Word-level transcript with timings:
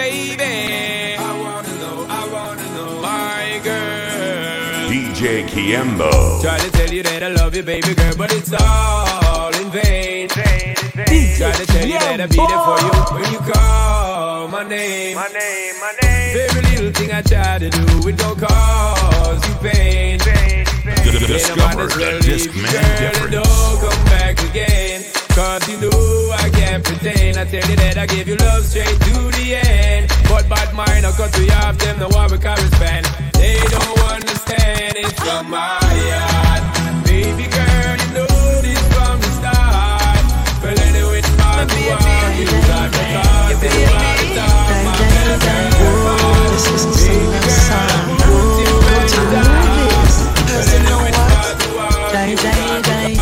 baby. 0.00 1.16
I 1.28 1.32
wanna 1.44 1.74
know, 1.82 1.96
I 2.08 2.22
wanna 2.34 2.66
know, 2.76 3.02
my 3.02 3.60
girl. 3.62 4.88
DJ 4.92 5.20
Kiembo. 5.52 6.10
Try 6.40 6.58
to 6.58 6.70
tell 6.78 6.90
you 6.96 7.02
that 7.02 7.22
I 7.22 7.30
love 7.40 7.54
you, 7.54 7.62
baby 7.62 7.94
girl, 7.94 8.14
but 8.16 8.30
it's 8.32 8.52
all 8.52 9.52
in 9.60 9.68
vain. 9.70 10.28
vain, 10.28 10.76
vain. 10.96 11.36
Try 11.38 11.52
to 11.52 11.66
tell 11.66 11.84
Kiembo. 11.84 11.92
you 11.92 11.98
that 12.06 12.20
I'll 12.24 12.34
be 12.36 12.40
there 12.50 12.62
for 12.68 12.78
you 12.86 12.92
when 13.14 13.26
you 13.34 13.40
call 13.52 14.48
my 14.48 14.64
name. 14.76 15.14
My 15.16 15.28
name, 15.40 15.74
my 15.84 15.92
name. 16.02 16.32
Very 16.38 16.62
little 16.70 16.92
thing 16.98 17.10
I 17.12 17.22
try 17.32 17.58
to 17.64 17.68
do, 17.68 18.08
it 18.08 18.16
don't 18.16 18.38
cause 18.38 19.40
you 19.48 19.54
pain. 19.66 20.18
pain, 20.20 20.64
pain. 20.64 21.00
Discover 21.30 21.86
well 22.00 22.18
that 22.18 22.22
this 22.24 22.46
girl, 22.46 22.64
different. 23.00 23.32
Girl, 23.32 23.44
don't 23.44 23.76
come 23.84 24.04
back 24.14 24.36
again. 24.50 25.19
Cause 25.40 25.66
you 25.70 25.80
know 25.80 26.36
I 26.36 26.50
can't 26.50 26.84
pretend. 26.84 27.38
I 27.38 27.46
tell 27.46 27.64
you 27.64 27.76
that 27.76 27.96
I 27.96 28.04
give 28.04 28.28
you 28.28 28.36
love 28.36 28.62
straight 28.62 28.92
to 29.08 29.14
the 29.40 29.56
end. 29.56 30.12
But 30.28 30.46
bad 30.52 30.74
mind, 30.76 31.06
I 31.06 31.12
cut 31.16 31.32
you 31.40 31.48
off 31.64 31.78
them, 31.78 31.98
the 31.98 32.12
war 32.12 32.28
we 32.28 32.36
correspond. 32.36 33.08
They 33.40 33.56
don't 33.72 34.00
understand 34.12 35.00
it 35.00 35.08
from 35.16 35.48
my 35.48 35.80
heart. 35.80 36.60
Baby 37.08 37.48
girl, 37.48 37.96
you 38.04 38.20
know 38.20 38.28
this 38.60 38.84
from 38.92 39.16
the 39.16 39.32
start. 39.40 40.20
But 40.60 40.76
anyway, 40.76 41.24
it's 41.24 41.32
hard 41.40 41.72
to 41.72 41.78
walk. 41.88 42.36
You 42.36 42.44
got 42.68 42.92
the 42.92 43.00
thought, 43.00 43.48
you 43.48 44.36
got 44.36 44.60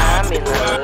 I'm 0.00 0.32
in 0.32 0.44
love. 0.44 0.77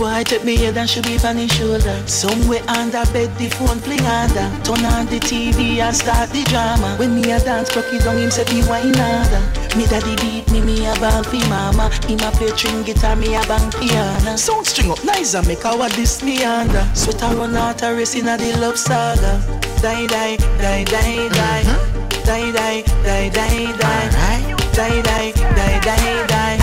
Boy, 0.00 0.24
take 0.24 0.44
me 0.44 0.56
head 0.56 0.78
and 0.78 0.88
she 0.88 1.02
be 1.02 1.18
on 1.28 1.36
his 1.36 1.52
shoulder. 1.52 1.92
Somewhere 2.08 2.64
under 2.68 3.04
bed, 3.12 3.28
the 3.36 3.50
phone 3.52 3.78
play 3.84 4.00
harder. 4.00 4.48
Turn 4.64 4.82
on 4.88 5.04
the 5.12 5.20
TV 5.20 5.76
and 5.76 5.94
start 5.94 6.30
the 6.30 6.42
drama. 6.44 6.96
When 6.96 7.14
me 7.14 7.30
a 7.30 7.38
dance, 7.38 7.68
cocky 7.68 7.98
down 7.98 8.16
him 8.16 8.30
say 8.30 8.48
he 8.48 8.64
wine 8.64 8.96
harder. 8.96 9.44
Me 9.76 9.84
daddy 9.84 10.16
beat 10.16 10.50
me, 10.52 10.62
me 10.64 10.86
a 10.88 10.94
bang 11.04 11.22
fi 11.24 11.46
mama. 11.50 11.92
Him 12.08 12.20
a 12.24 12.32
play 12.32 12.48
string 12.56 12.82
guitar, 12.82 13.14
me 13.14 13.34
a 13.36 13.42
bang 13.44 13.70
piano. 13.72 14.38
Sound 14.38 14.66
string 14.66 14.90
up 14.90 15.04
nice 15.04 15.34
and 15.34 15.46
make 15.46 15.66
our 15.66 15.86
this 15.90 16.22
me 16.24 16.44
under. 16.44 16.80
Sweat 16.94 17.20
a 17.20 17.36
run 17.36 17.54
out 17.54 17.82
a 17.82 17.92
race 17.92 18.16
a 18.16 18.22
the 18.22 18.56
love 18.56 18.78
saga. 18.78 19.36
Die 19.84 20.06
die 20.06 20.40
die 20.64 20.84
die 20.88 21.28
die. 21.28 21.62
Mm-hmm. 21.68 22.24
Die 22.24 22.48
die 22.56 22.80
die 23.04 23.28
die 23.28 23.68
die. 23.76 24.08
Right. 24.16 24.48
Die 24.72 25.02
die 25.04 25.32
die 25.36 25.76
die 25.84 26.26
die. 26.32 26.56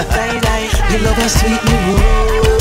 Die 0.10 0.40
die. 0.40 0.66
You 0.90 0.98
love 1.04 1.18
a 1.18 1.28
sweet 1.28 1.62
me. 1.62 1.76
Whoa. 1.86 2.59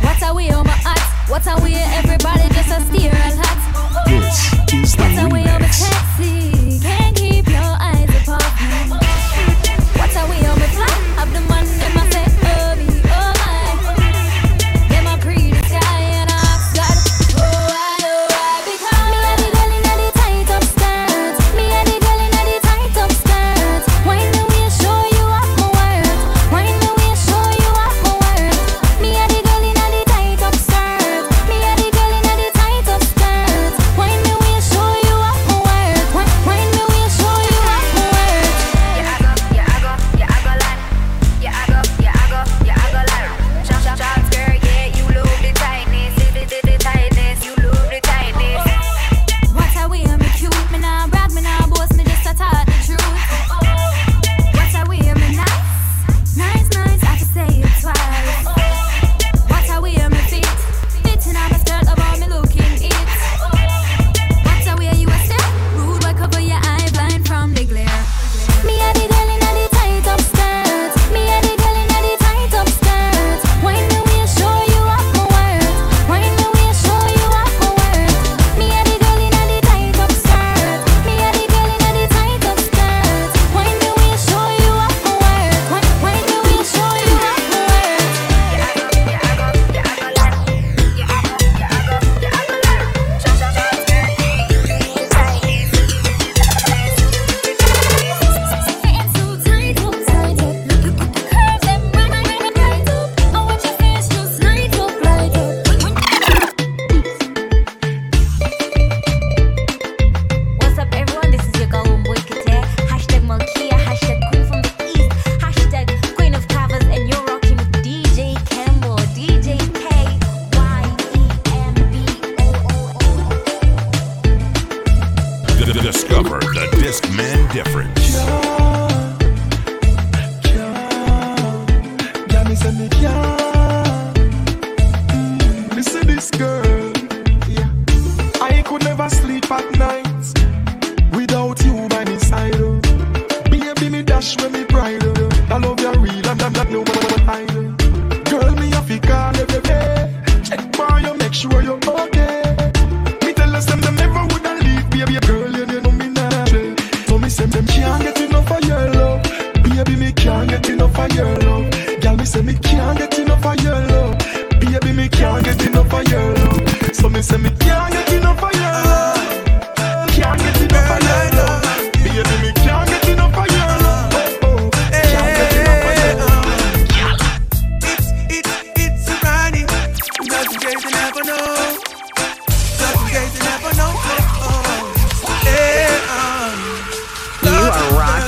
What 0.00 0.22
are 0.22 0.34
we 0.34 0.50
on 0.50 0.66
my 0.66 0.78
ass? 0.84 1.30
What 1.30 1.46
are 1.46 1.60
we 1.62 1.74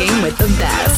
Cooking 0.05 0.23
with 0.23 0.37
the 0.37 0.49
best. 0.59 0.94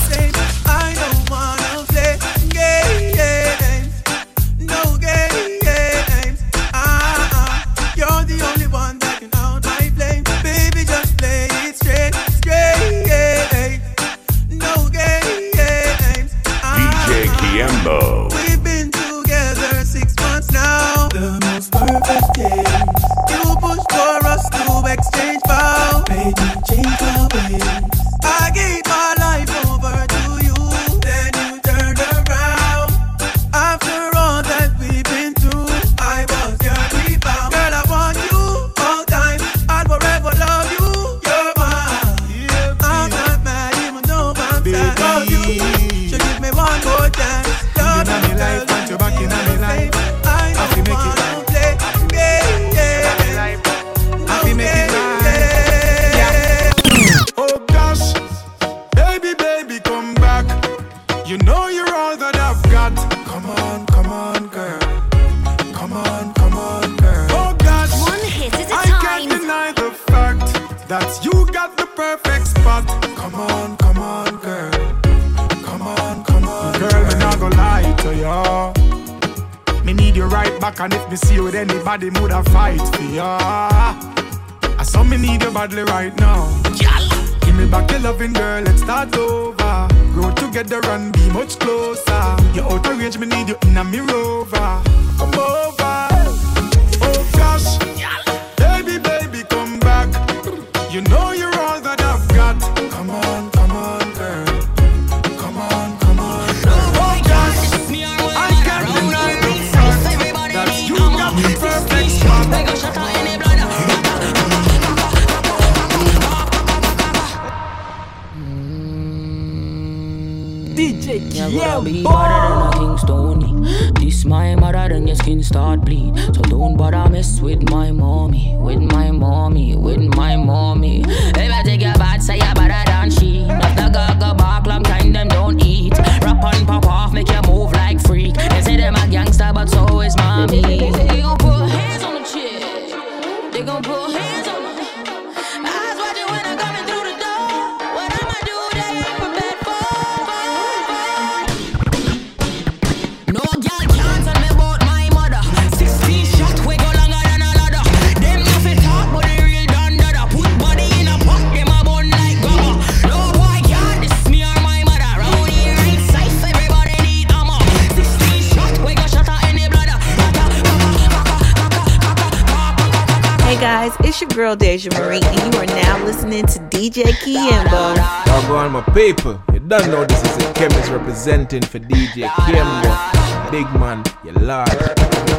Girl 174.46 174.54
Deja 174.54 174.88
Marie, 175.00 175.20
and 175.20 175.54
you 175.54 175.60
are 175.60 175.66
now 175.66 176.04
listening 176.04 176.46
to 176.46 176.60
DJ 176.70 177.02
Kiembo. 177.24 177.96
Y'all 178.26 178.46
go 178.46 178.56
on 178.56 178.70
my 178.70 178.80
paper. 178.94 179.42
You 179.52 179.58
don't 179.58 179.90
know 179.90 180.04
this 180.04 180.22
is 180.22 180.44
a 180.44 180.52
chemist 180.52 180.88
representing 180.88 181.62
for 181.62 181.80
DJ 181.80 182.30
Kimbo. 182.46 183.50
Big 183.50 183.66
man, 183.80 184.04
you 184.24 184.30
large. 184.34 184.70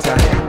Time. 0.04 0.47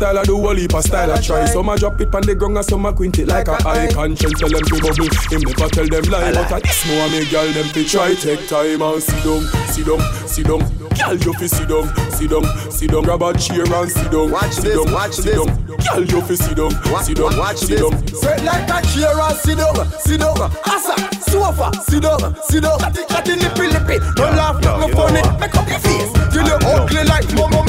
Style 0.00 0.18
I 0.18 0.22
do, 0.24 0.36
whole 0.36 0.56
heap 0.56 0.72
of 0.72 0.82
style 0.82 1.12
I 1.12 1.20
try. 1.20 1.44
Some 1.44 1.68
a 1.68 1.76
drop 1.76 2.00
it 2.00 2.14
on 2.14 2.22
the 2.22 2.34
ground 2.34 2.56
and 2.56 2.64
some 2.64 2.86
a 2.86 2.92
quint 2.92 3.18
it 3.18 3.28
like 3.28 3.48
a 3.48 3.56
eye. 3.68 3.92
Conscience 3.92 4.32
tell 4.40 4.48
them 4.48 4.64
to 4.64 4.76
bubble, 4.80 5.12
him 5.28 5.42
never 5.44 5.68
tell 5.68 5.88
them 5.88 6.04
lie. 6.08 6.32
But 6.32 6.52
at 6.52 6.62
this 6.64 6.80
more 6.88 7.08
me 7.12 7.28
girl 7.28 7.44
them 7.52 7.68
fi 7.68 7.84
try 7.84 8.14
take 8.14 8.48
time 8.48 8.80
and 8.80 9.02
sit 9.02 9.20
down, 9.20 9.44
sit 9.68 9.84
down, 9.84 10.00
sit 10.26 10.46
down. 10.48 10.60
Girl 10.96 11.16
you 11.20 11.32
fi 11.36 11.46
sit 11.46 11.68
down, 11.68 11.84
sit 12.16 12.30
down, 12.32 12.44
sit 12.72 12.90
down. 12.90 13.02
Grab 13.04 13.22
a 13.22 13.36
chair 13.36 13.68
and 13.68 13.90
sit 13.92 14.10
down, 14.10 14.30
Watch 14.32 14.52
sit 14.56 14.64
this, 14.64 14.76
down, 14.80 14.92
watch 14.94 15.12
sit 15.12 15.24
this. 15.24 15.36
down. 15.36 15.66
Girl 15.68 16.04
you 16.08 16.20
fi 16.24 16.34
sit 16.34 16.56
down, 16.56 16.72
sit 17.04 17.16
down, 17.20 17.36
Watch 17.36 17.56
sit 17.60 17.68
this. 17.68 17.80
down. 17.84 17.94
Sit 18.08 18.40
like 18.44 18.68
a 18.72 18.78
chair 18.88 19.12
and 19.20 19.36
sit 19.36 19.56
down, 19.60 19.76
sit 20.00 20.20
down. 20.20 20.40
Asa, 20.64 20.94
sofa, 21.28 21.68
sit 21.84 22.00
down, 22.00 22.20
sit 22.48 22.62
down. 22.64 22.78
Chatty, 22.80 23.04
chatty, 23.04 23.34
lippy, 23.36 23.66
lippy. 23.68 23.96
Don't 24.16 24.32
laugh, 24.32 24.56
no 24.64 24.88
funny. 24.96 25.20
Make 25.36 25.52
up 25.56 25.68
your 25.68 25.78
face. 25.84 26.08
You 26.32 26.40
look 26.44 26.62
ugly 26.64 27.04
like 27.04 27.28
mama, 27.36 27.59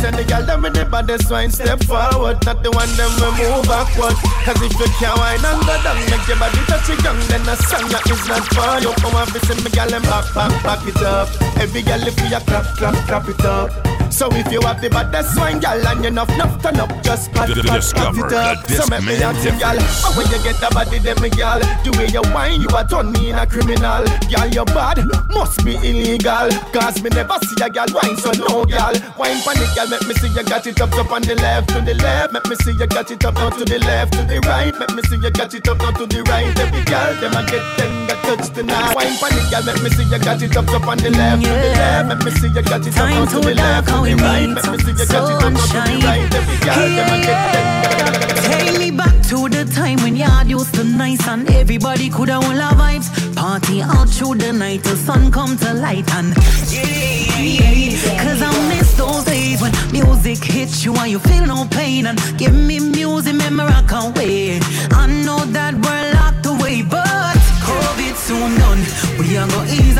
send 0.00 0.16
the 0.16 0.24
girl 0.24 0.44
them 0.44 0.62
with 0.62 0.74
the 0.74 0.84
baddest 0.84 1.30
wine 1.30 1.50
step 1.50 1.82
forward. 1.84 2.38
Not 2.46 2.62
the 2.62 2.70
one 2.70 2.90
them 2.96 3.10
we 3.18 3.44
move 3.44 3.66
backward. 3.66 4.16
Cause 4.48 4.62
if 4.62 4.72
you 4.78 4.88
can't 4.98 5.18
wine 5.18 5.44
and 5.44 5.60
go 5.66 5.74
down 5.82 5.98
Make 6.08 6.26
your 6.26 6.38
body 6.38 6.58
touch 6.64 6.88
your 6.88 6.98
young 7.04 7.20
Then 7.28 7.42
a 7.42 7.56
song 7.56 7.88
that 7.92 8.08
is 8.08 8.26
not 8.28 8.48
for 8.48 8.80
you 8.80 8.94
Come 8.96 9.14
on, 9.14 9.26
send 9.26 9.62
me 9.62 9.70
girl 9.70 9.88
them 9.88 10.02
back, 10.02 10.32
back, 10.34 10.62
back 10.62 10.88
it 10.88 10.96
up. 11.02 11.28
Every 11.60 11.82
girl 11.82 12.00
if 12.00 12.18
you 12.20 12.28
clap, 12.46 12.64
clap, 12.76 12.94
clap 13.06 13.28
it 13.28 13.44
up 13.44 13.97
So 14.10 14.28
if 14.32 14.50
you 14.50 14.60
have 14.62 14.80
the 14.80 14.90
baddest 14.90 15.36
wine 15.38 15.60
girl 15.60 15.78
And 15.86 16.02
you 16.02 16.08
enough, 16.08 16.30
enough, 16.30 16.62
turn 16.62 16.80
up 16.80 16.90
Just 17.02 17.32
pat, 17.32 17.48
pat, 17.48 17.84
pat 17.94 18.14
it 18.16 18.32
up. 18.32 18.66
So 18.66 18.86
make 18.88 19.04
me 19.04 19.14
Discman 19.14 19.28
ask 19.28 19.44
you 19.44 19.54
girl 19.60 19.78
But 19.78 20.12
when 20.16 20.26
you 20.32 20.40
get 20.42 20.56
the 20.58 20.68
body 20.72 20.98
then 20.98 21.18
me 21.20 21.30
girl 21.30 21.60
The 21.60 21.90
way 21.98 22.08
you 22.08 22.24
wine 22.34 22.60
you 22.62 22.70
a 22.72 22.82
turn 22.88 23.12
me 23.12 23.30
in 23.30 23.38
a 23.38 23.46
criminal. 23.46 24.04
Girl 24.28 24.48
you 24.48 24.64
bad, 24.72 25.04
must 25.30 25.64
be 25.64 25.76
illegal. 25.76 26.48
Cause 26.72 27.02
me 27.02 27.10
never 27.10 27.38
see 27.44 27.60
a 27.62 27.68
girl 27.68 27.88
wine 27.92 28.16
so 28.16 28.32
no 28.32 28.64
girl 28.64 28.94
Wine 29.18 29.40
pan 29.44 29.58
it 29.60 29.70
girl 29.76 29.88
make 29.88 30.06
me 30.08 30.14
see 30.14 30.32
you 30.32 30.44
got 30.44 30.66
it 30.66 30.80
up 30.80 30.92
up 30.94 31.12
on 31.12 31.22
the 31.22 31.34
left 31.36 31.68
to 31.70 31.80
the 31.80 31.94
left. 31.94 32.32
Make 32.32 32.46
me 32.48 32.56
see 32.64 32.72
you 32.72 32.86
got 32.86 33.10
it 33.10 33.24
up 33.24 33.34
now 33.34 33.50
to 33.50 33.64
the 33.64 33.78
left 33.78 34.12
to 34.14 34.22
the 34.24 34.40
right. 34.48 34.72
Make 34.72 34.94
me 34.94 35.02
see 35.06 35.18
you 35.20 35.30
got 35.30 35.52
it 35.52 35.68
up 35.68 35.78
now 35.78 35.92
to 35.92 36.06
the 36.06 36.22
right. 36.24 36.50
Every 36.58 36.84
girl 36.84 37.12
them 37.20 37.36
a 37.36 37.42
get 37.46 37.64
tender 37.76 38.18
touch 38.24 38.50
tonight 38.54 38.94
Wine 38.96 39.16
pan 39.20 39.36
it 39.36 39.46
girl 39.50 39.64
make 39.68 39.82
me 39.82 39.90
see 39.90 40.04
you 40.08 40.18
got 40.18 40.40
it 40.42 40.56
up 40.56 40.68
up 40.68 40.86
on 40.88 40.98
the 40.98 41.10
left 41.10 41.42
to 41.44 41.50
the 41.52 41.70
left. 41.76 42.08
Make 42.08 42.22
me 42.24 42.30
see 42.40 42.48
you 42.48 42.62
got 42.62 42.86
it 42.86 42.96
up 42.96 43.08
now 43.08 43.24
to 43.26 43.38
the 43.40 43.54
left 43.54 43.97
to 44.04 44.10
the 44.10 44.22
right. 44.22 44.48
Make 44.48 44.86
me 44.86 44.94
see 44.94 45.02
it 45.02 45.14
up 45.14 45.52
now 45.52 45.86
the 45.86 46.06
right. 46.06 46.30
Them 46.30 46.44
a 46.48 46.58
get 46.64 46.88
tender 46.88 48.38
Take 48.48 48.78
me 48.78 48.90
back 48.90 49.14
to 49.28 49.48
the 49.48 49.64
time 49.74 49.98
when 50.02 50.16
yard 50.16 50.48
used 50.48 50.74
to 50.74 50.84
nice 50.84 51.26
and 51.28 51.48
everybody 51.50 52.08
could 52.10 52.28
have 52.28 52.44
all 52.44 52.60
our 52.60 52.74
vibes. 52.74 53.08
Party 53.34 53.82
all 53.82 54.06
through 54.06 54.36
the 54.36 54.52
night 54.52 54.84
till 54.84 54.96
sun 54.96 55.30
come 55.30 55.56
to 55.58 55.74
light 55.74 56.08
and 56.14 56.34
yeah, 56.70 57.40
yeah, 57.40 58.22
Cause 58.22 58.42
I 58.42 58.50
miss 58.68 58.94
those 58.96 59.24
days 59.24 59.60
when 59.60 59.72
music 59.92 60.38
hits 60.38 60.84
you 60.84 60.94
and 60.96 61.10
you 61.10 61.18
feel 61.18 61.46
no 61.46 61.66
pain. 61.70 62.06
And 62.06 62.18
give 62.38 62.54
me 62.54 62.78
music, 62.80 63.34
memory 63.34 63.72
I 63.72 63.82
can't 63.82 64.16
wait. 64.16 64.62
I 64.92 65.06
know 65.24 65.40
that 65.56 65.74
we're 65.74 66.12
locked 66.14 66.46
away, 66.46 66.82
but 66.82 67.36
COVID 67.66 68.14
soon 68.16 68.58
done. 68.58 68.82
We 69.18 69.36
are 69.36 69.48
go 69.48 69.62
ease 69.64 69.98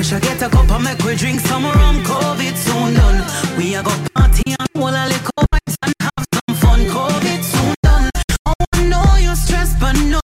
a 0.00 0.02
little 0.02 0.20
pressure, 0.20 0.20
get 0.20 0.42
a 0.42 0.48
cup 0.50 0.70
and 0.70 0.84
make 0.84 0.98
we 1.04 1.14
drink 1.16 1.40
some 1.40 1.64
rum. 1.64 2.02
COVID 2.02 2.56
soon 2.56 2.94
done. 2.94 3.22
We 3.58 3.76
are 3.76 3.82
go 3.82 3.90
party 4.14 4.56
and 4.58 4.68
hold 4.74 4.94
a 4.94 5.06
little 5.06 5.44
vibes 5.52 5.76
and 5.82 5.94
have 6.00 6.26
some 6.32 6.56
fun. 6.56 6.80
COVID 6.80 7.42
soon 7.42 7.74
done. 7.82 8.10
Oh, 8.46 8.52
I 8.72 8.84
know 8.84 9.16
you're 9.16 9.34
stressed, 9.34 9.78
but 9.80 9.94
know 9.96 10.19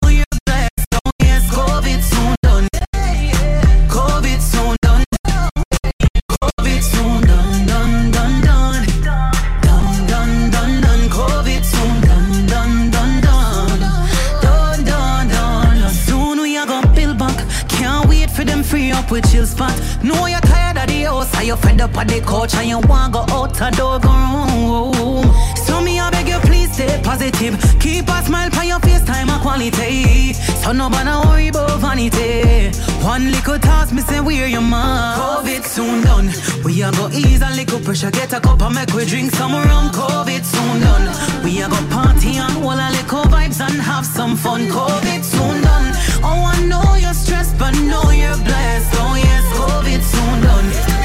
and 21.47 21.49
you're 21.49 21.57
fed 21.57 21.81
up 21.81 21.97
of 21.97 22.09
the 22.09 22.21
couch, 22.21 22.55
and 22.55 22.69
you 22.69 22.79
want 22.89 23.13
go 23.13 23.21
out 23.31 23.55
the 23.55 23.71
door, 23.77 23.99
room. 24.01 25.25
So 25.55 25.81
me, 25.81 26.01
I 26.01 26.11
beg 26.11 26.29
you, 26.29 26.39
please 26.41 26.73
stay 26.73 27.01
positive. 27.03 27.55
Keep 27.79 28.09
a 28.09 28.23
smile 28.23 28.51
on 28.59 28.67
your 28.67 28.81
face, 28.81 29.05
time 29.05 29.29
a 29.29 29.39
quality. 29.39 30.33
So 30.33 30.73
nobody 30.73 31.11
worry 31.27 31.49
about 31.49 31.79
vanity. 31.81 32.77
One 33.05 33.31
little 33.31 33.59
task, 33.59 33.93
me 33.95 34.03
say 34.03 34.21
where 34.21 34.49
your 34.49 34.61
man. 34.61 35.19
COVID 35.19 35.65
soon 35.65 36.03
done. 36.03 36.31
We 36.65 36.83
are 36.83 36.93
go 36.93 37.09
ease 37.11 37.43
a 37.43 37.51
little 37.51 37.81
pressure, 37.81 38.11
get 38.11 38.33
a 38.33 38.41
cup 38.41 38.63
and 38.63 38.75
make 38.75 38.93
we 38.93 39.05
drink 39.05 39.31
some 39.31 39.53
rum. 39.53 39.91
COVID 39.91 40.45
soon 40.45 40.81
done. 40.81 41.45
We 41.45 41.63
are 41.63 41.71
go 41.71 41.81
party 41.91 42.37
and 42.37 42.53
hold 42.59 42.81
a 42.81 42.91
little 42.91 43.25
vibes 43.31 43.61
and 43.61 43.81
have 43.81 44.07
some 44.07 44.37
fun. 44.37 44.67
COVID 44.67 45.23
soon 45.23 45.63
done. 45.63 45.93
Oh, 46.25 46.51
I 46.55 46.67
know 46.67 46.97
you're 46.97 47.15
stressed, 47.15 47.57
but 47.59 47.75
know 47.75 48.11
you're 48.11 48.41
blessed. 48.43 48.91
Oh 48.99 49.15
yes, 49.15 49.45
COVID 49.55 50.03
soon 50.03 50.41
done. 50.43 50.96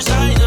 Selfish 0.00 0.36
I 0.36 0.39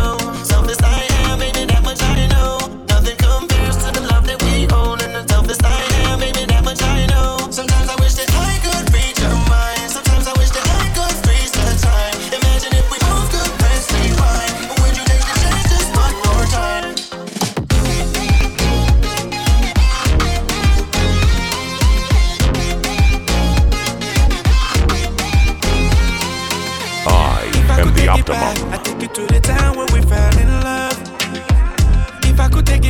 I 28.74 28.78
take 28.78 29.04
you 29.04 29.08
to 29.08 29.28
the 29.28 29.40
time 29.40 29.78
when 29.78 29.86
we 29.94 30.02
fell 30.02 30.43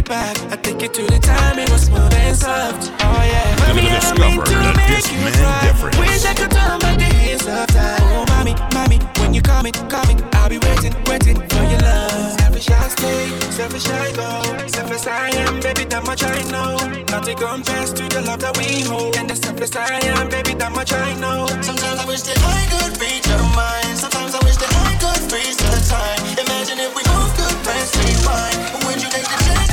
back, 0.06 0.36
I 0.52 0.56
take 0.58 0.82
you 0.82 0.90
to 0.90 1.04
the 1.06 1.20
time 1.20 1.60
it 1.60 1.70
was 1.70 1.84
smooth 1.84 2.14
and 2.14 2.36
soft. 2.36 2.92
Oh 3.00 3.24
yeah, 3.24 3.56
Mommy, 3.68 3.88
I 3.88 4.00
don't 4.00 4.20
mean 4.20 4.40
discover 4.40 4.46
to 4.46 4.78
make 4.78 5.12
you 5.12 5.20
man 5.24 5.34
cry. 5.34 6.00
Wish 6.00 6.26
I 6.26 6.34
could 6.34 6.52
turn 6.52 6.80
back 6.80 6.98
the 6.98 7.10
hands 7.22 7.48
of 7.48 7.68
time. 7.68 8.02
Oh 8.16 8.26
mommy, 8.30 8.56
mommy, 8.74 9.00
when 9.20 9.34
you 9.34 9.42
coming, 9.42 9.74
coming, 9.88 10.20
I'll 10.34 10.50
be 10.50 10.60
waiting, 10.60 10.94
waiting 11.08 11.38
for 11.48 11.64
your 11.64 11.82
love. 11.82 12.40
Selfish 12.40 12.70
I 12.70 12.88
stay, 12.90 13.28
selfish 13.52 13.88
I 13.90 14.12
go, 14.14 14.68
selfish 14.68 15.08
I 15.08 15.30
am, 15.46 15.60
baby, 15.60 15.86
that 15.86 16.04
much 16.06 16.24
I 16.24 16.42
know. 16.52 16.78
Nothing 17.12 17.38
compares 17.38 17.94
to 17.94 18.04
the 18.10 18.22
love 18.22 18.40
that 18.40 18.58
we 18.58 18.82
hold, 18.82 19.16
and 19.18 19.30
the 19.30 19.36
selfish 19.36 19.76
I 19.76 20.00
am, 20.16 20.30
baby, 20.30 20.54
that 20.56 20.72
much 20.72 20.94
I 20.94 21.14
know. 21.20 21.48
Sometimes 21.62 22.00
I 22.00 22.06
wish 22.06 22.22
that 22.24 22.40
I 22.40 22.62
could 22.72 22.94
your 23.34 23.44
mind. 23.56 23.98
Sometimes 23.98 24.36
I 24.36 24.40
wish 24.46 24.58
that 24.58 24.72
I 24.88 24.92
could 25.02 25.22
freeze 25.30 25.58
the 25.58 25.80
time. 25.90 26.22
Imagine 26.44 26.80
if 26.80 26.92
we 26.96 27.04
both 27.04 27.32
could 27.38 27.58
press 27.64 27.90
rewind. 27.98 28.58
Would 28.86 29.02
you 29.02 29.10
take 29.10 29.28
the 29.34 29.40
chance 29.46 29.73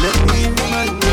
Let 0.00 0.32
me 0.32 0.46
remind 0.46 1.02
you. 1.02 1.07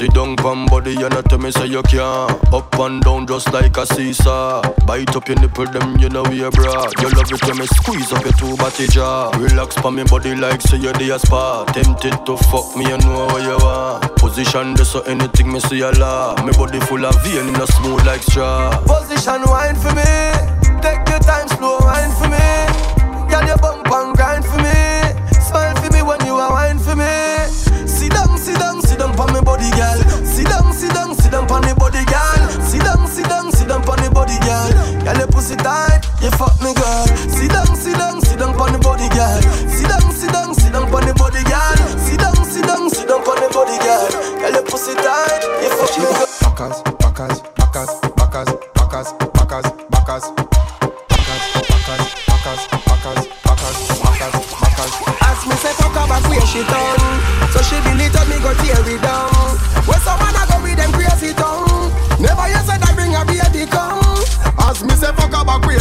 Sit 0.00 0.14
down, 0.14 0.34
pan 0.34 0.64
body, 0.64 0.94
and 0.94 1.12
not 1.12 1.26
tell 1.26 1.36
me 1.36 1.50
say 1.50 1.66
you 1.66 1.82
can't. 1.82 2.32
Up 2.54 2.72
and 2.78 3.02
down 3.02 3.26
just 3.26 3.52
like 3.52 3.76
a 3.76 3.84
seesaw. 3.84 4.62
Bite 4.86 5.14
up 5.14 5.28
your 5.28 5.38
nipple, 5.38 5.66
them 5.66 5.98
you 5.98 6.08
know 6.08 6.22
we 6.22 6.42
a 6.42 6.50
bra. 6.50 6.88
You 7.02 7.10
love 7.10 7.30
it 7.30 7.44
when 7.44 7.58
me 7.58 7.66
squeeze 7.66 8.10
up 8.10 8.24
your 8.24 8.32
two 8.32 8.56
body 8.56 8.86
jaw. 8.86 9.30
Relax 9.36 9.74
pa 9.74 9.90
me 9.90 10.04
body 10.04 10.34
like 10.34 10.62
say 10.62 10.78
you're 10.78 10.94
the 10.94 11.18
spa. 11.18 11.66
Tempted 11.74 12.24
to 12.24 12.38
fuck 12.48 12.74
me, 12.78 12.88
you 12.88 12.96
know 12.96 13.26
what 13.26 13.42
you 13.42 13.58
want. 13.62 14.16
Position 14.16 14.72
this 14.72 14.90
so 14.90 15.02
anything 15.02 15.52
me 15.52 15.60
see 15.60 15.82
a 15.82 15.90
law. 15.90 16.34
Me 16.46 16.52
body 16.52 16.80
full 16.80 17.04
of 17.04 17.22
vein, 17.22 17.48
in 17.48 17.60
a 17.60 17.66
smooth 17.66 18.02
like 18.06 18.22
straw. 18.22 18.80
Position 18.86 19.42
wine 19.52 19.76
for 19.76 19.92
me. 19.92 20.08
Take 20.80 21.06
your 21.12 21.20
time, 21.20 21.46
slow 21.60 21.76
wine 21.82 22.10
for 22.16 22.28
me. 22.32 22.40
Girl, 23.28 23.46
you 23.46 23.56
bump 23.60 23.92
and 23.92 24.16
body, 31.90 32.04
girl. 32.06 32.62
Sit 32.62 32.82
down, 32.82 33.06
sit 33.06 33.26
down, 33.26 33.52
sit 33.52 33.68
down 33.68 33.82
on 33.88 33.98
the 33.98 34.10
body, 34.10 34.38
girl. 34.46 34.70
Girl, 35.02 35.18
your 35.18 35.26
pussy 35.28 35.56
tight, 35.56 36.06
you 36.22 36.30
fuck 36.38 36.54
me, 36.62 36.74
girl. 36.74 37.06
Sit 37.26 37.50
down, 37.50 37.74
sit 37.74 37.96
down, 37.98 38.20
sit 38.22 38.38
down 38.38 38.54
on 38.54 38.72
the 38.72 38.78
body, 38.78 39.08
girl. 39.10 39.40
Sit 39.66 39.88
down, 39.88 40.06
sit 40.14 40.30
down, 40.32 40.54
sit 40.54 40.72
down 40.72 40.86
on 40.86 41.02
the 41.06 41.14
body, 41.18 41.42
girl. 41.42 41.76
Sit 41.98 42.18
down, 42.20 42.36
sit 42.46 42.64
down, 42.64 42.90
sit 42.90 43.08
down 43.08 43.20
on 43.26 43.38
the 43.42 43.48
body, 43.50 43.76
girl. 43.82 44.06
Girl, 44.38 44.54
your 44.54 44.64
pussy 44.70 44.94
tight, 44.94 45.42
you 45.62 45.70
fuck 45.74 45.90
me, 45.98 46.06
girl. 46.14 46.30
Backers, 46.46 46.78
backers, 47.02 47.36
backers, 47.58 47.90
backers, 48.14 48.48
backers, 48.74 49.08
backers, 49.34 49.66
backers. 49.90 50.90
Ask 55.22 55.46
me 55.46 55.54
say 55.56 55.72
fuck 55.74 55.92
her 55.92 56.06
back 56.08 56.22
where 56.28 56.46
she 56.46 56.60
done 56.64 57.00
So 57.52 57.62
she 57.62 57.76
delete 57.82 58.14
up 58.16 58.28
me 58.28 58.36
go 58.40 58.52
tear 58.54 58.80
it 58.88 59.02
down 59.02 59.30
Where 59.86 60.00
some 60.00 60.18
man 60.18 60.34
a 60.36 60.46
go 60.48 60.62
with 60.62 60.76
them 60.76 60.92
crazy 60.92 61.32
tongue 61.34 61.49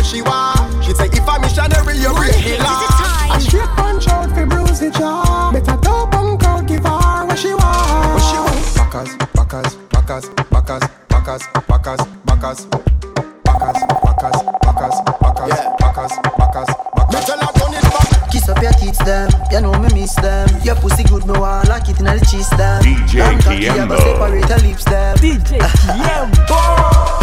she 0.10 0.22
want. 0.24 0.84
She 0.84 0.94
say 0.94 1.06
if 1.06 1.30
I'm 1.30 1.42
missionary, 1.42 1.98
you 1.98 2.12
break 2.18 2.34
the 2.42 2.58
law. 2.66 3.36
A 3.36 3.39
straight 3.39 3.70
punch 3.78 4.08
out 4.08 4.30
fi 4.32 4.44
bruise 4.44 4.80
the 4.80 4.89
jaw 4.89 5.51
Better 5.54 5.78
dope 5.82 6.12
punk 6.12 6.44
out 6.44 6.66
give 6.66 6.84
her 6.84 7.25
what 7.28 7.38
she 7.38 7.54
want 7.54 8.18
What 8.18 8.25
she 8.25 8.38
want? 8.42 8.58
Backers, 8.75 9.16
backers, 9.38 9.75
backers, 9.94 10.25
backers, 10.50 10.84
backers, 11.08 11.44
backers, 11.70 12.01
backers. 12.25 12.66
Backers, 13.46 13.80
backers, 14.01 14.38
backers, 14.66 14.98
backers, 15.22 15.56
backers, 15.78 15.78
backers, 15.78 16.13
backers. 16.38 16.70
Me 17.13 17.20
tell 17.22 17.39
her 17.39 17.51
turn 17.54 17.74
it 17.78 17.84
back. 17.86 18.32
Kiss 18.32 18.50
up 18.50 18.62
your 18.62 18.74
tits 18.74 18.98
them, 19.06 19.30
you 19.51 19.62
know 19.62 19.74
me 19.80 19.89
miss 19.94 20.16
them. 20.16 20.50
Your 20.63 20.75
pussy 20.75 21.04
good, 21.04 21.25
me 21.28 21.38
want 21.38 21.70
like 21.70 21.88
it 21.88 22.00
in 22.00 22.06
the 22.06 22.28
cheese 22.30 22.50
them. 22.58 22.82
DJ 22.82 23.20
Long 23.20 23.39
cocky, 23.39 23.62
you 23.62 23.70
go 23.70 23.78
Kiembo. 23.78 23.98
separate 24.00 24.50
your 24.50 24.60
lips 24.60 24.84
them. 24.86 25.18
DJ 25.18 25.60
Kiembo. 25.60 27.19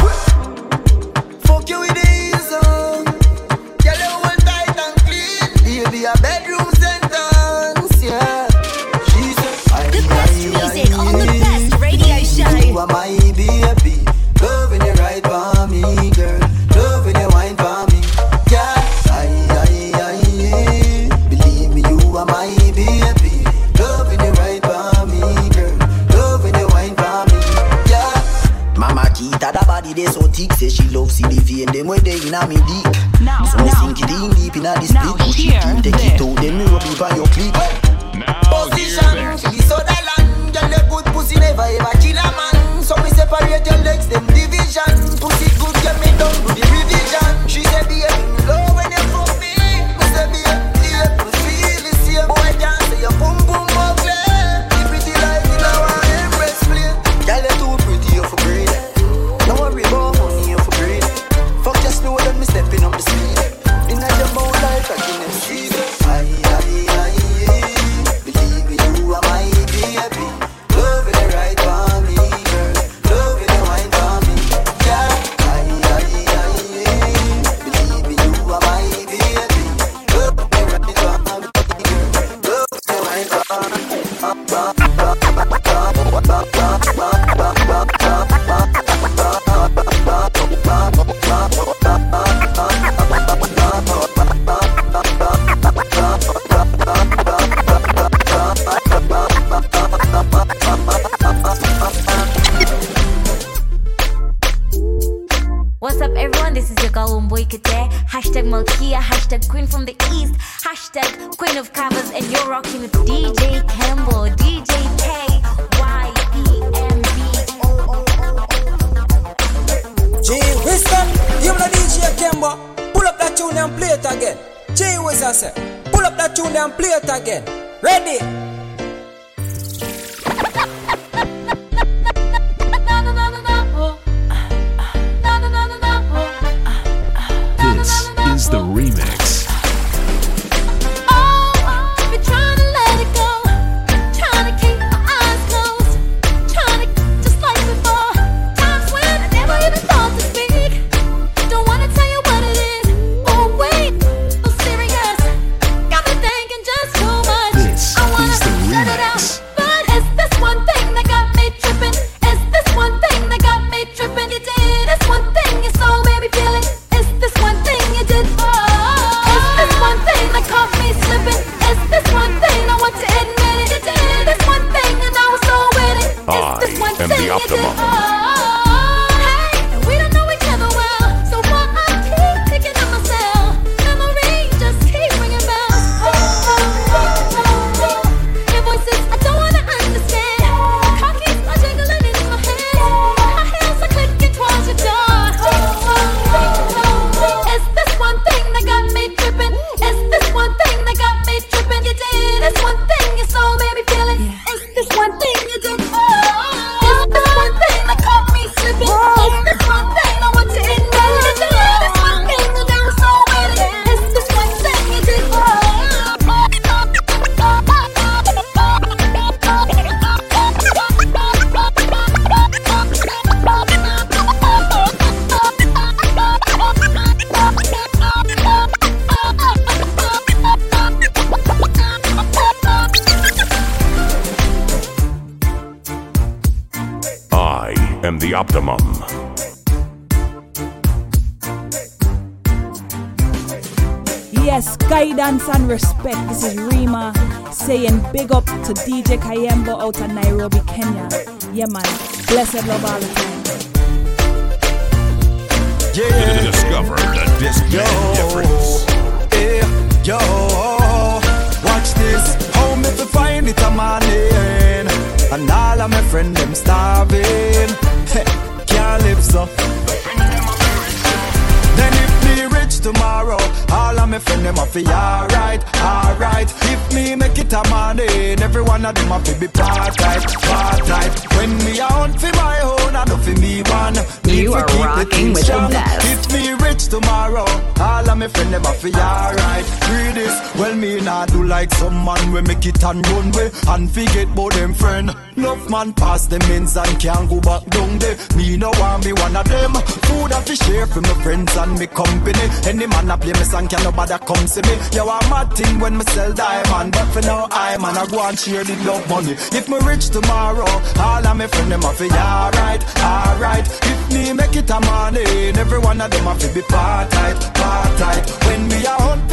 Read 289.88 290.14
this, 290.16 290.34
well 290.56 290.74
me 290.74 291.00
nah 291.00 291.26
do 291.26 291.44
like 291.44 291.72
some 291.74 292.04
man 292.04 292.32
we 292.32 292.42
make 292.42 292.66
it 292.66 292.82
and 292.82 293.06
run 293.08 293.30
way 293.32 293.50
and 293.68 293.90
forget 293.90 294.28
about 294.28 294.52
them 294.52 294.74
friend. 294.74 295.14
Love 295.36 295.70
man 295.70 295.92
pass 295.92 296.26
them 296.26 296.42
ends 296.50 296.76
and 296.76 297.00
can't 297.00 297.28
go 297.28 297.40
back 297.40 297.64
down 297.66 297.98
there. 297.98 298.16
Me 298.36 298.56
no 298.56 298.70
want 298.80 299.04
be 299.04 299.12
one 299.12 299.36
of 299.36 299.46
them. 299.48 299.74
Food 300.06 300.32
I 300.32 300.40
fi 300.42 300.54
share 300.54 300.86
for 300.86 301.00
my 301.02 301.14
friends 301.22 301.56
and 301.56 301.78
me 301.78 301.86
company. 301.86 302.46
Any 302.66 302.86
man 302.86 303.10
a 303.10 303.16
play 303.16 303.32
me 303.32 303.44
song 303.44 303.68
can 303.68 303.82
nobody 303.84 304.18
come 304.26 304.46
see 304.46 304.62
me. 304.62 304.74
Yo 304.92 305.08
I'm 305.08 305.30
mad 305.30 305.52
thing 305.52 305.78
when 305.78 305.98
me 305.98 306.04
sell 306.06 306.32
diamond, 306.32 306.92
but 306.92 307.06
for 307.12 307.22
now 307.22 307.46
I 307.50 307.76
man 307.78 307.96
I 307.96 308.06
go 308.06 308.26
and 308.26 308.38
share 308.38 308.64
the 308.64 308.74
love 308.84 309.08
money. 309.08 309.32
If 309.52 309.68
me 309.68 309.78
rich 309.86 310.10
tomorrow, 310.10 310.66
all 310.98 311.26
of 311.26 311.36
my 311.36 311.46
friends 311.46 311.70
them 311.70 311.84
a 311.84 311.92
fi 311.92 312.08
alright, 312.10 312.82
alright. 312.98 313.66
If 313.82 314.12
me 314.12 314.32
make 314.32 314.56
it 314.56 314.70
a 314.70 314.80
money, 314.80 315.22
every 315.54 315.78
one 315.78 316.00
of 316.00 316.10
them 316.10 316.26
a 316.26 316.34
fi 316.34 316.52
be 316.52 316.62
part 316.62 317.10
tight, 317.10 317.38
part 317.54 317.98
tight. 317.98 318.24
When 318.46 318.68
me 318.68 318.84
a 318.84 318.90
hunt 318.90 319.28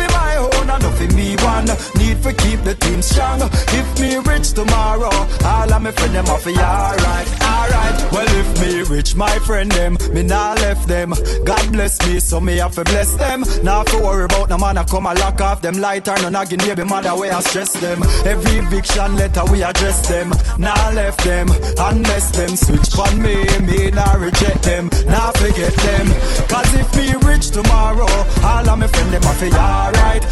fi 1.08 1.16
me 1.16 1.36
one. 1.44 1.66
Need 1.98 2.18
for 2.20 2.34
keep 2.34 2.62
the 2.64 2.76
team 2.76 3.02
strong. 3.02 3.42
If 3.42 4.00
me 4.00 4.18
rich 4.18 4.54
tomorrow, 4.54 5.12
all 5.46 5.74
of 5.74 5.82
my 5.82 5.92
friends 5.92 6.14
them 6.14 6.26
fi 6.26 6.52
alright, 6.52 7.28
alright. 7.42 8.12
Well 8.12 8.28
if 8.28 8.62
me 8.62 8.84
rich, 8.96 9.16
my 9.16 9.38
friend 9.40 9.72
them, 9.72 9.98
me 10.14 10.24
nah 10.24 10.54
left 10.54 10.88
them. 10.88 11.14
God 11.46 11.72
bless 11.72 12.00
me, 12.08 12.20
so 12.20 12.40
me 12.40 12.58
have 12.58 12.76
to 12.76 12.84
bless 12.84 13.16
them. 13.16 13.44
Now 13.64 13.84
to 13.84 13.98
worry 13.98 14.26
about 14.26 14.50
no 14.50 14.58
man 14.58 14.78
I 14.78 14.84
come 14.84 15.06
a 15.06 15.14
lock 15.14 15.42
off 15.42 15.62
them 15.62 15.76
light 15.76 16.08
or 16.08 16.18
none 16.18 16.36
again 16.36 16.60
baby 16.60 16.84
mother 16.84 17.16
way 17.16 17.30
I 17.30 17.40
stress 17.42 17.74
them. 17.74 18.04
Every 18.26 18.60
eviction 18.60 19.16
letter 19.16 19.44
we 19.52 19.64
address 19.64 20.08
them. 20.08 20.32
Now 20.58 20.92
left 20.92 21.24
them, 21.24 21.48
unless 21.80 22.32
them 22.32 22.56
switch 22.56 22.98
on 22.98 23.22
me, 23.22 23.36
me 23.62 23.92
nah 23.92 24.14
reject 24.14 24.64
them, 24.64 24.90
nah 25.08 25.32
forget 25.32 25.74
them. 25.74 26.08
Cause 26.48 26.74
if 26.76 26.96
me 26.96 27.14
rich 27.28 27.52
tomorrow, 27.52 28.08
all 28.44 28.70
of 28.70 28.80
my 28.80 28.88
friends 28.88 29.12
them 29.12 29.24
a 29.24 29.34
fi 29.34 29.50
alright, 29.58 30.24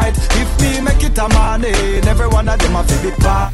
alright. 0.00 0.16
If 0.36 0.60
me 0.60 0.80
make 0.80 1.02
it 1.02 1.18
a 1.18 1.28
morning, 1.28 2.06
every 2.06 2.28
one 2.28 2.48
of 2.48 2.58
them 2.58 2.76
a 2.76 2.84
fi 2.84 3.02
be 3.02 3.10
pa. 3.22 3.52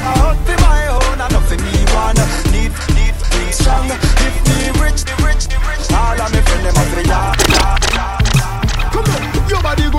I 0.00 0.14
hunt 0.20 0.38
for 0.46 0.56
my 0.62 0.88
own, 0.88 1.18
know 1.32 1.40
for 1.40 1.56
me 1.56 1.84
one. 1.94 2.16
Need, 2.52 2.72
need, 2.96 3.14
be 3.32 3.52
strong. 3.52 3.88
If 3.90 4.36
me 4.46 4.70
rich, 4.80 5.04
me 5.04 5.14
rich, 5.24 5.48
me 5.48 5.56
rich. 5.68 5.92
All 5.92 6.20
of 6.20 6.32
my 6.32 6.40
friends 6.40 6.64
them 6.64 6.76
a 6.76 6.84
fi 6.90 7.02
alright. 7.02 7.34
Come 7.48 8.00
on, 8.00 8.17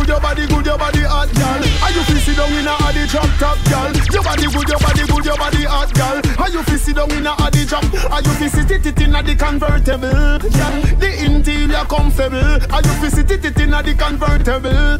your 0.09 0.19
body 0.19 0.47
good, 0.47 0.65
your 0.65 0.77
body 0.77 1.05
hot, 1.05 1.29
girl. 1.37 1.61
Are 1.85 1.93
you 1.93 2.01
feel 2.09 2.17
sit 2.17 2.35
down 2.35 2.51
in 2.57 2.65
a 2.65 2.73
addy 2.81 3.05
drop 3.05 3.29
top, 3.37 3.61
girl? 3.69 3.93
Your 4.09 4.23
body 4.25 4.49
good, 4.49 4.67
your 4.67 4.81
body 4.81 5.05
good, 5.05 5.25
your 5.25 5.37
body 5.37 5.63
hot, 5.69 5.93
girl. 5.93 6.17
Are 6.41 6.49
you 6.49 6.63
feel 6.63 6.79
sit 6.81 6.95
down 6.97 7.11
in 7.13 7.27
a 7.29 7.33
addy 7.37 7.63
drop? 7.65 7.85
Are 8.09 8.21
you 8.25 8.33
feel 8.41 8.49
sit 8.49 8.71
it 8.73 8.99
in 8.99 9.13
a 9.13 9.21
the 9.21 9.35
convertible? 9.37 10.41
The 10.97 11.09
interior 11.21 11.85
comfortable. 11.85 12.57
Are 12.73 12.81
you 12.81 12.93
feel 12.97 13.11
sit 13.13 13.31
it 13.31 13.57
in 13.61 13.73
a 13.73 13.83
the 13.85 13.93
convertible? 13.93 14.97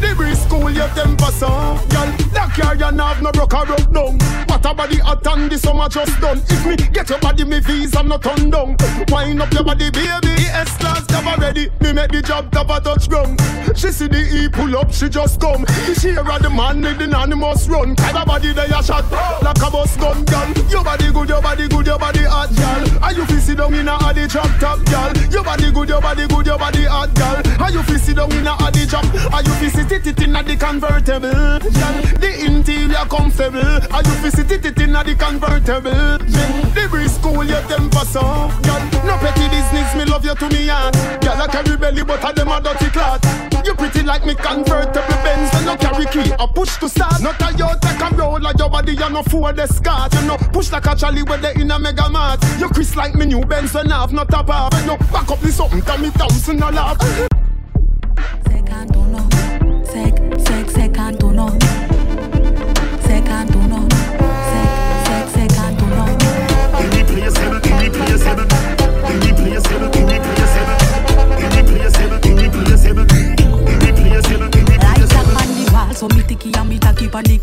The 0.00 0.14
breeze 0.16 0.44
cool 0.48 0.70
your 0.72 0.88
temper 0.96 1.30
so, 1.36 1.48
girl. 1.92 2.08
That 2.32 2.56
car 2.56 2.74
you 2.74 2.88
have 2.88 3.20
no 3.20 3.30
broke 3.32 3.52
or 3.52 3.66
broke 3.66 3.92
down. 3.92 4.16
What 4.48 4.64
a 4.64 4.72
body 4.72 4.98
hot 5.04 5.26
and 5.26 5.52
the 5.52 5.58
summer 5.58 5.88
just 5.88 6.18
done. 6.18 6.40
If 6.48 6.64
me 6.64 6.76
get 6.76 7.10
your 7.10 7.18
body, 7.20 7.44
me 7.44 7.60
visa 7.60 8.02
not 8.02 8.22
turn 8.22 8.48
down. 8.48 8.76
Wind 9.12 9.42
up 9.42 9.52
your 9.52 9.64
body, 9.64 9.90
baby. 9.90 10.32
S 10.48 10.74
class, 10.78 11.04
never 11.10 11.36
Already, 11.36 11.68
me 11.82 11.92
make 11.92 12.12
the 12.12 12.22
job 12.22 12.48
a 12.54 12.80
touch 12.80 13.10
ground. 13.10 13.38
She 13.76 13.92
see 13.92 14.08
the 14.08 14.45
Pull 14.52 14.76
up, 14.76 14.92
she 14.92 15.08
just 15.08 15.40
come. 15.40 15.62
The 15.62 15.94
share 15.94 16.20
of 16.20 16.42
the 16.42 16.48
man 16.48 16.80
with 16.80 16.98
the 16.98 17.04
anonymous 17.04 17.68
run. 17.68 17.94
Kind 17.94 18.16
of 18.16 18.26
body 18.26 18.52
they 18.52 18.66
a 18.66 18.82
shot 18.82 19.04
like 19.42 19.58
a 19.60 19.70
bus 19.70 19.96
gun 19.96 20.24
gun. 20.24 20.54
Your 20.70 20.82
body 20.82 21.12
good, 21.12 21.28
your 21.28 21.42
body 21.42 21.68
good, 21.68 21.86
your 21.86 21.98
body 21.98 22.24
hot, 22.24 22.48
gal. 22.56 23.04
Are 23.04 23.12
you 23.12 23.26
fi 23.26 23.38
sit 23.38 23.58
down 23.58 23.74
in 23.74 23.88
a 23.88 23.98
the 24.14 24.26
drop 24.26 24.48
top, 24.58 24.84
gal? 24.86 25.12
Your 25.28 25.44
body 25.44 25.70
good, 25.70 25.88
your 25.88 26.00
body 26.00 26.26
good, 26.26 26.46
your 26.46 26.58
body 26.58 26.84
hot, 26.84 27.12
gal. 27.14 27.36
Are 27.60 27.70
you 27.70 27.82
fi 27.82 27.96
sit 27.96 28.16
down 28.16 28.32
in 28.32 28.46
a 28.46 28.56
the 28.72 28.86
drop? 28.88 29.04
Are 29.34 29.42
you 29.42 29.52
fi 29.60 29.68
sit 29.68 30.06
it 30.06 30.22
in 30.22 30.36
a 30.36 30.42
the 30.42 30.56
convertible, 30.56 31.60
gal? 31.60 31.94
The 32.16 32.30
interior 32.46 33.04
comfortable. 33.10 33.60
Are 33.92 34.02
you 34.02 34.14
fi 34.24 34.30
sit 34.30 34.50
it 34.52 34.80
in 34.80 34.96
a 34.96 35.04
the 35.04 35.14
convertible? 35.14 36.18
The 36.72 36.88
breeze 36.88 37.18
cool 37.18 37.44
your 37.44 37.60
temper 37.68 38.06
so, 38.06 38.22
gal. 38.62 38.80
No 39.04 39.18
petty 39.18 39.48
business, 39.48 39.94
me 39.96 40.04
love 40.06 40.24
you 40.24 40.34
to 40.34 40.48
me 40.48 40.68
heart. 40.68 40.94
Gal, 41.20 41.42
I 41.42 41.46
carry 41.48 41.76
belly, 41.76 42.04
but 42.04 42.24
I 42.24 42.32
them 42.32 42.48
a 42.48 42.60
dirty 42.60 42.88
clot. 42.90 43.55
You 43.66 43.74
pretty 43.74 44.04
like 44.04 44.24
me 44.24 44.36
convertible 44.36 45.18
Benz, 45.24 45.52
and 45.54 45.66
no 45.66 45.76
carry 45.76 46.06
key. 46.06 46.32
I 46.38 46.46
push 46.54 46.76
to 46.76 46.88
start. 46.88 47.20
Not 47.20 47.42
a 47.42 47.50
you 47.58 47.66
take 47.80 48.00
a 48.00 48.14
roll 48.14 48.40
like 48.40 48.58
your 48.58 48.70
body, 48.70 48.92
you 48.92 49.10
no 49.10 49.24
fool 49.24 49.52
the 49.52 49.66
scat. 49.66 50.14
You 50.14 50.28
know, 50.28 50.36
push 50.36 50.70
like 50.70 50.86
a 50.86 50.94
Charlie 50.94 51.24
with 51.24 51.42
the 51.42 51.52
in 51.58 51.72
a 51.72 51.76
mega 51.76 52.08
mart. 52.08 52.44
You 52.60 52.68
Chris 52.68 52.94
like 52.94 53.16
me 53.16 53.26
new 53.26 53.40
Benz 53.40 53.74
and 53.74 53.90
half, 53.90 54.12
not 54.12 54.32
a 54.32 54.44
bar. 54.44 54.70
You 54.84 54.96
back 55.10 55.28
up 55.28 55.40
this 55.40 55.56
something, 55.56 55.82
tell 55.82 55.98
me 55.98 56.10
Thompson 56.10 56.62
a 56.62 56.70
laugh. 56.70 57.45
Panic. 77.16 77.40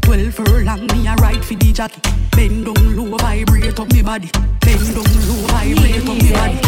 Twelve 0.00 0.34
furlong, 0.34 0.86
me 0.88 1.06
a 1.06 1.14
ride 1.16 1.44
for 1.44 1.54
the 1.54 1.72
jockey. 1.72 2.00
Bend 2.34 2.66
down 2.66 2.96
low, 2.96 3.16
vibrate 3.18 3.78
up 3.78 3.92
me 3.92 4.02
body. 4.02 4.28
Bend 4.60 4.94
down 4.96 5.12
low, 5.28 5.46
vibrate 5.52 6.08
up 6.10 6.16
me 6.18 6.32
body. 6.32 6.58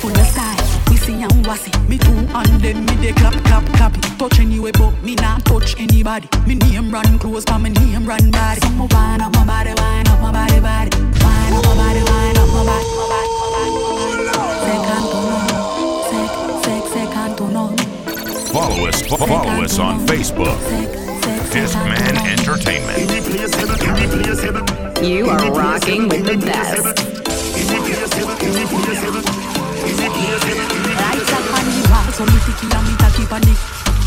Full 0.00 0.10
of 0.10 0.26
style, 0.26 0.90
me 0.90 0.96
see 0.96 1.22
and 1.22 1.46
wassy. 1.46 1.70
Me 1.88 1.98
two 1.98 2.10
and 2.10 2.60
them 2.60 2.84
me 2.86 2.94
they 2.96 3.12
clap, 3.12 3.34
clap, 3.44 3.64
clap. 3.76 3.92
Touch 4.18 4.40
anyway, 4.40 4.72
but 4.72 4.90
me 5.02 5.14
not 5.14 5.44
touch 5.44 5.78
anybody. 5.78 6.28
Me 6.46 6.56
name 6.56 6.90
run 6.90 7.18
close, 7.20 7.44
but 7.44 7.58
me 7.58 7.70
name 7.70 8.04
run 8.04 8.30
body. 8.32 8.60
So 8.60 8.70
me 8.70 8.86
wind 8.90 9.22
up 9.22 9.32
my 9.34 9.44
body, 9.46 9.72
wind 9.78 10.08
up 10.08 10.20
my 10.20 10.32
body, 10.32 10.60
body. 10.60 10.90
Wind 11.22 11.54
up 11.54 11.64
my 11.64 11.74
body, 11.78 12.02
wind 12.02 12.38
up 12.38 12.48
my 12.50 12.64
body, 12.66 12.88
my 12.98 13.06
body, 13.12 13.32
my 13.38 13.52
body. 13.52 14.50
Second 14.66 15.04
to 15.12 15.18
none, 15.30 15.48
sec, 16.10 16.30
sec, 16.64 16.82
second 16.94 17.32
to 17.38 17.44
none. 17.54 17.76
Follow 18.50 18.86
us, 18.88 19.02
follow 19.06 19.62
us 19.62 19.78
on 19.78 20.00
Facebook. 20.06 21.01
Discman 21.52 22.16
Entertainment. 22.32 23.10
irreplaceable, 23.10 23.76
irreplaceable, 23.84 25.04
You 25.04 25.28
are 25.28 25.52
rocking 25.52 26.08
with 26.08 26.24
the 26.24 26.38
best. 26.38 26.82
Lights 26.82 26.96
up 31.30 31.44
on 31.52 31.64
the 31.68 31.88
wall, 31.90 32.08
so 32.12 32.24
me 32.24 32.38
ticky 32.46 32.74
and 32.74 32.88
me 32.88 32.96
tacky 32.96 33.26
panic. 33.26 33.58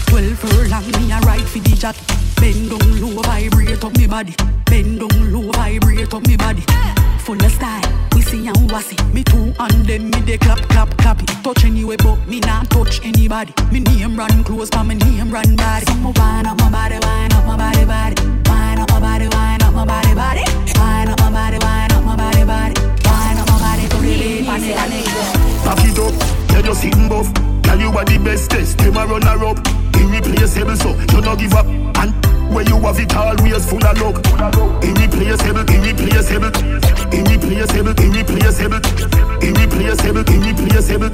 Twelve 0.07 0.39
furlong, 0.39 0.85
me 1.05 1.11
a 1.11 1.19
ride 1.19 1.47
for 1.47 1.59
the 1.59 1.75
jockey. 1.75 2.24
Bend 2.37 2.69
down 2.69 3.01
low, 3.01 3.21
vibrate 3.21 3.83
up 3.83 3.97
me 3.97 4.07
body. 4.07 4.35
Bend 4.65 4.99
down 4.99 5.33
low, 5.33 5.51
vibrate 5.51 6.13
up 6.13 6.27
me 6.27 6.37
body. 6.37 6.63
Full 7.19 7.43
of 7.43 7.51
style, 7.51 7.81
see 8.21 8.47
and 8.47 8.71
wassy. 8.71 8.97
Me 9.13 9.23
two 9.23 9.53
and 9.59 9.85
them 9.85 10.09
me 10.09 10.19
they 10.21 10.37
clap, 10.37 10.59
clap, 10.69 10.95
clap 10.97 11.21
it. 11.21 11.29
Touch 11.43 11.63
anyway, 11.65 11.95
but 11.97 12.17
me 12.27 12.39
not 12.41 12.69
touch 12.69 12.99
anybody. 13.03 13.53
Me 13.71 13.79
name 13.79 14.15
run 14.15 14.43
close, 14.43 14.69
but 14.69 14.83
me 14.83 14.95
name 14.95 15.31
run 15.31 15.55
body. 15.55 15.85
So 15.85 15.93
me 15.95 16.11
wind 16.15 16.47
up 16.47 16.57
my 16.59 16.69
body, 16.69 16.99
wind 17.01 17.33
up 17.33 17.45
my 17.45 17.57
body, 17.57 17.85
body. 17.85 18.15
Wind 18.49 18.79
up 18.79 18.89
my 18.89 18.99
body, 18.99 19.27
wind 19.27 19.63
up 19.63 19.73
my 19.73 19.85
body, 19.85 20.13
body. 20.13 20.43
Wind 20.77 21.09
up 21.09 21.19
my 21.19 21.31
body, 21.31 21.57
wind 21.57 21.93
up 21.93 22.03
my 22.03 22.15
body, 22.15 22.43
body. 22.43 22.75
Wind 23.05 23.39
up 23.39 23.47
my 23.49 23.57
body 23.59 23.87
to 23.89 23.97
the 23.97 24.17
beat, 24.17 24.45
panic, 24.45 24.75
panic. 24.75 25.05
Back 25.65 25.85
it 25.85 25.99
up, 25.99 26.13
tell 26.49 26.65
you 26.65 26.75
sitting 26.75 27.09
buff. 27.09 27.31
Tell 27.63 27.79
you 27.79 27.89
are 27.89 28.05
the 28.05 28.17
bestest, 28.19 28.77
them 28.77 28.97
a 28.97 29.05
run 29.05 29.21
her 29.23 29.45
up. 29.45 29.84
Irreplaceable, 29.99 30.75
so 30.75 30.89
you 31.11 31.21
no 31.21 31.35
give 31.35 31.53
up. 31.53 31.65
And 31.65 32.13
where 32.53 32.63
you 32.63 32.77
have 32.79 32.99
it 32.99 33.15
always 33.15 33.65
full 33.69 33.85
of 33.85 33.97
luck. 33.99 34.17
Irreplaceable, 34.83 35.65
irreplaceable, 35.67 36.51
irreplaceable, 37.11 37.93
irreplaceable, 38.01 38.73
irreplaceable, 39.41 40.23
irreplaceable, 40.31 41.09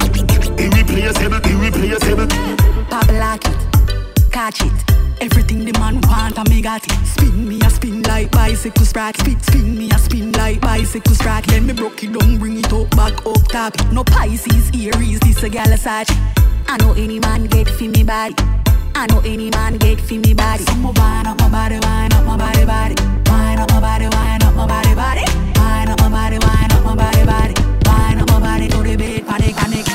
irreplaceable, 0.58 1.40
irreplaceable. 1.50 2.26
Pop 2.90 3.08
lock 3.12 3.44
it, 3.44 3.56
catch 4.30 4.60
it. 4.62 4.72
Everything 5.20 5.64
the 5.64 5.72
man 5.78 6.00
want, 6.02 6.36
I 6.36 6.42
me 6.50 6.60
got 6.60 6.84
it. 6.84 7.06
Spin 7.06 7.48
me 7.48 7.60
a 7.60 7.70
spin 7.70 8.02
like 8.02 8.30
bicycle 8.32 8.84
sprack. 8.84 9.16
Spin, 9.18 9.40
spin 9.40 9.78
me 9.78 9.88
a 9.90 9.98
spin 9.98 10.32
like 10.32 10.60
bicycle 10.60 11.14
sprack. 11.14 11.46
Then 11.46 11.66
me 11.66 11.72
broke 11.72 12.02
it 12.02 12.12
down, 12.12 12.38
bring 12.38 12.58
it 12.58 12.72
up 12.72 12.90
back 12.90 13.24
up 13.24 13.46
top. 13.48 13.92
No 13.92 14.02
Pisces, 14.02 14.70
Aries, 14.74 15.20
this 15.20 15.42
a 15.44 15.48
gal 15.48 15.72
a. 15.72 15.78
I 16.66 16.76
know 16.80 16.92
any 16.94 17.20
man 17.20 17.44
get 17.46 17.68
fi 17.68 17.86
me 17.86 18.02
body. 18.02 18.34
I 18.94 19.06
know 19.06 19.20
any 19.20 19.50
man 19.50 19.78
get 19.78 20.00
fi 20.00 20.18
me 20.18 20.34
body. 20.34 20.64
So 20.64 20.74
me 20.76 20.90
wind 20.94 21.26
up 21.26 21.38
my 21.40 21.48
body, 21.48 21.78
wind 21.80 22.14
up 22.14 22.24
my 22.24 22.36
body, 22.36 22.64
body. 22.64 22.94
Wind 23.30 23.60
up 23.60 23.70
my 23.70 23.80
body, 23.80 24.06
wind 24.08 24.44
up 24.44 24.54
my 24.54 24.66
body, 24.66 24.94
body. 24.94 25.24
Wind 25.56 25.90
up 25.90 26.00
my 26.00 26.08
body, 26.08 26.38
wind 26.38 26.72
up 26.72 26.84
my 26.84 26.94
body, 26.94 27.24
body. 27.24 27.54
Wind 27.86 28.20
up 28.20 28.28
my 28.30 28.40
body 28.40 28.68
to 28.68 28.82
the 28.82 28.96
bed, 28.96 29.26
panic, 29.26 29.56
panic. 29.56 29.86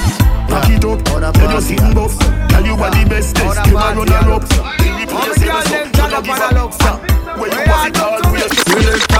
Back 0.50 0.70
it 0.70 0.86
up, 0.86 1.34
tell 1.34 1.52
you 1.54 1.62
sitting 1.62 1.94
buff. 1.94 2.18
Tell 2.50 2.66
you 2.66 2.74
are 2.74 2.92
the 2.92 3.06
bestest, 3.10 3.64
them 3.64 3.76
a 3.76 3.96
run 3.96 4.08
her 4.08 4.32
up. 4.34 4.44
Irreplaceable, 4.82 5.62
so 5.62 5.78
you 5.78 6.10
no 6.10 6.22
give 6.22 6.40
up. 6.40 6.74
And 6.82 7.40
where 7.40 7.50
you 7.54 7.62
have 7.70 7.88
it 7.88 8.00
always 8.00 9.17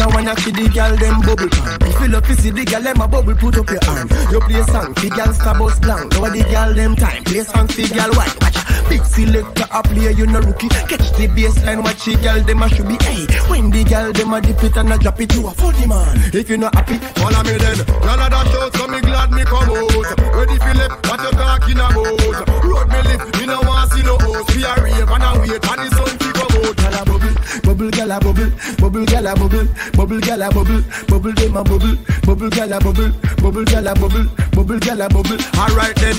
Bounce 0.00 0.12
a 0.12 0.16
wanna 0.16 0.36
see 0.40 0.50
the 0.50 0.68
girl 0.68 0.96
them 0.96 1.20
bubble 1.20 1.48
pan. 1.48 1.76
If 1.82 2.00
you 2.00 2.08
love 2.08 2.26
to 2.26 2.34
see 2.40 2.50
the 2.50 2.64
girl 2.64 2.82
them 2.82 3.00
a 3.00 3.08
bubble, 3.08 3.34
put 3.34 3.58
up 3.58 3.68
your 3.68 3.84
hand. 3.84 4.08
You 4.32 4.40
play 4.40 4.62
song, 4.64 4.92
the 4.96 5.08
girl 5.12 5.32
star 5.32 5.58
bus 5.58 5.78
blank. 5.78 6.12
Now 6.12 6.28
the 6.32 6.42
girl 6.48 6.72
them 6.72 6.96
time, 6.96 7.24
play 7.24 7.44
song, 7.44 7.66
the 7.68 7.84
girl 7.92 8.12
white. 8.16 8.32
Watch 8.40 8.60
big 8.88 9.04
selector 9.04 9.68
a 9.68 9.82
play, 9.82 10.12
you 10.12 10.26
no 10.26 10.40
rookie. 10.40 10.68
Catch 10.68 11.12
the 11.20 11.28
baseline, 11.28 11.84
watch 11.84 12.04
the 12.04 12.16
girl 12.16 12.40
them 12.40 12.62
a 12.62 12.68
should 12.68 12.88
be. 12.88 12.96
Hey, 13.04 13.28
when 13.52 13.70
the 13.70 13.84
girl 13.84 14.12
them 14.12 14.32
a 14.32 14.40
dip 14.40 14.62
it 14.64 14.76
and 14.76 14.92
a 14.92 14.96
drop 14.96 15.20
it, 15.20 15.34
you 15.34 15.46
a 15.46 15.52
funny 15.52 15.86
man. 15.86 16.16
If 16.32 16.48
you 16.48 16.56
not 16.56 16.74
happy, 16.74 16.96
follow 17.20 17.42
me 17.44 17.60
then. 17.60 17.78
Girl 17.84 18.20
a 18.24 18.26
dash 18.32 18.54
out, 18.56 18.72
so 18.76 18.88
me 18.88 19.00
glad 19.04 19.30
me 19.32 19.44
come 19.44 19.68
out. 19.68 20.16
Ready 20.32 20.56
left, 20.80 20.96
what 21.12 21.20
you 21.20 21.32
talking 21.36 21.76
about? 21.76 22.64
Road 22.64 22.88
me 22.88 23.00
lift, 23.04 23.36
me 23.36 23.44
no 23.46 23.60
want 23.68 23.92
see 23.92 24.02
no 24.02 24.16
host. 24.16 24.48
We 24.56 24.64
a 24.64 24.72
rave 24.80 25.12
and 25.12 25.24
a 25.28 25.30
wait, 25.44 25.60
and 25.60 25.80
the 25.84 25.88
sun 25.92 26.19
out. 26.60 26.76
Girl 26.76 26.94
a 26.94 27.04
bubble, 27.04 27.34
bubble, 27.64 27.90
girl 27.90 28.12
a 28.12 28.20
bubble, 28.20 28.50
bubble, 28.78 29.04
girl 29.06 29.26
a 29.26 29.34
bubble, 29.34 29.66
bubble, 29.96 30.20
girl 30.20 30.42
a 30.42 30.48
bubble, 30.50 30.82
bubble, 31.08 31.32
them 31.32 31.56
a 31.56 31.64
bubble, 31.64 31.96
bubble, 32.24 32.50
girl 32.50 32.72
a 32.72 32.78
bubble, 32.80 33.10
bubble, 33.40 33.64
girl 33.64 33.86
a 33.86 33.94
bubble, 33.94 34.24
bubble, 34.52 34.78
girl 34.78 35.00
a 35.00 35.08
bubble. 35.08 35.38
Alright 35.56 35.96
then, 35.96 36.16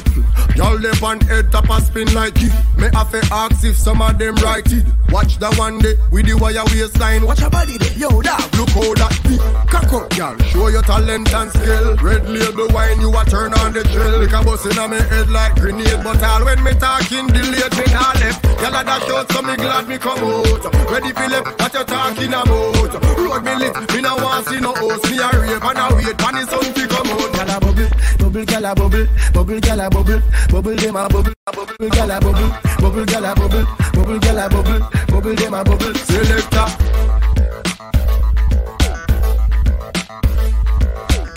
y'all 0.56 0.78
live 0.78 1.04
on 1.04 1.20
head 1.22 1.52
top 1.52 1.70
a 1.70 1.82
spin 1.82 2.14
like 2.14 2.36
it. 2.38 2.54
Me 2.78 2.90
have 2.94 3.12
to 3.12 3.22
ask 3.32 3.64
if 3.64 3.78
some 3.78 4.02
of 4.02 4.18
them 4.18 4.36
right 4.36 4.66
it. 4.72 4.86
Watch 5.12 5.38
the 5.40 5.52
one 5.56 5.80
day 5.80 5.96
with 6.10 6.26
the 6.26 6.34
wire 6.38 6.64
waistline. 6.72 7.26
Watch 7.26 7.42
your 7.42 7.50
body 7.50 7.78
there, 7.78 7.94
yo 7.94 8.22
dog. 8.22 8.42
Look 8.56 8.70
how 8.70 8.94
that 8.96 9.14
big 9.28 9.40
cock 9.68 9.92
up, 9.92 10.16
y'all. 10.16 10.38
Show 10.48 10.70
your 10.70 10.82
talent 10.82 11.34
and 11.34 11.52
skill. 11.52 11.96
Red 11.98 12.30
label 12.30 12.68
wine, 12.72 13.02
you 13.02 13.12
a 13.12 13.26
turn 13.26 13.54
on 13.60 13.74
the 13.74 13.84
drill. 13.84 14.24
Like 14.24 14.32
a 14.32 14.44
bus 14.44 14.66
inna 14.66 14.88
me 14.88 14.98
head 14.98 15.30
like 15.30 15.56
grenade, 15.56 16.00
but 16.04 16.24
all 16.24 16.46
when 16.46 16.64
me 16.64 16.72
talking 16.80 17.28
delayed, 17.28 17.76
me 17.76 17.86
not 17.92 18.16
left. 18.24 18.40
Y'all 18.64 18.76
a 18.76 18.84
dash 18.84 19.10
out, 19.12 19.32
so 19.32 19.42
me 19.42 19.56
glad 19.58 19.88
me 19.88 19.98
come 19.98 20.24
out. 20.32 20.92
Ready 20.92 21.12
for 21.12 21.28
left, 21.28 21.60
what 21.60 21.74
you 21.74 21.84
talking 21.84 22.34
about? 22.34 23.18
Road 23.18 23.44
me 23.44 23.56
lit, 23.56 23.76
me 23.94 24.02
no 24.02 24.16
want 24.16 24.48
see 24.48 24.60
no 24.60 24.74
host. 24.74 25.04
Me 25.10 25.20
a 25.20 25.28
rave 25.40 25.64
and 25.64 25.80
a 25.80 25.86
wait, 25.96 26.22
and 26.22 26.38
the 26.38 26.44
sun 26.48 26.68
fi 26.74 26.88
come 26.88 27.08
out. 27.08 27.32
Y'all 27.32 27.50
a 27.50 27.60
bubble, 27.60 27.88
bubble, 28.20 28.44
y'all 28.44 28.66
a 28.66 28.76
bubble, 28.76 29.08
bubble, 29.34 29.60
y'all 29.60 29.80
a 29.80 29.90
bubble, 29.90 30.22
bubble, 30.50 30.76
them 30.76 30.96
a 30.96 31.10
bubble, 31.10 31.34
bubble, 31.46 31.88
y'all 31.96 32.12
a 32.12 32.20
bubble, 32.20 32.50
bubble, 32.80 33.06
y'all 33.12 33.26
a 33.26 33.36
bubble, 33.36 33.66
bubble, 33.94 34.18
y'all 34.24 34.38
a 34.38 34.50
bubble, 34.50 34.80
bubble, 35.08 35.36
them 35.36 35.54
a 35.54 35.64
bubble. 35.64 35.94
Selector. 35.96 36.68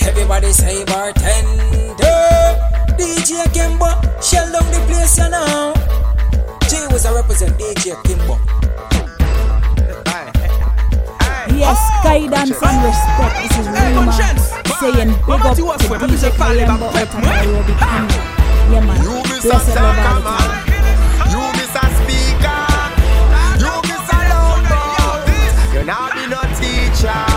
Everybody 0.07 0.53
say 0.53 0.85
bartender. 0.85 2.05
DJ 2.99 3.53
Kimbo, 3.53 3.91
shell 4.21 4.51
down 4.53 4.71
the 4.71 4.81
place 4.87 5.19
you 5.19 5.29
know. 5.31 5.75
G 6.95 6.97
was 6.97 7.07
a 7.07 7.13
represent 7.13 7.59
DJ 7.59 8.01
Kimbo. 8.05 8.39
Yes, 11.59 11.77
ah, 11.77 12.01
guidance 12.05 12.63
and 12.63 12.85
respect. 12.87 13.35
This 13.43 13.59
is 13.59 13.67
Rima 13.67 14.13
saying 14.79 15.11
big 15.27 15.43
up 15.43 15.57
to 15.57 15.63
DJ 16.07 16.31
Kayembo 16.39 16.87
out 16.95 17.03
of 17.03 17.21
Nairobi, 17.21 17.75
Kenya. 17.75 17.83
Ah. 17.83 18.71
Yeah, 18.71 18.87
man. 18.87 19.03
Blessed 19.43 19.75
love 19.75 20.07
all. 20.23 20.51
You 21.35 21.43
miss 21.59 21.75
a 21.75 21.85
speaker. 21.99 22.63
You 23.59 23.75
miss 23.91 24.07
a 24.07 24.21
loud 24.31 24.63
mouth. 24.71 25.75
You 25.75 25.83
now 25.83 26.15
be 26.15 26.23
no 26.31 26.41
teacher. 26.61 27.34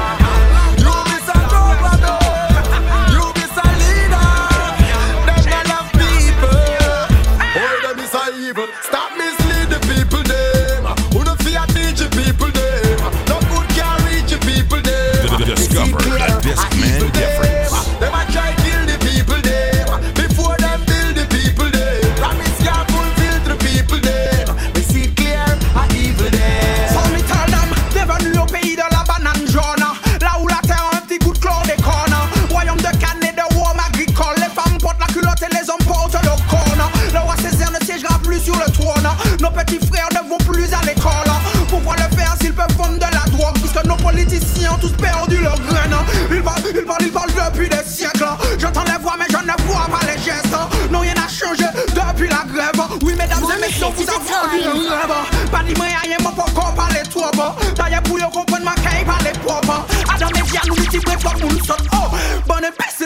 yon 54.63 54.84
raba 54.89 55.24
Badi 55.52 55.76
mwen 55.80 55.93
a 55.93 56.04
yon 56.10 56.24
mwen 56.26 56.36
poko 56.38 56.70
pale 56.78 57.04
toba 57.13 57.54
Daye 57.78 58.02
pou 58.08 58.20
yo 58.22 58.30
kompon 58.34 58.65
mwen 58.65 58.84
kèy 58.86 59.06
pale 59.08 59.34
poba 59.43 59.82
Adam 60.13 60.34
e 60.34 60.46
diyan 60.50 60.72
ou 60.72 60.80
biti 60.82 61.02
mwen 61.06 61.20
pok 61.22 61.41
moun 61.43 61.60
sot. 61.63 61.84
Oh, 61.93 62.13
bon 62.48 62.65
e 62.65 62.72
pes 62.78 62.96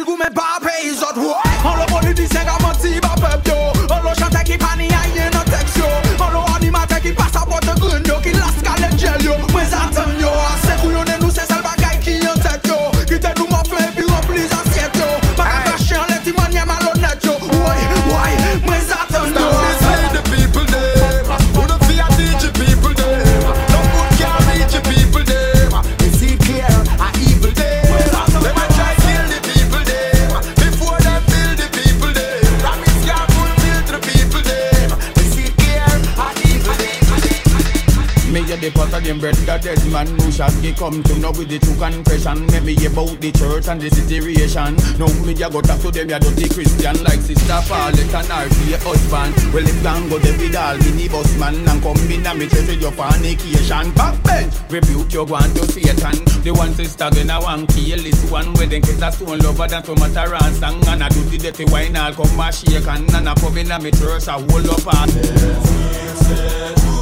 dead 39.61 39.79
man 39.91 40.07
who 40.19 40.31
shall 40.31 40.51
get 40.61 40.75
come 40.75 41.03
to 41.03 41.13
know 41.19 41.31
with 41.37 41.47
the 41.47 41.59
true 41.59 41.77
confession. 41.77 42.45
Make 42.49 42.65
me 42.65 42.73
about 42.85 43.13
the 43.21 43.31
church 43.31 43.69
and 43.69 43.79
the 43.79 43.89
situation. 43.93 44.73
Now 44.97 45.07
me 45.21 45.37
a 45.37 45.47
go 45.49 45.61
talk 45.61 45.79
to 45.85 45.91
them 45.93 46.09
a 46.09 46.17
dirty 46.19 46.49
Christian 46.49 46.97
like 47.05 47.21
sister 47.21 47.61
Paulette 47.69 48.09
and 48.09 48.27
her 48.27 48.49
your 48.65 48.81
husband. 48.81 49.37
Well 49.53 49.63
if 49.63 49.77
can 49.85 50.09
go 50.09 50.17
there 50.17 50.33
with 50.33 50.57
all 50.57 50.77
mini 50.81 51.07
bus 51.07 51.29
man 51.37 51.61
and 51.61 51.81
come 51.81 52.01
in 52.09 52.25
and 52.25 52.39
me 52.39 52.49
church 52.49 52.67
with 52.67 52.81
your 52.81 52.91
fornication. 52.91 53.93
Backbench 53.93 54.53
rebuke 54.73 55.13
your 55.13 55.25
one 55.29 55.53
to 55.53 55.63
Satan. 55.69 56.17
The 56.41 56.51
one 56.57 56.73
sister 56.73 57.09
gonna 57.13 57.37
one 57.39 57.67
kill 57.69 58.01
this 58.01 58.19
one 58.33 58.53
where 58.57 58.67
them 58.67 58.81
kids 58.81 59.01
a 59.01 59.11
stone 59.13 59.39
lover 59.45 59.69
than 59.69 59.83
to 59.85 59.93
matter 59.95 60.33
and 60.33 60.55
song 60.57 60.81
and 60.89 61.03
I 61.05 61.09
do 61.09 61.21
the 61.29 61.37
dirty 61.37 61.65
wine 61.69 61.95
all 61.95 62.13
come 62.13 62.39
a 62.41 62.51
shake 62.51 62.89
and 62.89 63.13
I 63.13 63.33
come 63.37 63.57
in 63.57 63.71
and 63.71 63.83
me 63.83 63.91
church 63.93 64.25
a 64.25 64.41
hold 64.41 64.69
up 64.73 64.89
and. 64.89 65.13
Me 65.13 67.00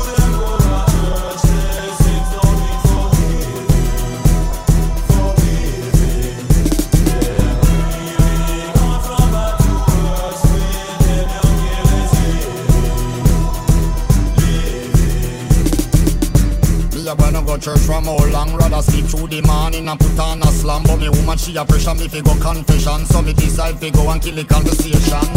church 17.59 17.79
from 17.81 18.05
how 18.05 18.17
long 18.31 18.55
Rather 18.55 18.81
sleep 18.81 19.05
through 19.05 19.27
the 19.27 19.41
morning 19.43 19.87
and 19.87 19.99
put 19.99 20.19
on 20.19 20.41
a 20.41 20.47
slam. 20.47 20.83
But 20.83 20.97
me 20.97 21.09
woman 21.09 21.37
she 21.37 21.55
a 21.57 21.65
pressure 21.65 21.93
me 21.93 22.07
fi 22.07 22.21
go 22.21 22.33
confession. 22.39 23.05
So 23.05 23.21
me 23.21 23.33
decide 23.33 23.77
fi 23.79 23.89
go 23.91 24.09
and 24.09 24.21
kill 24.21 24.35
the 24.35 24.45
conversation. 24.45 25.27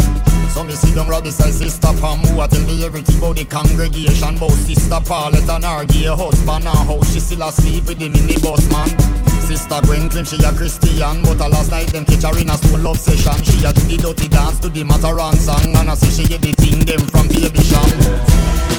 So 0.55 0.63
me 0.63 0.73
see 0.73 0.91
them 0.91 1.07
right 1.07 1.23
beside 1.23 1.53
sister 1.53 1.93
Pam 1.99 2.19
Who 2.29 2.41
a 2.41 2.47
tell 2.47 2.61
me 2.63 2.85
everything 2.85 3.17
about 3.17 3.35
the 3.35 3.45
congregation. 3.45 4.37
About 4.37 4.55
sister 4.63 4.99
Paulette 5.03 5.49
and 5.49 5.65
her 5.65 5.85
gay 5.85 6.07
husband 6.07 6.65
And 6.65 6.83
how 6.87 7.01
she 7.03 7.19
still 7.19 7.43
asleep 7.43 7.85
with 7.87 7.99
the 7.99 8.09
minibus 8.09 8.63
man. 8.71 8.89
Sister 9.43 9.81
Gwen 9.83 10.09
claim 10.09 10.23
she 10.23 10.39
a 10.39 10.51
Christian 10.55 11.21
But 11.23 11.41
a 11.43 11.47
last 11.51 11.69
night 11.69 11.91
them 11.91 12.05
catch 12.05 12.23
her 12.23 12.37
in 12.39 12.49
a 12.49 12.55
stone 12.55 12.81
love 12.81 12.97
session 12.97 13.43
She 13.43 13.59
a 13.65 13.73
do 13.73 13.81
the 13.91 13.97
dirty 13.99 14.27
dance 14.29 14.59
to 14.59 14.69
the 14.69 14.83
Mataran 14.83 15.35
song 15.35 15.75
And 15.75 15.91
I 15.91 15.95
see 15.95 16.23
she 16.23 16.27
get 16.29 16.41
the 16.41 16.53
thing 16.53 16.79
them 16.87 17.03
from 17.11 17.27
Baby 17.27 17.59
Sham 17.59 18.72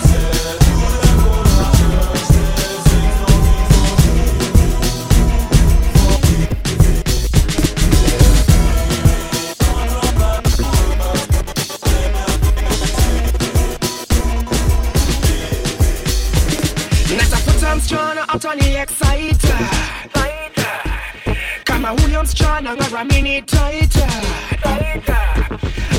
and 23.37 23.43
a 23.43 23.47
tighter. 23.47 24.07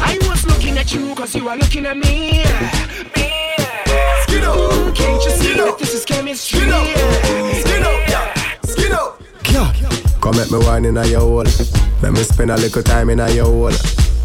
I 0.02 0.18
was 0.22 0.46
looking 0.46 0.78
at 0.78 0.94
you 0.94 1.14
cause 1.16 1.36
you 1.36 1.50
are 1.50 1.58
looking 1.58 1.86
at 1.86 1.98
me. 1.98 2.44
Skiddo, 4.24 4.96
can't 4.96 5.24
you 5.24 5.32
see 5.32 5.54
that 5.56 5.78
this 5.78 5.94
is 5.94 6.06
chemistry? 6.06 6.60
Skiddo, 6.62 7.02
Come 10.22 10.38
make 10.38 10.52
me 10.52 10.60
wine 10.60 10.86
in 10.86 10.98
a 10.98 11.06
your 11.06 11.20
hole. 11.20 11.44
Let 12.02 12.14
me 12.14 12.24
spend 12.24 12.52
a 12.52 12.56
little 12.56 12.82
time 12.82 13.10
in 13.10 13.20
a 13.20 13.30
your 13.32 13.46
hole. 13.46 13.72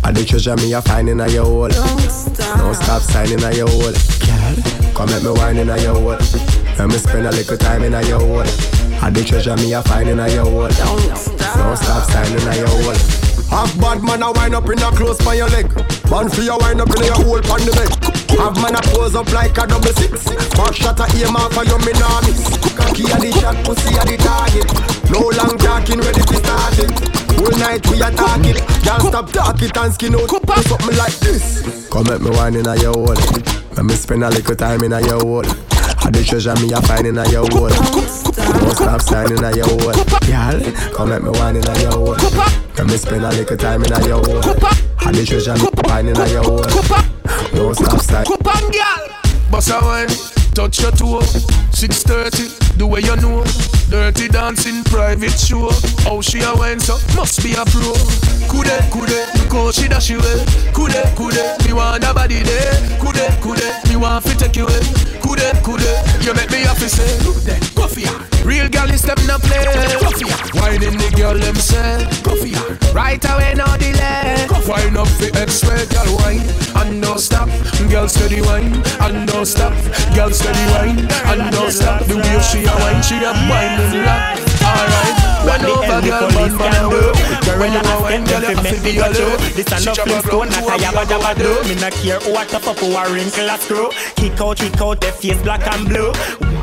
I 0.02 0.12
the 0.12 0.24
treasure 0.24 0.56
me 0.56 0.72
a 0.72 0.80
find 0.80 1.08
in 1.08 1.20
a 1.20 1.28
your 1.28 1.44
hole. 1.44 1.68
Don't 1.68 2.00
stop. 2.00 2.58
Don't 2.58 2.74
stop 2.74 3.02
signing 3.02 3.42
a 3.42 3.52
your 3.54 3.68
hole. 3.68 3.92
Girl, 3.92 4.94
come 4.94 5.10
make 5.10 5.22
me 5.22 5.30
wine 5.30 5.58
in 5.58 5.68
a 5.68 5.78
your 5.82 5.94
hole. 5.94 6.16
Let 6.78 6.88
me 6.88 6.96
spend 6.96 7.26
a 7.26 7.30
little 7.30 7.56
time 7.58 7.82
in 7.82 7.92
a 7.92 8.02
your 8.06 8.20
hole. 8.20 8.89
I 9.02 9.08
the 9.08 9.24
treasure 9.24 9.56
me 9.56 9.72
a 9.72 9.82
find 9.82 10.08
in 10.08 10.20
a 10.20 10.28
your 10.28 10.44
hole. 10.44 10.68
Don't 10.68 11.76
stop. 11.76 12.04
Signing 12.04 12.46
a 12.46 12.54
your 12.56 12.68
hole. 12.68 12.92
Have 13.48 13.72
bad 13.80 14.04
man 14.04 14.22
a 14.22 14.30
wind 14.30 14.54
up 14.54 14.68
in 14.68 14.78
a 14.78 14.92
close 14.92 15.18
by 15.24 15.34
your 15.40 15.48
leg. 15.48 15.72
Man 16.12 16.28
for 16.28 16.44
your 16.44 16.60
wind 16.60 16.80
up 16.84 16.92
in 16.92 17.08
your 17.08 17.16
hole 17.16 17.40
on 17.40 17.60
the 17.64 17.72
bed. 17.72 17.90
Have 18.36 18.60
man 18.60 18.76
a 18.76 18.82
pose 18.92 19.16
up 19.16 19.32
like 19.32 19.56
a 19.56 19.66
double 19.66 19.90
six. 19.96 20.28
Back 20.52 20.76
shot 20.76 21.00
a 21.00 21.08
aim 21.16 21.34
off 21.34 21.48
for 21.56 21.64
your 21.64 21.80
me 21.80 21.96
nah. 21.96 22.20
Cocky 22.76 23.08
a 23.08 23.16
the 23.16 23.32
shot, 23.40 23.56
pussy 23.64 23.96
a 23.96 24.04
the 24.04 24.20
target. 24.20 24.68
No 25.08 25.32
long 25.32 25.56
talking, 25.56 25.98
ready 26.04 26.20
to 26.20 26.36
start 26.36 26.78
it. 26.78 26.92
Whole 27.40 27.56
night 27.56 27.82
we 27.88 28.04
a 28.04 28.12
talk 28.12 28.44
it. 28.44 28.60
Can't 28.84 29.02
stop 29.02 29.32
talk 29.32 29.62
it 29.64 29.76
and 29.80 29.92
skin 29.96 30.14
out. 30.14 30.28
Do 30.28 30.62
something 30.68 30.96
like 31.00 31.16
this. 31.24 31.88
Come 31.88 32.04
make 32.04 32.20
me 32.20 32.30
wine 32.36 32.54
in 32.54 32.68
a 32.68 32.76
your 32.76 32.92
hole. 32.92 33.16
Let 33.74 33.84
me 33.88 33.94
spend 33.96 34.22
a 34.22 34.28
little 34.28 34.54
time 34.54 34.84
in 34.84 34.92
a 34.92 35.00
your 35.00 35.24
hole. 35.24 35.48
I 36.10 36.12
the 36.12 36.24
treasure 36.24 36.54
me 36.56 36.72
a 36.72 36.82
find 36.82 37.06
in 37.06 37.18
a 37.18 37.30
your 37.30 37.46
hole. 37.54 37.68
Don't 37.70 38.74
stop 38.74 39.00
signing 39.00 39.44
a 39.44 39.54
your 39.54 39.68
hole. 39.68 39.94
Girl, 40.26 40.58
come 40.90 41.10
make 41.10 41.22
me 41.22 41.30
wine 41.30 41.54
in 41.54 41.62
a 41.62 41.78
your 41.78 41.92
hole. 41.92 42.16
Let 42.76 42.86
me 42.88 42.96
spend 42.96 43.24
a 43.24 43.28
little 43.28 43.56
time 43.56 43.84
in 43.84 43.92
a 43.92 44.08
your 44.08 44.18
hole. 44.18 44.42
I 44.98 45.12
the 45.12 45.24
treasure 45.24 45.54
me 45.54 45.68
a 45.70 45.88
find 45.88 46.08
in 46.08 46.20
a 46.20 46.28
your 46.28 46.42
hole. 46.42 46.66
Don't 47.54 47.76
stop 47.76 48.00
signing. 48.00 48.36
Boss 49.52 49.70
a 49.70 49.78
wine, 49.78 50.39
touch 50.54 50.80
your 50.80 50.92
toe. 50.92 51.20
6:30, 51.72 52.76
the 52.76 52.86
way 52.86 53.00
you 53.00 53.16
know. 53.16 53.44
Dirty 53.90 54.28
dancing, 54.28 54.84
private 54.84 55.38
show. 55.38 55.70
How 56.04 56.20
she 56.20 56.40
a 56.40 56.54
wine 56.54 56.80
so 56.80 56.98
must 57.16 57.42
be 57.42 57.52
a 57.52 57.64
pro. 57.64 57.92
Kude, 58.48 58.76
kude, 58.90 59.48
coach 59.48 59.76
she 59.76 59.88
dash 59.88 60.10
well. 60.10 60.40
Kude, 60.72 61.02
kude, 61.14 61.42
me 61.66 61.72
want 61.72 62.04
a 62.04 62.14
body 62.14 62.42
there. 62.42 62.74
Kude, 62.98 63.26
kude, 63.40 63.88
me 63.88 63.96
want 63.96 64.24
fi 64.24 64.34
take 64.34 64.56
you 64.56 64.66
well. 64.66 64.82
Kude, 65.22 65.48
kude, 65.62 66.24
you 66.24 66.34
make 66.34 66.50
me 66.50 66.58
happy 66.62 66.88
say. 66.88 67.18
Look 67.24 67.36
there, 67.42 67.60
go 67.74 67.86
for 67.86 68.00
ya. 68.00 68.12
Real 68.44 68.68
girl 68.68 68.90
is 68.90 69.02
step 69.02 69.18
no 69.26 69.38
play. 69.38 69.62
For 69.64 70.16
ya. 70.18 70.28
The 70.78 71.12
girl 71.16 71.38
them 71.38 71.56
say. 71.56 72.06
Right 72.92 73.24
away, 73.24 73.54
no 73.54 73.66
delay. 73.76 74.46
Wine 74.66 74.96
up 74.96 75.08
fi 75.08 75.30
X-ray, 75.34 75.86
girl 75.86 76.16
wine 76.18 76.42
and 76.76 77.00
no 77.00 77.16
stop. 77.16 77.48
Girl 77.90 78.08
steady 78.08 78.40
wine 78.40 78.82
and 79.00 79.26
no 79.26 79.44
stop. 79.44 79.72
Girl 80.14 80.30
steady 80.30 80.66
wine 80.72 80.98
and 81.30 81.50
no 81.52 81.70
stop. 81.70 82.04
The 82.06 82.16
way 82.16 82.40
she 82.40 82.64
a 82.64 82.74
wine, 82.82 83.02
she 83.02 83.16
a 83.22 83.32
whining 83.50 84.04
lock. 84.04 84.38
Alright, 84.62 85.19
when 85.44 85.64
over 85.64 86.00
girl, 86.02 86.28
man, 86.36 86.52
man, 86.56 86.82
do. 86.90 87.02
When 87.58 87.72
you 87.72 87.80
a 87.80 87.94
wine, 88.00 88.24
girl, 88.24 88.40
you 88.40 88.56
have 88.56 88.68
to 88.68 88.82
be 88.82 88.98
a 88.98 89.08
low. 89.08 89.36
This 89.56 89.70
a 89.72 89.78
no 89.84 89.94
Flintstone, 89.94 90.48
not 90.48 90.68
a 90.68 90.74
yabba 90.82 91.04
dabba 91.04 91.32
do. 91.36 91.50
Me 91.68 91.74
not 91.80 91.92
care 92.00 92.20
what 92.32 92.48
the 92.48 92.58
fuck 92.58 92.78
who 92.78 92.96
a 92.96 93.02
wrinkle 93.12 93.48
a 93.48 93.56
screw. 93.58 93.90
Kick 94.16 94.40
out, 94.40 94.56
kick 94.56 94.80
out, 94.80 95.00
the 95.00 95.12
face 95.12 95.40
black 95.42 95.66
and 95.72 95.88
blue. 95.88 96.12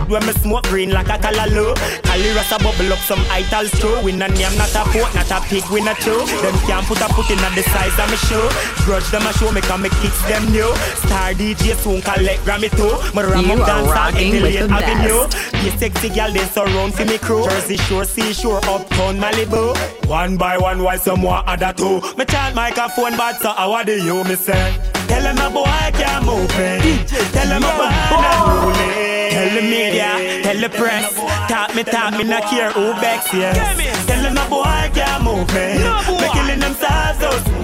When 0.08 0.26
me 0.26 0.32
smoke 0.40 0.64
green 0.72 0.92
like 0.92 1.10
a 1.10 1.20
callaloo. 1.20 1.76
Cali 2.04 2.32
rasta 2.32 2.58
bubble 2.64 2.94
up 2.94 3.00
some 3.00 3.20
itals 3.30 3.72
too. 3.80 3.92
We 4.04 4.14
not 4.14 4.32
name, 4.32 4.56
not 4.58 4.72
a 4.72 4.88
poke, 4.88 5.14
not 5.14 5.30
a 5.32 5.42
pig, 5.48 5.68
we 5.70 5.82
not 5.82 6.00
two. 6.00 6.24
Them 6.42 6.56
can't 6.64 6.86
put 6.88 7.02
a 7.02 7.08
foot 7.12 7.30
in 7.30 7.40
at 7.40 7.54
the 7.56 7.64
size 7.64 7.98
of 8.00 8.08
me 8.10 8.16
show. 8.16 8.48
Grudge 8.86 9.10
them 9.12 9.28
a 9.28 9.34
show, 9.34 9.52
me 9.52 9.60
come 9.62 9.84
me 9.84 9.90
kicks 10.00 10.22
them 10.24 10.48
new. 10.52 10.72
Star 11.04 11.34
DJ 11.36 11.76
soon 11.76 12.02
collect 12.02 12.40
Grammy 12.48 12.72
too. 12.72 12.96
Me 13.12 13.22
ram 13.28 13.52
up 13.52 13.68
dance 13.68 14.16
with 14.16 14.44
the 14.48 14.64
Avenue. 14.72 15.28
Be 15.60 15.70
sexy 15.78 16.10
girl, 16.10 16.32
they 16.32 16.46
surround 16.56 16.96
for 16.96 17.04
me 17.04 17.18
crew. 17.18 17.44
Jersey 17.44 17.76
Shore, 17.76 18.06
Seashore, 18.06 18.62
uptown 18.68 19.18
Malibu. 19.18 19.76
One 20.08 20.38
by 20.38 20.58
one, 20.58 20.84
why 20.84 20.98
some 20.98 21.22
want 21.22 21.48
other 21.48 21.74
two? 21.74 22.02
Me 22.18 22.26
chant 22.26 22.56
microphone 22.56 23.18
bad, 23.18 23.38
so 23.42 23.50
how 23.50 23.84
do 23.84 23.94
you 23.94 24.24
me 24.24 24.36
say? 24.36 24.78
Tell 25.08 25.24
him 25.24 25.38
a 25.38 25.50
boy 25.50 25.64
I 25.66 25.92
can't 25.92 26.26
move 26.26 26.52
it. 26.52 27.08
Tell 27.08 27.48
him 27.48 27.64
a 27.64 27.72
boy 27.80 27.92
I'm 27.92 28.64
ruling. 28.64 29.32
Tell 29.32 29.50
the 29.56 29.62
media, 29.62 30.44
tell 30.44 30.60
the 30.60 30.70
press. 30.70 31.14
Talk 31.50 31.76
me, 31.76 31.84
talk 31.84 32.18
me, 32.18 32.24
not 32.24 32.44
care 32.44 32.72
who 32.72 32.92
backs 33.02 33.34
yes. 33.34 34.06
Tell 34.08 34.24
him 34.24 34.38
a 34.38 34.50
boy 34.50 34.64
I 34.64 34.90
can't 34.94 35.24
move 35.24 35.50
it. 35.52 35.78
Me 36.22 36.28
killing 36.34 36.60
them 36.60 36.74
stars 36.74 37.20
so 37.20 37.58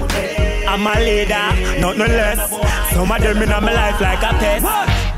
I'm 0.74 0.88
a 0.88 1.00
leader, 1.00 1.80
not 1.80 1.98
no 1.98 2.06
less. 2.06 2.50
Some 2.94 3.12
of 3.12 3.22
them 3.22 3.44
in 3.44 3.50
my 3.50 3.60
life 3.60 4.02
like 4.02 4.24
a 4.24 4.34
pest. 4.40 4.66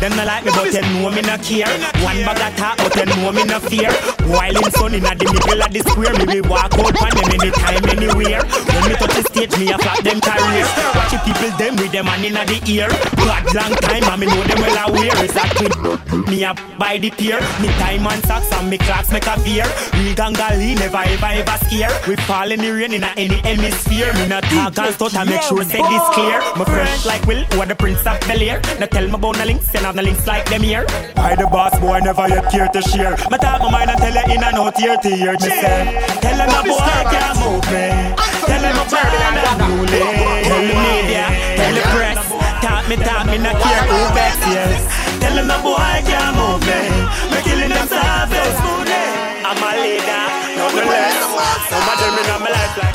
Them 0.01 0.15
not 0.17 0.27
like 0.27 0.43
me, 0.43 0.51
but 0.51 0.71
them 0.71 1.01
know 1.01 1.09
me 1.09 1.21
not 1.21 1.41
care. 1.41 1.67
One 2.03 2.17
bag 2.27 2.51
of 2.51 2.57
talk, 2.57 2.77
but 2.77 2.91
them 2.91 3.07
know 3.07 3.31
me 3.31 3.43
not 3.45 3.61
fear. 3.61 3.89
While 4.25 4.57
in 4.57 4.71
son 4.71 4.93
inna 4.93 5.13
the 5.15 5.25
middle 5.29 5.61
of 5.61 5.71
the 5.71 5.81
square, 5.85 6.13
me 6.17 6.25
we 6.25 6.41
walk 6.41 6.73
out 6.73 6.97
on 6.97 7.11
them 7.13 7.29
anytime, 7.37 7.83
anywhere. 7.85 8.41
When 8.41 8.83
me 8.89 8.95
touch 8.97 9.13
the 9.13 9.23
stage, 9.29 9.53
me 9.57 9.71
a 9.71 9.77
flap 9.77 10.01
them 10.01 10.19
career. 10.19 10.65
Watch 10.97 11.11
the 11.13 11.19
people 11.25 11.51
them 11.57 11.75
with 11.77 11.91
them 11.91 12.05
man 12.05 12.25
inna 12.25 12.43
the 12.45 12.57
ear. 12.65 12.89
God 13.21 13.45
long 13.53 13.73
time, 13.85 14.03
and 14.03 14.19
me 14.19 14.25
know 14.27 14.43
them 14.43 14.59
well 14.61 14.89
aware. 14.89 15.13
It's 15.21 15.37
a 15.37 15.45
me 16.29 16.43
a 16.43 16.53
buy 16.77 16.97
the 16.97 17.11
pier. 17.11 17.39
Me 17.61 17.69
diamond 17.77 18.25
socks 18.25 18.51
and 18.51 18.69
me 18.69 18.77
clocks 18.77 19.11
make 19.11 19.27
a 19.27 19.37
fear. 19.45 19.65
Real 19.93 20.15
gangali 20.17 20.73
never 20.73 21.05
ever 21.05 21.31
ever 21.45 21.57
scare. 21.65 21.93
We 22.07 22.15
fall 22.25 22.51
in 22.51 22.61
the 22.61 22.71
rain 22.73 22.93
inna 22.93 23.13
any 23.17 23.37
hemisphere. 23.45 24.11
Me 24.13 24.27
not 24.27 24.43
talk 24.43 24.77
and 24.77 24.93
stuff, 24.95 25.15
I 25.15 25.23
make 25.23 25.41
sure 25.43 25.63
say 25.63 25.81
this 25.81 26.05
clear. 26.17 26.41
My 26.57 26.65
friends 26.65 27.05
like 27.05 27.25
Will, 27.25 27.43
who 27.53 27.61
are 27.61 27.65
the 27.65 27.75
prince 27.75 28.05
of 28.05 28.19
Bel 28.27 28.41
Air. 28.41 28.61
Now 28.79 28.87
tell 28.87 29.05
me 29.05 29.13
about 29.13 29.37
the 29.37 29.45
links, 29.45 29.69
and 29.75 29.85
have 29.85 29.95
the 29.95 30.01
links 30.01 30.25
like 30.25 30.49
them 30.49 30.61
here. 30.61 30.85
I 31.15 31.35
the 31.35 31.47
boss 31.47 31.77
boy, 31.79 31.99
never 31.99 32.27
yet 32.27 32.49
care 32.51 32.67
to 32.67 32.81
share. 32.81 33.15
Me 33.29 33.37
talk 33.37 33.61
my 33.61 33.71
mind 33.71 33.91
and 33.91 33.99
tell 33.99 34.14
Tell 34.15 34.23
her 34.23 34.33
in 34.33 34.43
and 34.45 34.55
out 34.55 34.77
here 34.79 34.95
to 34.95 35.09
hear 35.09 35.33
me. 35.33 35.51
Tell 36.23 36.37
them 36.39 36.47
the 36.47 36.61
boy 36.63 37.03
can't 37.11 37.35
move 37.35 37.67
me. 37.67 38.15
Tell 38.47 38.61
them 38.63 38.79
I'm 38.79 38.87
bad 38.87 39.11
and. 39.11 39.43
Tell 39.91 40.63
the 40.63 40.75
media, 40.87 41.27
tell 41.59 41.75
the 41.75 41.83
press. 41.91 42.23
Talk 42.63 42.87
me, 42.87 42.95
talk 42.95 43.27
me, 43.27 43.37
not 43.43 43.59
care 43.59 43.83
who 43.83 43.99
best, 44.15 44.39
yes. 44.47 44.87
Tell 45.19 45.35
them 45.35 45.47
the 45.51 45.59
boy 45.59 45.99
can't 46.07 46.31
move 46.31 46.63
me. 46.63 46.79
Me 47.27 47.43
killing 47.43 47.67
them 47.67 47.87
savage. 47.91 48.55
I'm 49.43 49.59
a 49.59 49.69
leader, 49.83 50.23
no 50.63 50.65
less. 50.71 51.19
No 51.71 51.77
matter 51.83 52.11
me, 52.15 52.23
not 52.23 52.39
my 52.39 52.49
life 52.55 52.77
like 52.77 52.94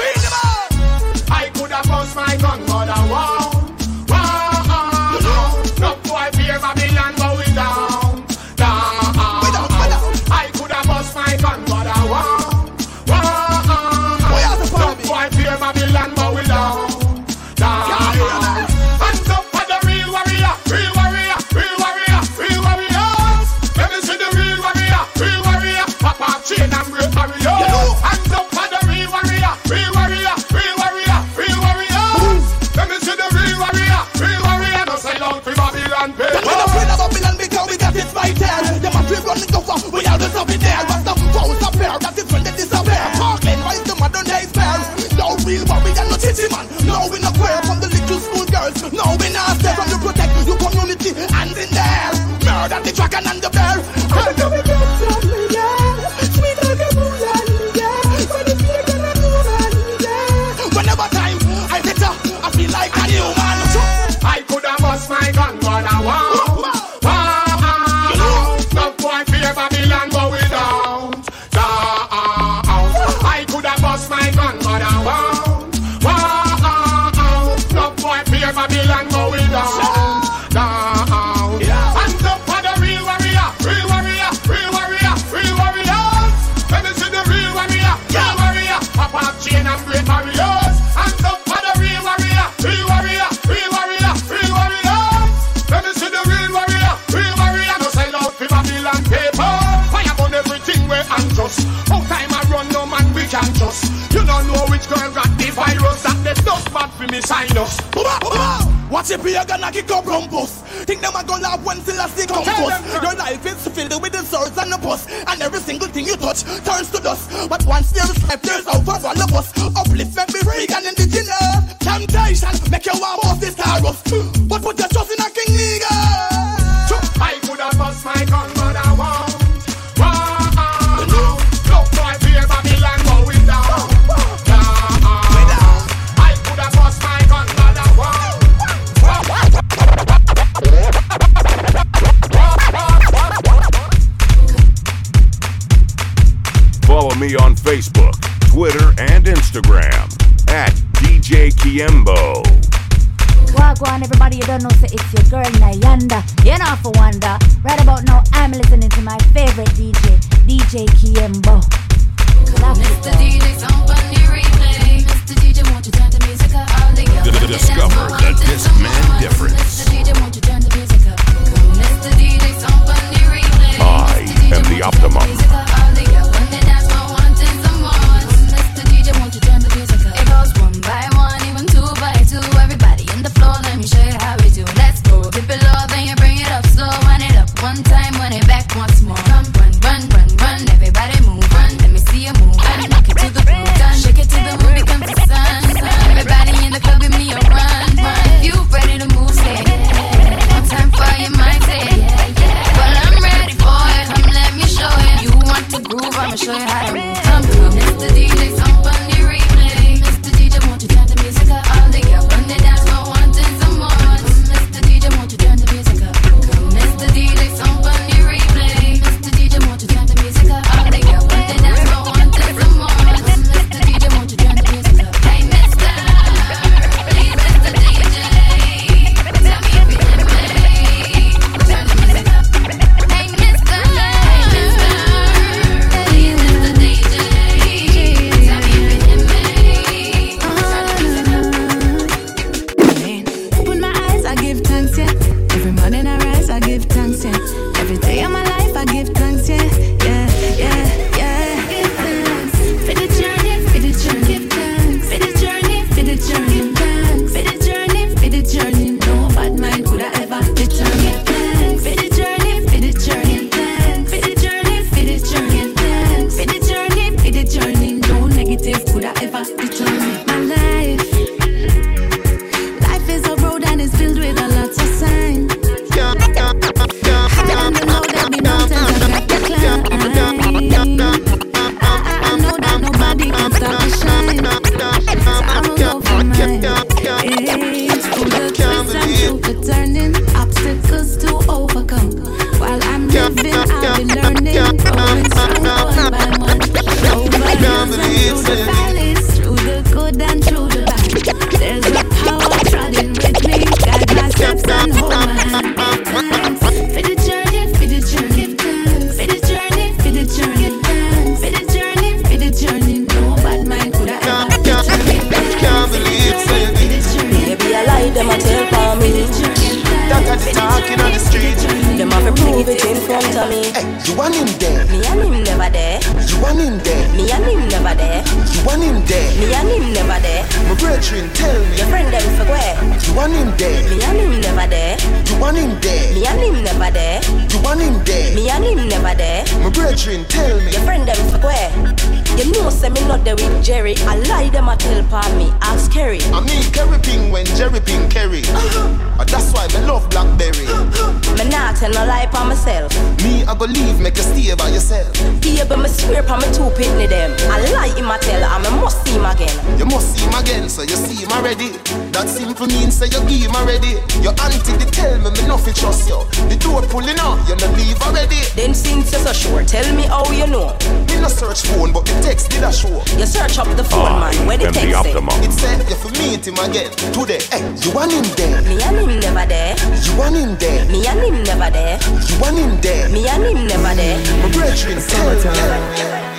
by 354.60 354.68
yourself. 354.68 355.08
Yeah, 355.44 355.64
but 355.64 355.78
me 355.78 355.88
swear 355.88 356.22
pa 356.22 356.36
me 356.36 356.48
two 356.52 356.68
pitney 356.76 357.08
them. 357.08 357.32
I 357.48 357.64
lie 357.72 357.92
him 357.96 358.10
a 358.10 358.18
tell 358.18 358.44
me 358.60 358.70
must 358.80 359.04
see 359.04 359.16
him 359.16 359.24
again. 359.24 359.56
You 359.78 359.86
must 359.86 360.12
see 360.12 360.24
him 360.24 360.34
again, 360.34 360.68
so 360.68 360.82
you 360.82 360.96
see 360.96 361.24
him 361.24 361.32
already. 361.32 361.72
That 362.12 362.28
simple 362.28 362.66
means 362.66 362.98
say 362.98 363.06
you 363.06 363.22
give 363.30 363.46
him 363.46 363.54
already. 363.54 364.02
Your 364.20 364.34
auntie 364.42 364.74
they 364.76 364.90
tell 364.90 365.16
me 365.22 365.30
me 365.30 365.42
nothing 365.46 365.74
trust 365.74 366.10
you. 366.10 366.18
The 366.50 366.56
door 366.58 366.82
pulling 366.90 367.18
out, 367.22 367.38
you 367.46 367.54
no 367.56 367.66
leave 367.78 368.00
already. 368.02 368.42
Then 368.58 368.74
since 368.74 369.12
you're 369.12 369.22
so 369.22 369.32
sure, 369.32 369.62
tell 369.64 369.86
me 369.94 370.04
how 370.10 370.26
you 370.32 370.46
know. 370.46 370.74
Me 371.06 371.16
no 371.22 371.28
search 371.30 371.62
phone, 371.70 371.92
but 371.92 372.04
the 372.04 372.14
text 372.20 372.50
did 372.50 372.64
a 372.66 372.72
show. 372.72 373.02
You 373.14 373.26
search 373.26 373.58
up 373.58 373.70
the 373.76 373.84
phone, 373.84 374.06
I 374.06 374.34
man. 374.34 374.46
Where 374.46 374.58
the 374.58 374.66
am 374.68 374.74
the 374.74 374.80
say? 374.80 375.46
It 375.46 375.52
said 375.52 375.80
you 375.88 375.96
for 375.96 376.10
meet 376.18 376.46
him 376.46 376.58
again 376.58 376.90
today. 377.14 377.40
Hey, 377.48 377.62
you 377.80 377.94
want 377.94 378.12
him 378.12 378.26
there? 378.34 378.60
Me 378.66 378.82
and 378.82 378.96
him 378.98 379.20
never 379.20 379.46
there. 379.46 379.78
You 380.02 380.12
want 380.18 380.36
him 380.36 380.56
there? 380.58 380.84
Me 380.90 381.06
and 381.06 381.20
him 381.22 381.42
never 381.44 381.70
there. 381.70 381.98
You 382.26 382.36
want 382.40 382.58
him 382.58 382.80
there? 382.80 383.08
Me 383.08 383.28
and 383.28 383.44
him 383.44 383.66
never 383.66 383.94
there. 383.94 384.18
My 384.42 384.50
brethren, 384.50 384.98
tell 384.98 385.30
me. 385.30 386.30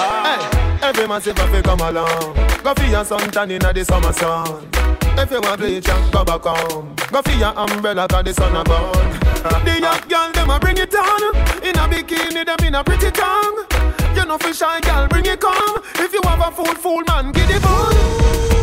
Hey, 0.00 0.40
every 0.82 1.06
massive 1.06 1.38
if 1.38 1.54
you 1.54 1.62
come 1.62 1.80
along, 1.80 2.34
go 2.64 2.72
for 2.74 2.84
your 2.84 3.04
suntan 3.04 3.50
inna 3.50 3.72
the 3.72 3.84
summer 3.84 4.12
sun. 4.12 4.87
If 5.20 5.32
you 5.32 5.40
want 5.40 5.60
bleach, 5.60 5.88
and 5.88 6.12
go 6.12 6.24
back 6.24 6.42
home. 6.42 6.94
Go 7.10 7.22
for 7.22 7.32
your 7.32 7.52
umbrella 7.58 8.06
'cause 8.08 8.24
the 8.24 8.32
sun 8.32 8.56
a 8.56 8.62
burn. 8.62 9.20
The 9.64 9.80
young 9.80 10.00
girl 10.08 10.30
them 10.32 10.50
a 10.50 10.58
bring 10.60 10.78
it 10.78 10.94
on, 10.94 11.22
in 11.62 11.76
a 11.76 11.88
bikini 11.88 12.44
them 12.46 12.66
in 12.66 12.74
a 12.76 12.84
pretty 12.84 13.10
tongue. 13.10 13.66
You 14.14 14.24
know 14.24 14.38
for 14.38 14.52
shy 14.54 14.80
girl 14.80 15.06
bring 15.08 15.26
it 15.26 15.40
come. 15.40 15.82
If 15.96 16.12
you 16.12 16.20
have 16.24 16.40
a 16.40 16.50
fool, 16.52 16.74
fool 16.82 17.02
man, 17.08 17.32
give 17.32 17.50
it 17.50 17.62
bun. 17.62 17.96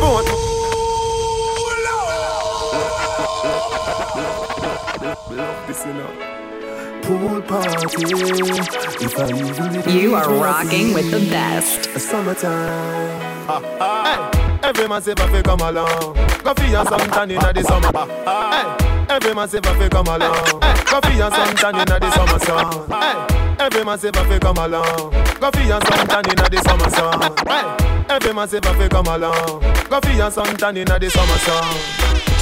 But 0.02 0.26
this 5.68 5.86
you 5.86 5.94
know. 5.94 6.12
Pool 7.04 7.42
party. 7.42 8.04
If 9.06 9.20
I 9.20 9.22
even 9.30 10.00
You 10.00 10.16
are 10.16 10.30
rocking 10.30 10.94
with 10.94 11.12
the 11.12 11.20
best. 11.30 12.00
Summertime. 12.00 13.22
Hey, 13.48 14.45
every 14.66 14.88
massive 14.88 15.20
if 15.20 15.32
you 15.32 15.44
come 15.44 15.62
along. 15.62 16.16
Go 16.44 16.54
for 16.54 16.66
your 16.66 16.84
suntan 16.86 17.32
inna 17.32 17.54
the 17.54 17.64
summer. 17.64 17.92
Hey, 18.26 18.66
every 19.10 19.34
massive 19.34 19.66
if 19.66 19.82
you 19.82 19.90
come 19.90 20.08
along. 20.08 20.60
Go 20.90 20.98
for 21.02 21.14
your 21.14 21.30
suntan 21.30 21.74
inna 21.78 22.00
the 22.00 22.10
summer 22.12 22.40
sun. 22.40 22.90
Hey, 22.90 23.66
every 23.66 23.84
massive 23.86 24.16
if 24.16 24.32
you 24.32 24.40
come 24.40 24.58
along. 24.58 25.12
Go 25.40 25.52
for 25.52 25.62
your 25.62 25.80
suntan 25.82 26.26
inna 26.26 26.50
the 26.50 26.60
summer 26.66 26.90
sun. 26.90 27.22
Hey, 27.46 27.66
every 28.10 28.34
massive 28.34 28.66
if 28.66 28.82
you 28.82 28.90
come 28.90 29.08
along. 29.08 29.62
Go 29.90 30.00
for 30.02 30.12
your 30.12 30.32
suntan 30.32 30.78
inna 30.78 31.00
the 31.00 31.10
summer 31.10 31.40
sun. 31.46 31.66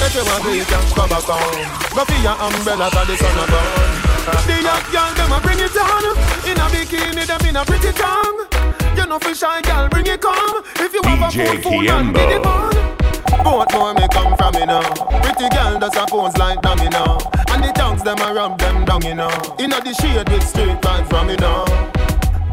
If 0.03 0.15
you 0.15 0.23
want 0.25 0.43
to 0.43 0.51
and 0.51 0.95
come 0.95 1.09
back 1.09 1.23
home. 1.27 1.67
Go 1.95 2.03
for 2.03 2.19
your 2.23 2.35
umbrella 2.39 2.89
'cause 2.91 3.07
the 3.07 3.15
sun 3.17 3.39
a. 3.39 4.03
The 4.47 4.55
young 4.63 4.83
girl 4.91 5.11
them 5.15 5.31
a 5.33 5.39
bring 5.41 5.59
it 5.59 5.75
on 5.75 6.05
In 6.47 6.57
a 6.57 6.65
bikini 6.71 7.25
them 7.27 7.45
in 7.47 7.57
a 7.57 7.65
pretty 7.65 7.91
tongue 7.91 8.47
You 8.95 9.05
know 9.07 9.19
for 9.19 9.33
shy 9.33 9.61
girl 9.61 9.89
bring 9.89 10.07
it 10.07 10.21
come. 10.21 10.63
If 10.77 10.93
you 10.93 11.01
have 11.03 11.21
a 11.21 11.31
DJ 11.31 11.61
fool 11.61 11.71
fool 11.71 11.89
and 11.89 12.09
Kiembo. 12.09 12.13
get 12.13 12.31
it 12.31 12.45
on 12.45 13.43
Both 13.43 13.71
know 13.73 13.93
me 13.93 14.07
come 14.11 14.37
from 14.37 14.53
me 14.53 14.65
now 14.65 14.81
Pretty 15.21 15.49
girl 15.49 15.79
does 15.79 15.95
a 15.95 16.05
pose 16.05 16.37
like 16.37 16.61
dummy 16.61 16.89
now 16.89 17.17
And 17.49 17.63
the 17.63 17.71
tongues 17.73 18.03
them 18.03 18.19
a 18.19 18.33
rub 18.33 18.57
them 18.59 18.85
down 18.85 19.01
you 19.05 19.15
know. 19.15 19.29
Inna 19.59 19.81
the 19.81 19.93
shade 19.93 20.29
with 20.29 20.47
straight 20.47 20.79
vibes 20.81 21.09
from 21.09 21.27
me 21.27 21.35
now 21.35 21.65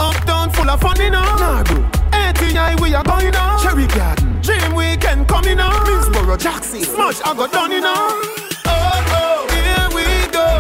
Uptown 0.01 0.51
full 0.51 0.71
of 0.71 0.81
fun 0.81 0.99
you 1.01 1.11
know. 1.11 1.23
Nago 1.23 1.79
ATI 2.13 2.81
we 2.83 2.95
are 2.95 3.05
going 3.05 3.31
now 3.31 3.59
Cherry 3.63 3.87
Garden. 3.87 4.41
Dream 4.41 4.75
Weekend 4.75 5.29
coming 5.29 5.57
now 5.59 5.71
Middlesboro 5.85 6.39
Jackson. 6.39 6.83
Smash 6.83 7.21
I 7.23 7.35
got 7.35 7.53
done 7.53 7.71
you 7.73 7.81
know. 7.81 8.23
Oh 8.67 9.07
oh 9.13 9.47
here 9.53 9.89
we 9.95 10.33
go 10.33 10.59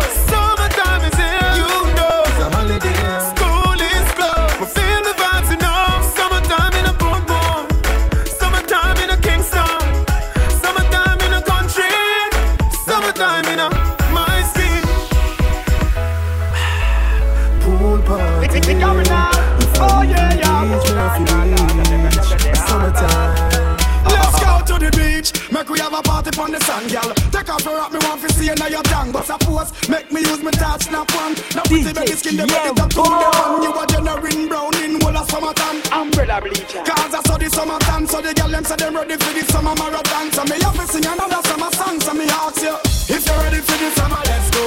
Make 25.60 25.68
we 25.68 25.78
have 25.80 25.92
a 25.92 26.00
party 26.00 26.32
on 26.40 26.52
the 26.52 26.60
sun, 26.64 26.88
girl 26.88 27.12
Take 27.28 27.52
off 27.52 27.60
your 27.68 27.76
hat, 27.76 27.92
me 27.92 28.00
want 28.08 28.16
to 28.24 28.32
see 28.32 28.48
you 28.48 28.54
now 28.56 28.72
your 28.72 28.82
tongue 28.88 29.12
But 29.12 29.28
suppose, 29.28 29.68
make 29.92 30.10
me 30.10 30.24
use 30.24 30.40
my 30.42 30.50
touch, 30.52 30.88
snap 30.88 31.04
one. 31.12 31.36
Now 31.52 31.68
pretty 31.68 31.92
baby 31.92 32.16
skin, 32.16 32.40
them 32.40 32.48
ready 32.48 32.72
to 32.72 32.88
do 32.88 33.04
the 33.04 33.28
one. 33.28 33.60
You 33.60 33.68
a 33.76 33.84
generating 33.84 34.48
brown 34.48 34.72
in 34.80 34.96
whole 35.04 35.12
of 35.12 35.28
summertime 35.28 35.84
Umbrella 35.92 36.40
bleacher. 36.40 36.80
Cause 36.80 37.12
I 37.12 37.20
saw 37.28 37.36
the 37.36 37.50
summertime 37.52 38.06
So 38.08 38.24
the 38.24 38.32
girl 38.32 38.48
them 38.48 38.64
say 38.64 38.76
them 38.80 38.96
ready 38.96 39.20
for 39.20 39.32
the 39.36 39.44
summer 39.52 39.76
marathon. 39.76 40.32
So 40.32 40.48
me 40.48 40.56
have 40.64 40.80
to 40.80 40.84
sing 40.88 41.04
another 41.04 41.44
summer 41.44 41.70
song. 41.76 42.00
So 42.00 42.14
me 42.16 42.24
ask 42.24 42.64
you 42.64 42.80
If 43.12 43.20
you're 43.20 43.36
ready 43.44 43.60
for 43.60 43.76
the 43.76 43.88
summer, 44.00 44.16
let's 44.16 44.48
go. 44.48 44.64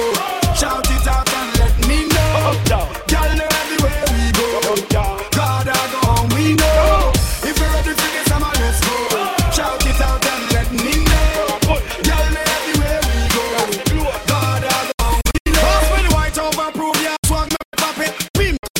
Shout 0.54 0.86
it 0.86 1.06
out 1.10 1.26
and 1.26 1.50
let 1.58 1.74
me 1.90 2.06
know. 2.06 2.54
Girl, 2.70 3.30
know 3.34 3.50
everywhere 3.50 4.04
we 4.14 4.30
go 4.30 5.33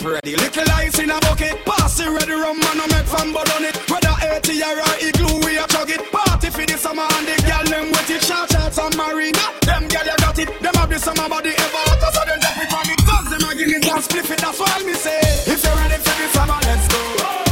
ready, 0.05 0.37
little 0.37 0.71
ice 0.73 0.99
in 0.99 1.11
a 1.11 1.19
bucket. 1.21 1.57
Pass 1.65 2.01
it 2.01 2.09
ready, 2.09 2.33
rum 2.33 2.59
man, 2.61 2.81
I 2.81 2.87
make 2.93 3.09
fun 3.09 3.33
but 3.33 3.49
on 3.57 3.65
it. 3.65 3.77
Whether 3.89 4.15
80 4.21 4.63
or 4.63 4.79
a 4.79 4.89
igloo, 5.01 5.41
we 5.45 5.57
a 5.57 5.67
chug 5.67 5.91
it. 5.91 6.03
Party 6.13 6.51
for 6.51 6.67
the 6.67 6.77
summer 6.77 7.09
and 7.17 7.27
the 7.27 7.37
girl 7.43 7.65
them 7.65 7.91
wet 7.93 8.11
it. 8.11 8.23
Shout 8.23 8.51
shots 8.53 8.79
on 8.79 8.93
marina, 8.97 9.41
them 9.65 9.89
girl 9.89 10.05
you 10.05 10.17
got 10.21 10.39
it. 10.39 10.51
Them 10.61 10.75
have 10.75 10.91
the 10.91 10.99
summer 10.99 11.29
body 11.29 11.53
ever 11.57 11.83
hotter 11.89 12.11
So 12.13 12.23
them 12.29 12.39
drop 12.41 12.59
it 12.61 12.69
from 12.69 12.89
it, 12.93 13.01
cause 13.09 13.29
them 13.33 13.49
a 13.49 13.51
give 13.57 13.71
it 13.73 13.87
and 13.89 14.03
split 14.05 14.31
it 14.31 14.39
That's 14.39 14.59
why 14.61 14.83
me 14.85 14.95
say, 14.95 15.21
if 15.49 15.65
you're 15.65 15.77
ready 15.81 15.99
for 16.05 16.15
the 16.21 16.27
summer, 16.37 16.59
let's 16.69 16.85
go. 16.93 17.01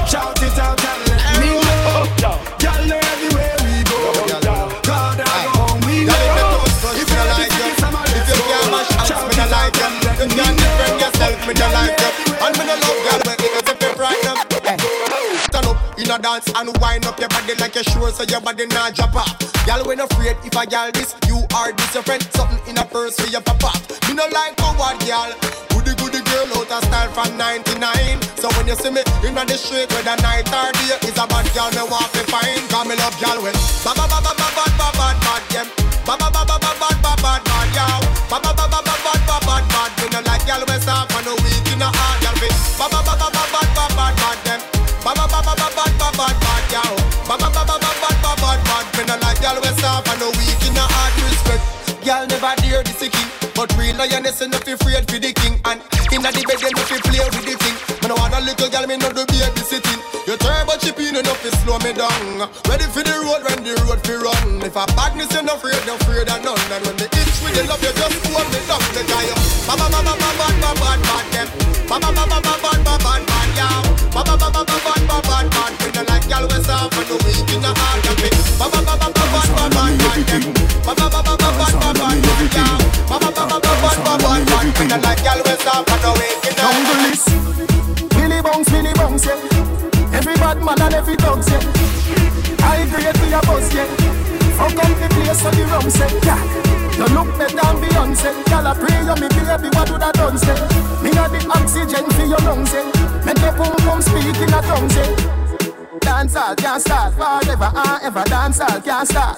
Shout 0.04 0.36
it 0.42 0.58
out 0.60 0.76
and 0.76 1.02
let 1.08 1.24
me 1.40 1.48
know 1.56 2.36
Girl, 2.60 2.82
know 2.84 3.00
everywhere 3.00 3.56
we 3.64 3.80
go. 3.88 4.00
God, 4.84 5.18
I 5.24 5.48
go 5.56 5.72
home, 5.72 5.80
we 5.88 6.04
know. 6.04 6.64
If 7.00 7.08
you're 7.08 7.26
ready 7.32 7.48
for 7.48 7.64
the 7.64 7.74
summer, 7.80 8.04
let's 8.12 8.28
go. 8.28 8.44
Shout 9.08 9.30
it 9.30 9.40
out 9.40 9.72
and 9.72 9.96
let 10.04 10.16
me 10.20 10.36
know 10.36 10.52
Defend 10.52 11.00
yourself, 11.00 11.40
me 11.48 11.54
no 11.54 11.68
like 11.72 12.01
dance 16.22 16.46
and 16.54 16.70
wind 16.78 17.04
up 17.04 17.18
your 17.18 17.28
body 17.28 17.54
like 17.58 17.74
you're 17.74 17.84
sure 17.84 18.10
So 18.14 18.22
your 18.24 18.40
body 18.40 18.66
not 18.70 18.94
drop 18.94 19.14
off. 19.16 19.34
Girl, 19.66 19.84
when 19.84 20.00
afraid 20.00 20.38
if 20.46 20.56
I 20.56 20.64
girl 20.64 20.90
this 20.94 21.14
You 21.26 21.42
are 21.54 21.72
this 21.74 21.92
your 21.94 22.02
friend. 22.04 22.22
Something 22.32 22.62
in 22.70 22.78
a 22.78 22.84
purse 22.86 23.18
for 23.18 23.28
your 23.28 23.42
papa 23.42 23.74
Me 24.08 24.14
no 24.14 24.24
like 24.30 24.56
coward 24.56 24.98
girl 25.02 25.30
Goody 25.74 25.92
goody 25.98 26.22
girl 26.30 26.46
out 26.62 26.70
of 26.70 26.82
style 26.86 27.10
from 27.10 27.36
99 27.36 28.22
So 28.38 28.48
when 28.54 28.70
you 28.70 28.78
see 28.78 28.94
me 28.94 29.02
in 29.26 29.34
the 29.34 29.58
street 29.58 29.90
Whether 29.92 30.16
night 30.22 30.46
or 30.48 30.70
day 30.72 30.96
Is 31.10 31.18
a 31.18 31.26
bad 31.26 31.46
girl 31.52 31.70
me 31.74 31.82
want 31.90 32.08
to 32.14 32.22
find 32.30 32.62
Cause 32.70 32.86
me 32.86 32.94
love 32.96 33.18
girl 33.18 33.42
when 33.42 33.56
Ba 33.82 33.92
ba 33.98 34.06
ba 34.06 34.18
ba 34.22 34.32
ba 34.38 34.46
ba 34.54 34.64
ba 34.78 34.88
ba 34.94 35.06
bad 35.18 35.42
them 35.50 35.66
Ba 36.06 36.14
ba 36.16 36.30
ba 36.30 36.42
ba 36.46 36.56
ba 36.62 36.70
ba 36.78 36.90
ba 37.02 37.12
Ba 37.12 37.18
ba 37.18 37.38
ba 37.50 38.38
ba 38.40 38.40
ba 38.40 38.54
ba 38.54 38.68
ba 38.70 38.81
bad 46.16 46.36
bad 46.36 46.36
ba 46.36 46.36
bad 46.36 46.36
bad 46.40 46.64
girl. 46.72 46.96
Ba 47.28 47.34
ba 47.38 47.48
ba 47.50 47.62
ba 47.64 47.76
ba 47.78 47.90
bad 48.00 48.16
bad 48.22 48.38
bad 48.40 48.60
bad. 48.64 48.84
Me 48.96 49.02
no 49.08 49.14
like 49.20 49.40
girl 49.40 49.56
we 49.60 49.70
soft 49.80 50.08
and 50.08 50.20
no 50.20 50.28
weak 50.36 50.62
in 50.66 50.76
a 50.76 50.84
hard 50.84 51.14
respect. 51.24 51.64
Girl 52.04 52.26
never 52.26 52.54
dare 52.60 52.82
this 52.82 52.98
king, 52.98 53.28
but 53.54 53.70
real 53.78 53.96
lioness 53.96 54.42
enough 54.42 54.64
fi 54.64 54.72
afraid 54.72 55.04
for 55.08 55.18
the 55.18 55.32
king. 55.32 55.60
And 55.64 55.78
inna 56.12 56.30
the 56.32 56.42
bed 56.44 56.58
them 56.58 56.76
fi 56.88 56.98
play 56.98 57.22
with 57.22 57.46
the 57.46 57.54
thing. 57.56 57.76
Me 58.02 58.06
no 58.08 58.14
want 58.18 58.34
a 58.34 58.40
little 58.40 58.68
girl, 58.68 58.86
me 58.86 58.96
no 58.96 59.08
do 59.12 59.24
baby 59.26 59.62
sitting. 59.62 60.00
You 60.26 60.36
turbo 60.38 60.78
chip 60.78 60.98
in 60.98 61.16
enough 61.16 61.42
to 61.42 61.50
slow 61.62 61.78
me 61.82 61.92
down. 61.94 62.46
Ready 62.66 62.86
for 62.90 63.02
the 63.02 63.14
road 63.22 63.42
when 63.42 63.62
the 63.62 63.74
road 63.86 64.02
fi 64.06 64.14
run. 64.18 64.62
If 64.62 64.74
a 64.74 64.86
badness 64.94 65.30
you 65.34 65.42
no 65.42 65.54
afraid, 65.54 65.78
no 65.86 65.94
afraid 65.98 66.30
of 66.30 66.42
none. 66.42 66.58
And 66.74 66.82
when 66.86 66.96
the 66.98 67.06
itch 67.10 67.38
with 67.42 67.54
the 67.58 67.66
love, 67.66 67.82
you 67.82 67.90
just 67.94 68.18
hold 68.30 68.46
me 68.50 68.60
down. 68.66 68.82
The 68.94 69.02
guy, 69.06 69.26
ba 69.30 69.41
girl 85.22 85.40
we 85.46 85.54
soft 85.62 85.90
and 85.90 86.02
no 86.02 86.10
weak 86.18 86.42
in 86.46 86.54
the 86.58 86.62
heart. 86.62 86.74
Jungle 86.82 87.02
is 87.08 87.22
Billy 88.14 88.38
Bones, 88.42 88.68
Billy 88.68 88.92
Bones, 88.98 89.24
yeah. 89.24 90.16
Every 90.18 90.34
bad 90.36 90.58
man 90.58 90.80
and 90.82 90.94
every 90.94 91.16
dog, 91.16 91.42
yeah. 91.46 91.62
I 92.66 92.82
agree 92.82 93.06
to 93.06 93.26
your 93.30 93.42
boss, 93.42 93.72
yeah. 93.72 93.86
Fuck 94.58 94.76
up 94.82 94.92
the 94.98 95.08
place 95.14 95.40
for 95.40 95.50
the 95.54 95.64
rum, 95.70 95.88
say, 95.88 96.10
yeah. 96.26 96.42
You 96.98 97.06
look 97.14 97.30
better 97.38 97.56
than 97.56 97.76
Beyonce. 97.80 98.30
Girl, 98.50 98.66
I 98.66 98.74
pray 98.74 99.00
you, 99.00 99.16
me 99.16 99.28
baby, 99.32 99.68
what 99.74 99.90
would 99.90 100.02
I 100.02 100.12
done, 100.12 100.38
say? 100.38 100.54
Me 101.02 101.10
got 101.10 101.30
the 101.30 101.40
oxygen 101.54 102.04
for 102.10 102.26
your 102.26 102.42
lungs, 102.44 102.74
eh. 102.74 102.84
Make 103.24 103.38
your 103.38 103.52
pum 103.54 103.74
pum 103.86 104.02
speak 104.02 104.36
in 104.36 104.52
a 104.52 104.60
tongue, 104.62 104.90
say. 104.90 105.08
Dance 106.00 106.36
all 106.36 106.54
can't 106.54 106.80
start 106.82 107.14
forever 107.14 107.70
and 107.74 108.02
ever. 108.02 108.24
Dance 108.24 108.60
all 108.60 108.80
can't 108.80 109.08
start. 109.08 109.36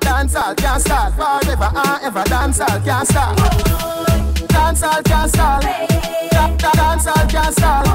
Dance 0.00 0.34
all 0.34 0.54
can't 0.54 0.82
start 0.82 1.14
forever 1.14 1.70
and 1.74 2.02
ever. 2.02 2.24
Dance 2.24 2.60
all 2.60 2.80
can't 2.80 3.08
start. 3.08 3.93
Dance 4.54 4.82
all 4.82 5.02
can't 5.02 5.30
start. 5.30 5.62
Da- 5.62 6.56
da- 6.56 6.72
Dance 6.72 7.06
all 7.06 7.26
can't 7.26 7.54
start. 7.54 7.86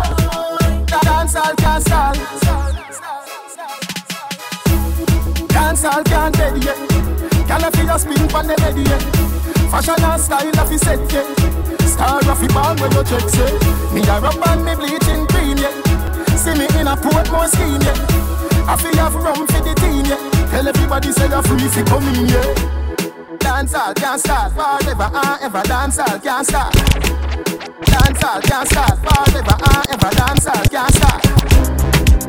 Da- 0.88 0.99
Dance 1.10 1.36
all 1.36 1.55
can't 1.55 1.84
start. 1.84 2.18
Dance 5.49 5.86
all 5.86 6.03
can't 6.03 6.36
dead 6.36 6.64
yet. 6.64 6.78
Can 7.47 7.64
I 7.64 7.70
feel 7.72 7.86
your 7.86 7.99
spin 7.99 8.36
on 8.36 8.47
the 8.47 8.55
ready 8.62 8.84
yet? 8.84 9.01
Fashion 9.72 10.03
and 10.03 10.22
style 10.22 10.60
of 10.60 10.70
the 10.70 10.78
set 10.78 10.99
yet. 11.12 11.28
Star 11.88 12.20
of 12.20 12.39
the 12.39 12.47
band 12.53 12.80
when 12.80 12.91
you 12.91 13.03
check 13.03 13.28
say. 13.30 13.51
Me 13.93 14.01
a 14.07 14.20
rub 14.20 14.38
and 14.47 14.66
me 14.66 14.76
bleaching 14.76 15.26
green 15.32 15.57
yet. 15.57 15.74
See 16.38 16.53
me 16.53 16.68
in 16.80 16.88
a 16.88 16.95
port 16.95 17.30
more 17.32 17.47
skin 17.47 17.82
yet. 17.82 17.97
I 18.68 18.76
feel 18.78 18.95
have 18.97 19.16
rum 19.16 19.47
for 19.47 19.62
the 19.62 19.74
team 19.82 20.05
yet. 20.05 20.22
Tell 20.51 20.68
everybody 20.68 21.12
say 21.12 21.28
you're 21.28 21.41
free 21.43 21.68
fi 21.68 21.84
come 21.84 22.07
in 22.14 22.28
yeah. 22.30 22.79
Dance 23.40 23.74
all 23.74 23.94
can't 23.94 24.20
start 24.20 24.54
forever 24.54 25.10
and 25.14 25.42
ever. 25.42 25.62
Dance 25.64 26.00
all 26.00 26.20
can't 26.20 26.46
start. 26.46 26.74
Dance 26.74 28.24
all 28.24 28.42
can't 28.42 28.68
start 28.68 28.98
forever 29.00 29.56
and 29.60 29.90
ever. 29.92 30.10
Dance 30.16 30.48
all 30.48 30.64
can't 30.66 30.94
start. 30.96 31.24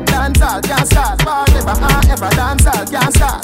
Dance 0.05 0.41
all 0.41 0.61
can't 0.61 0.87
start 0.87 1.21
forever 1.21 1.75
and 1.79 2.09
ever. 2.09 2.29
Dance 2.35 2.65
all 2.67 2.85
can't 2.85 3.13
start. 3.13 3.41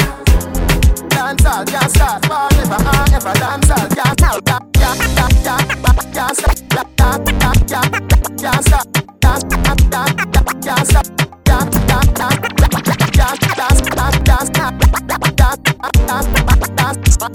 Dance 1.10 1.46
all 1.46 1.66
can't 1.66 1.92
start 1.92 2.26
forever 2.26 2.80
and 2.80 3.14
ever. 3.14 3.34
Dance 3.34 3.70
all 3.70 3.88
can't 3.90 4.20
start. 4.20 4.64
Can't 4.74 5.02
start. 5.14 5.68
Can't 6.14 6.36
start. 9.80 10.08
Can't 10.64 10.88
start. 10.88 11.37
Hey 17.28 17.34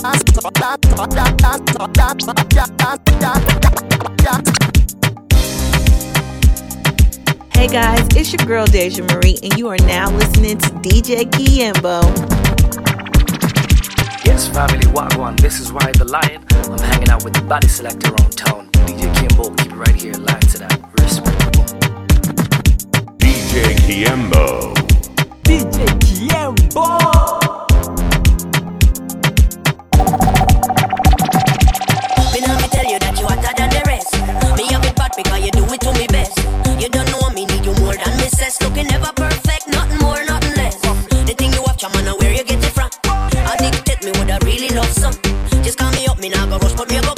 guys, 7.69 8.09
it's 8.17 8.33
your 8.33 8.47
girl 8.47 8.65
Deja 8.65 9.03
Marie, 9.05 9.39
and 9.43 9.59
you 9.59 9.69
are 9.69 9.77
now 9.81 10.11
listening 10.11 10.57
to 10.57 10.71
DJ 10.81 11.25
Kiembo. 11.31 12.01
Yes, 14.25 14.49
family, 14.49 14.87
Wagwan, 14.87 15.39
this 15.39 15.61
is 15.61 15.71
Ryan 15.71 15.93
the 15.99 16.07
Lion. 16.07 16.43
I'm 16.73 16.79
hanging 16.79 17.11
out 17.11 17.23
with 17.23 17.35
the 17.35 17.43
body 17.43 17.69
selector 17.69 18.09
on 18.13 18.31
town, 18.31 18.71
DJ 18.73 19.13
Kiembo. 19.17 19.55
Keep 19.59 19.73
it 19.73 19.77
right 19.77 19.95
here, 19.95 20.15
live 20.15 20.41
to 20.53 20.59
that. 20.61 20.81
Respect. 21.01 21.37
DJ 23.19 23.75
Kiembo. 23.85 24.73
DJ 25.43 25.85
Kiembo. 26.01 27.52
Bad 35.25 35.43
because 35.43 35.45
you 35.45 35.51
do 35.51 35.65
it 35.73 35.81
to 35.81 35.93
me 35.95 36.07
best. 36.09 36.39
You 36.81 36.89
don't 36.89 37.11
know 37.11 37.31
me 37.31 37.47
need 37.47 37.65
you 37.65 37.75
more 37.81 37.95
than 37.95 38.17
me 38.17 38.29
says. 38.29 38.61
Looking 38.63 38.87
never 38.87 39.13
perfect, 39.15 39.69
nothing 39.69 39.99
more, 39.99 40.25
nothing 40.25 40.55
less. 40.57 40.81
The 41.27 41.35
thing 41.37 41.53
you 41.53 41.63
have, 41.67 41.77
chaman, 41.77 42.05
now 42.05 42.17
where 42.17 42.33
you 42.33 42.45
get 42.45 42.63
it 42.63 42.73
from? 42.73 42.91
Addicted 43.07 44.05
me 44.05 44.13
would 44.19 44.31
I 44.31 44.39
really 44.45 44.69
love 44.75 44.93
some. 44.93 45.15
Just 45.63 45.79
call 45.79 45.91
me 45.93 46.07
up, 46.07 46.19
me 46.19 46.29
now 46.31 46.47
go 46.47 46.59
rush, 46.59 46.75
but 46.75 46.89
me 46.89 47.01
go 47.01 47.12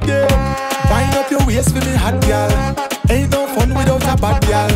today. 0.00 0.26
Wind 0.90 1.14
up 1.14 1.30
your 1.30 1.44
waist 1.46 1.70
for 1.74 1.84
me 1.84 1.94
hot 1.94 2.20
girl. 2.26 2.50
Ain't 3.10 3.30
no 3.30 3.46
fun 3.54 3.70
without 3.74 4.02
a 4.02 4.20
bad 4.20 4.40
girl. 4.46 4.70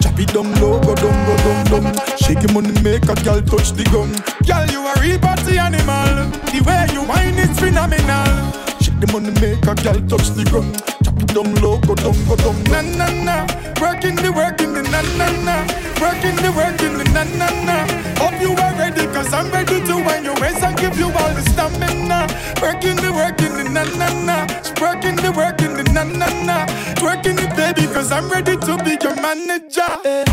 Chop 0.00 0.18
it 0.18 0.28
down 0.32 0.48
low, 0.60 0.80
go 0.80 0.94
down, 0.94 1.16
go 1.26 1.36
down, 1.36 1.82
down. 1.82 2.16
Shake 2.16 2.42
your 2.42 2.52
money, 2.52 2.72
make 2.82 3.04
a 3.04 3.14
girl 3.22 3.40
touch 3.42 3.72
the 3.72 3.84
gum. 3.92 4.10
Girl, 4.46 4.66
you 4.70 4.80
a 4.86 4.92
real 5.00 5.18
party 5.18 5.58
animal. 5.58 6.30
The 6.52 6.60
way 6.66 6.86
you 6.92 7.02
whine 7.04 7.38
is 7.38 7.58
phenomenal. 7.58 8.52
Shake 8.80 9.00
the 9.00 9.08
money, 9.12 9.32
make 9.40 9.64
a 9.66 9.74
girl 9.74 10.00
touch 10.08 10.30
the 10.30 10.44
ground. 10.50 11.01
Down 11.32 11.54
low, 11.56 11.78
go 11.78 11.94
down, 11.94 12.16
go 12.28 12.36
down. 12.36 12.62
Na 12.64 12.80
na 12.82 13.06
na, 13.24 13.36
working 13.80 14.16
the 14.16 14.30
working 14.32 14.72
the 14.74 14.82
na 14.82 15.00
na 15.16 15.28
na, 15.46 15.56
working 16.00 16.36
the 16.36 16.52
working 16.52 16.98
the 16.98 17.04
na 17.12 17.24
na 17.24 17.48
na. 17.64 17.76
Hope 18.20 18.40
you 18.40 18.52
are 18.52 18.74
ready, 18.78 19.06
cause 19.14 19.32
I'm 19.32 19.50
ready 19.50 19.80
to 19.86 19.94
wind 20.04 20.24
your 20.24 20.34
waist 20.40 20.62
and 20.62 20.76
give 20.76 20.98
you 20.98 21.06
all 21.06 21.32
the 21.34 21.42
stamina. 21.52 22.26
Working 22.60 22.96
the 22.96 23.12
working 23.12 23.54
the 23.56 23.64
na 23.70 23.84
na 23.96 24.08
na, 24.24 24.36
working 24.80 25.16
the 25.16 25.32
working 25.32 25.74
the 25.74 25.84
na 25.92 26.04
na 26.04 26.28
na, 26.44 26.66
working 27.02 27.38
it 27.38 27.56
baby, 27.56 27.86
cause 27.92 28.12
I'm 28.12 28.28
ready 28.28 28.56
to 28.56 28.76
be 28.84 28.96
your 29.02 29.14
manager. 29.16 29.88
Eh. 30.04 30.24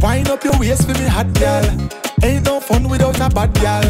Wind 0.00 0.28
up 0.30 0.44
your 0.44 0.58
waist 0.58 0.86
for 0.86 0.94
me 0.94 1.06
hot 1.08 1.32
girl. 1.34 1.64
Ain't 2.22 2.44
no 2.44 2.60
fun 2.60 2.88
without 2.88 3.20
a 3.20 3.28
bad 3.30 3.52
girl. 3.60 3.86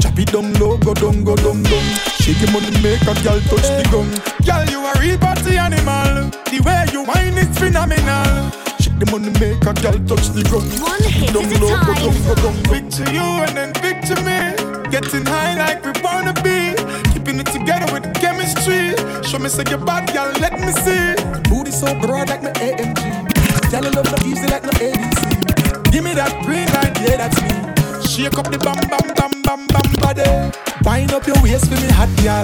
Chop 0.00 0.18
it 0.18 0.32
down 0.32 0.52
low, 0.54 0.76
go 0.78 0.92
down, 0.94 1.24
go 1.24 1.34
down, 1.36 1.62
down. 1.62 1.84
Shake 2.20 2.40
your 2.40 2.50
money, 2.52 2.70
make 2.82 3.00
a 3.02 3.14
girl 3.24 3.40
touch 3.48 3.68
the 3.72 3.88
gum. 3.90 4.08
Girl, 4.44 4.64
you 4.68 4.80
are 4.80 4.96
a 4.96 5.00
real 5.00 5.18
party 5.18 5.56
animal. 5.56 6.28
The 6.52 6.60
way 6.60 6.84
you 6.92 7.04
whine 7.04 7.38
is 7.38 7.48
phenomenal. 7.58 8.52
Shake 8.80 8.98
the 9.00 9.08
money, 9.10 9.32
make 9.40 9.64
a 9.64 9.72
girl 9.72 9.96
touch 10.04 10.28
the 10.36 10.44
gum. 10.44 10.64
One 10.84 11.02
hit 11.08 11.32
down 11.32 11.48
at 11.48 11.56
a 11.56 11.60
go 11.60 11.72
time. 11.72 12.04
down, 12.04 12.16
go 12.28 12.34
down. 12.36 12.56
Picture 12.68 13.08
you 13.12 13.26
and 13.44 13.56
then 13.56 13.72
picture 13.80 14.20
me. 14.28 14.38
Getting 14.90 15.24
high 15.24 15.56
like 15.56 15.80
we 15.84 15.92
wanna 16.04 16.34
be. 16.44 16.76
Keeping 17.12 17.40
it 17.40 17.48
together 17.48 17.88
with 17.92 18.04
chemistry. 18.20 18.92
Show 19.24 19.38
me 19.38 19.48
say 19.48 19.64
you're 19.68 19.80
bad, 19.80 20.12
girl, 20.12 20.32
let 20.40 20.60
me 20.60 20.72
see. 20.84 21.16
Booty 21.48 21.70
so 21.72 21.94
broad 22.00 22.28
like 22.28 22.42
my 22.42 22.52
AMG. 22.60 23.00
Tell 23.70 23.84
her 23.84 23.90
love 23.90 24.10
no 24.10 24.18
easy 24.28 24.46
like 24.48 24.64
no 24.64 24.72
ABC. 24.76 25.92
Give 25.92 26.04
me 26.04 26.14
that 26.14 26.32
green 26.44 26.66
light, 26.76 26.94
yeah, 27.00 27.16
that's 27.16 27.40
me. 27.42 27.59
Shake 28.10 28.36
up 28.38 28.50
the 28.50 28.58
bam 28.58 28.74
bam 28.90 29.06
bam 29.14 29.30
bam 29.46 29.66
bam 29.70 29.86
body. 30.02 30.26
Wind 30.82 31.14
up 31.14 31.24
your 31.28 31.38
waist 31.46 31.70
for 31.70 31.78
me 31.78 31.86
hot 31.94 32.10
girl. 32.26 32.42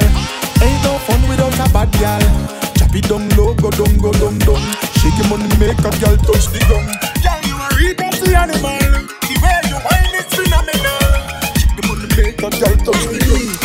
Ain't 0.62 0.79
no 0.87 0.95
fun 1.03 1.19
without 1.27 1.59
a 1.59 1.67
bad 1.75 1.91
girl. 1.99 2.23
Chop 2.79 2.95
it 2.95 3.03
down 3.11 3.27
low, 3.35 3.53
go 3.53 3.75
down, 3.75 3.99
go 3.99 4.12
down, 4.14 4.39
down. 4.47 4.62
Shake 5.03 5.19
your 5.19 5.27
money, 5.27 5.51
make 5.59 5.83
a 5.83 5.91
girl 5.99 6.14
touch 6.23 6.47
the 6.55 6.62
gum. 6.71 6.87
Girl, 7.19 7.43
you 7.43 7.59
a 7.59 7.69
real 7.83 8.37
animal. 8.39 8.79
The 9.27 9.35
way 9.43 9.59
you 9.67 9.79
whine 9.83 10.14
is 10.14 10.31
phenomenal. 10.31 11.03
Shake 11.59 11.75
the 11.75 11.83
money, 11.83 12.07
make 12.14 12.39
a 12.39 12.51
girl 12.62 12.77
touch 12.87 13.03
the 13.11 13.19
gum. 13.27 13.56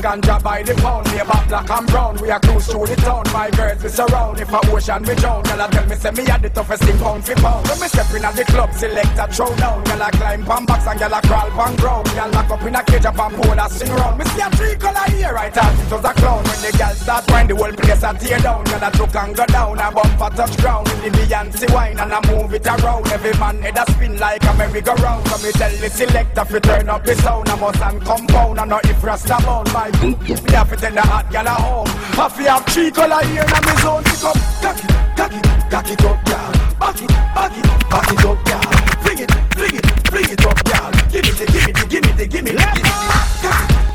Ganja 0.00 0.42
by 0.42 0.62
the 0.62 0.74
pound. 0.74 1.06
About 1.20 1.39
black 1.50 1.68
and 1.68 1.86
brown. 1.88 2.16
We 2.22 2.30
are 2.30 2.38
cruise 2.38 2.66
through 2.68 2.86
the 2.86 2.96
town. 2.96 3.24
My 3.32 3.50
girls 3.50 3.82
we 3.82 3.88
surround. 3.88 4.40
If 4.40 4.52
a 4.52 4.60
ocean 4.70 5.02
we 5.02 5.14
drown, 5.16 5.42
girl, 5.42 5.60
I 5.60 5.66
tell 5.68 5.86
me 5.86 5.96
say 5.96 6.10
me 6.12 6.24
had 6.24 6.42
the 6.42 6.50
toughest 6.50 6.84
thing 6.84 6.98
pound 6.98 7.26
for 7.26 7.34
pound. 7.34 7.68
When 7.68 7.80
me 7.80 7.88
step 7.88 8.14
in 8.14 8.24
at 8.24 8.36
the 8.36 8.44
club, 8.44 8.72
select 8.72 9.18
a 9.18 9.26
throw 9.26 9.54
down. 9.56 9.82
Girl, 9.84 10.02
I 10.02 10.10
climb 10.10 10.44
pan 10.46 10.64
box 10.64 10.86
and 10.86 10.98
girl, 10.98 11.14
I 11.14 11.20
crawl 11.20 11.50
pan 11.50 11.76
ground. 11.76 12.06
Girl, 12.14 12.30
lock 12.30 12.50
up 12.50 12.62
in 12.62 12.74
a 12.74 12.82
cage 12.84 13.04
up 13.04 13.18
and 13.18 13.34
pole 13.34 13.58
a 13.58 13.68
sing 13.68 13.92
round. 13.92 14.18
Me 14.18 14.24
see 14.26 14.40
a 14.40 14.50
three 14.50 14.76
color 14.76 15.06
here, 15.10 15.34
right 15.34 15.56
out. 15.58 15.74
It 15.74 15.90
was 15.90 16.04
a 16.04 16.12
clown. 16.14 16.42
When 16.46 16.60
the 16.62 16.70
girl 16.78 16.94
start 16.94 17.30
wine, 17.30 17.48
the 17.48 17.56
whole 17.56 17.72
place 17.72 18.02
a 18.02 18.10
tear 18.14 18.38
down. 18.38 18.64
Girl, 18.64 18.84
I 18.84 18.90
took 18.90 19.14
and 19.14 19.34
go 19.34 19.46
down. 19.46 19.78
A 19.80 19.90
bumper 19.90 20.30
touch 20.36 20.56
ground. 20.58 20.86
In 21.04 21.12
the 21.12 21.18
Beyonce 21.18 21.66
wine 21.74 21.98
and 21.98 22.12
I 22.14 22.20
move 22.30 22.54
it 22.54 22.66
around. 22.66 23.08
Every 23.10 23.34
man 23.42 23.58
head 23.62 23.76
a 23.76 23.90
spin 23.90 24.18
like 24.18 24.44
a 24.44 24.54
merry-go-round. 24.54 25.26
So 25.26 25.36
me 25.44 25.50
tell 25.52 25.74
the 25.82 25.90
selector 25.90 26.44
fi 26.44 26.58
turn 26.60 26.88
up 26.88 27.04
the 27.04 27.14
sound. 27.16 27.48
I 27.48 27.56
must 27.58 27.82
and 27.82 28.00
compound. 28.02 28.60
I 28.60 28.64
know 28.66 28.80
if 28.84 29.02
Rasta 29.02 29.36
bound. 29.42 29.72
My 29.72 29.90
me 30.00 30.14
have 30.54 30.70
to 30.70 30.76
tell 30.76 30.94
the 30.94 31.02
hot 31.02 31.30
girl 31.32 31.39
a 31.46 31.54
home. 31.54 31.88
I 32.18 32.28
fi 32.28 32.42
have 32.44 32.66
three 32.66 32.90
color 32.90 33.22
here 33.24 33.42
in 33.42 33.62
me 33.64 33.74
zone. 33.80 34.04
Pick 34.04 34.24
up, 34.24 34.36
cock 34.60 34.76
it, 34.76 34.90
cock 35.16 35.32
it, 35.32 35.44
cock 35.70 35.90
it 35.90 36.04
up, 36.04 36.24
girl. 36.24 36.52
Back 36.78 37.00
it, 37.00 37.08
back 37.08 37.56
it, 37.56 37.64
back 37.88 38.12
it 38.12 38.24
up, 38.24 38.38
girl. 38.44 38.70
Fling 39.02 39.20
it, 39.24 39.30
fling 39.54 39.76
it, 39.76 39.86
fling 40.08 40.30
it 40.30 40.46
up, 40.46 40.58
girl. 40.64 40.90
Give 41.10 41.24
the, 41.24 41.46
give 41.46 41.64
the, 41.66 41.84
give 41.88 42.02
the, 42.02 42.10
give 42.10 42.16
the, 42.16 42.26
give 42.26 42.44
me. 42.44 42.52
Cock 42.52 42.76
it, 42.76 42.84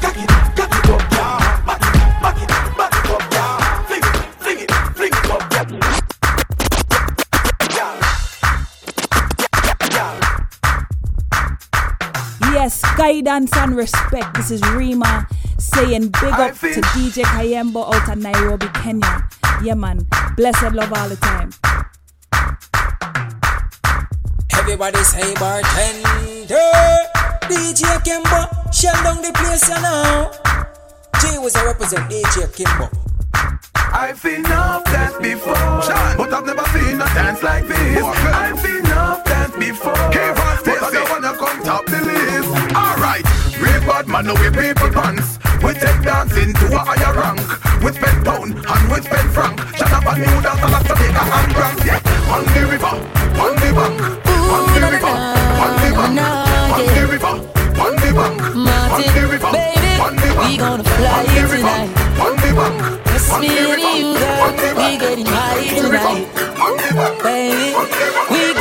cock 0.01 0.17
it, 0.17 0.29
cock 0.55 0.73
it 0.73 0.89
up, 0.89 1.03
girl. 1.11 1.37
Back 1.65 1.81
it, 1.85 1.93
back 2.21 2.39
it, 2.41 2.49
back 2.77 2.93
it 2.95 3.09
up, 3.13 3.23
girl. 3.29 3.57
Fling 3.85 4.05
it, 4.05 4.15
fling 4.41 4.59
it, 4.59 4.71
fling 4.95 5.13
it 5.13 5.29
up. 5.31 5.43
Girl. 10.05 10.17
Yes, 12.53 12.81
guidance 12.97 13.55
and 13.57 13.75
respect. 13.75 14.33
This 14.35 14.49
is 14.51 14.61
Rima 14.71 15.27
saying 15.76 16.07
big 16.09 16.34
I 16.34 16.49
up 16.49 16.55
feel- 16.55 16.73
to 16.76 16.82
DJ 16.82 17.23
Kiembo 17.23 17.93
out 17.93 18.09
of 18.09 18.17
Nairobi, 18.17 18.67
Kenya. 18.73 19.28
Yeah, 19.63 19.76
man. 19.76 20.05
Blessed 20.36 20.71
love 20.73 20.91
all 20.93 21.09
the 21.09 21.15
time. 21.17 21.49
Everybody 24.57 24.99
say 25.03 25.34
bartender. 25.36 26.71
DJ 27.49 27.84
Kiembo, 28.05 28.73
shell 28.73 28.95
down 29.03 29.21
the 29.21 29.32
place 29.34 29.67
you 29.69 29.82
know. 29.82 30.32
G 31.21 31.38
was 31.39 31.55
a 31.55 31.65
represent 31.65 32.09
DJ 32.09 32.47
Kiembo. 32.55 32.89
I've 33.93 34.19
seen 34.19 34.45
enough 34.45 34.84
dance 34.86 35.15
before, 35.21 35.53
but 36.17 36.34
I've 36.34 36.45
never 36.45 36.65
seen 36.73 36.99
a 37.01 37.05
dance 37.15 37.43
like 37.43 37.67
this. 37.67 38.03
I've 38.03 38.59
seen 38.59 38.78
enough 38.86 39.23
dance 39.23 39.55
before, 39.55 39.93
but 39.93 40.84
I 40.84 40.89
don't 40.91 41.09
wanna 41.09 41.34
come 41.38 41.63
top 41.63 41.86
the 41.86 42.01
list. 42.01 42.76
Alright, 42.76 43.26
real 43.61 43.80
bad 43.82 44.07
man, 44.07 44.26
no 44.26 44.34
we 44.34 44.49
people 44.49 44.89
pants. 44.89 45.39
We 45.66 45.74
take 45.74 46.01
dancing 46.03 46.53
to 46.53 46.66
a 46.76 46.80
higher 46.80 47.13
rank. 47.18 47.41
We 47.84 47.91
spend 47.91 48.26
pound 48.26 48.53
and 48.53 48.84
we 48.91 48.97
spend 49.01 49.30
franc. 49.34 49.59
Shut 49.76 49.91
up 49.91 50.05
and 50.05 50.20
new 50.22 50.41
dance 50.41 50.61
and 50.61 50.74
that's 50.74 50.89
a 50.89 50.95
bigger 50.95 51.26
hand 51.26 51.51
crank. 51.55 51.78
Yeah, 51.86 52.34
on 52.34 52.43
the 52.45 52.61
river, 52.70 52.93
on 53.41 53.53
the 53.57 53.70
bank, 53.74 53.97
on 54.30 54.63
the 54.70 54.80
river, 54.93 55.13
on 55.66 55.72
the 55.82 55.89
bank, 55.97 56.13
on 56.76 56.86
the 56.93 57.03
river, 57.09 57.34
on 57.82 57.93
the 57.97 58.09
bank, 58.13 58.41
on 58.45 59.01
the 59.01 59.24
river, 59.26 59.49
on 59.49 60.16
the 60.16 60.30
bank, 60.36 60.45
We 60.45 60.57
gonna 60.57 60.84
fly 60.84 61.26
on 61.26 61.49
tonight. 61.49 61.89
on 62.22 62.34
the 62.38 62.51
bank, 62.53 62.78
on 63.34 63.41
me 63.41 63.47
the 63.49 63.57
and 63.57 63.70
river, 63.74 63.93
you, 63.97 64.07
on 64.16 64.53
the. 64.55 64.70
We 64.78 64.97
getting 65.01 65.26
high 65.26 65.57
on 65.57 65.82
the 65.82 65.89
river, 65.89 66.13
tonight. 66.13 66.30
on 66.61 66.74
the 66.78 66.89
bank, 66.93 67.24
Baby, 67.24 67.74
on 67.74 67.89
the 67.89 68.05
river. 68.05 68.24
we 68.30 68.54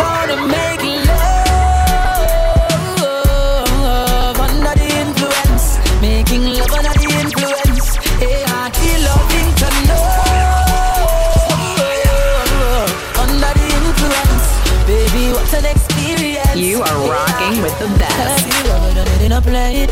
the 17.79 17.89
best. 17.99 18.47
Have 18.47 18.67
you 18.67 18.73
ever 18.73 18.95
done 18.95 19.09
it 19.09 19.23
in 19.23 19.33
a 19.33 19.41
plane? 19.41 19.89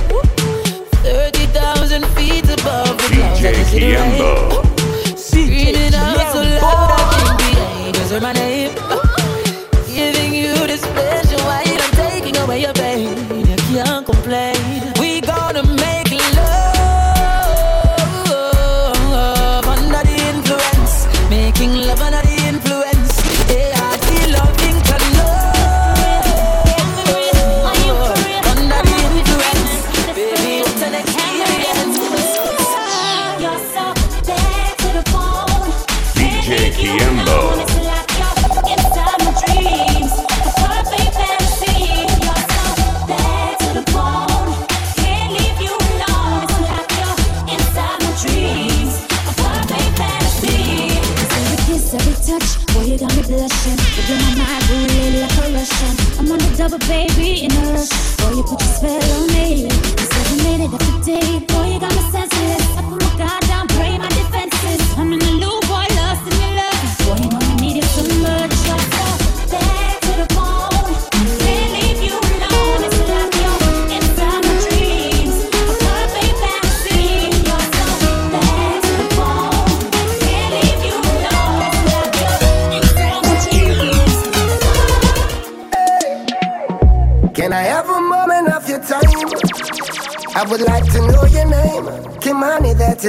30,000 1.02 2.06
feet 2.14 2.44
above 2.44 2.96
the 2.98 3.08
clouds. 3.08 3.44
I 3.44 3.52
DJ 3.52 3.54
can 3.54 3.64
see 3.66 3.80
the 3.80 3.86
rain. 3.92 4.12
Kiembo. 4.20 5.18
Screaming 5.18 5.94
out 5.94 6.32
so 6.32 6.40
loud 6.42 6.90
I 6.90 7.02
can't 7.14 7.38
be 7.38 7.50
angels 7.86 8.10
heard 8.10 8.22
my 8.22 8.32
name. 8.32 9.01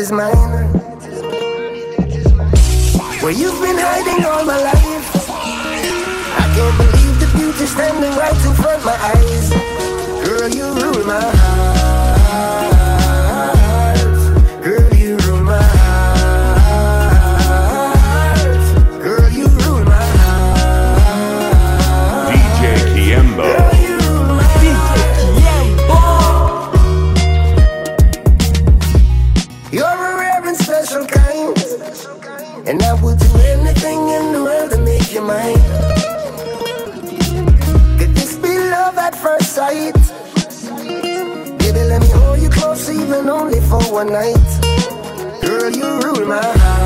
Is 0.03 0.11
mine. 0.11 0.62
Even 42.93 43.29
only 43.29 43.59
for 43.61 43.81
one 43.91 44.11
night. 44.11 44.35
Girl, 45.41 45.71
you 45.71 45.99
rule 46.01 46.27
my 46.27 46.41
heart. 46.41 46.83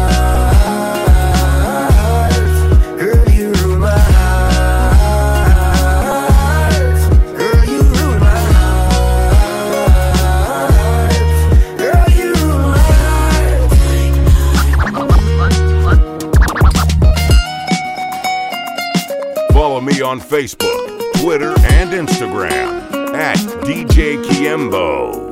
Follow 19.51 19.81
me 19.81 20.01
on 20.01 20.19
Facebook, 20.19 21.01
Twitter, 21.21 21.53
and 21.65 21.89
Instagram 21.91 23.13
at 23.15 23.37
DJ 23.65 24.23
Kiembo. 24.23 25.26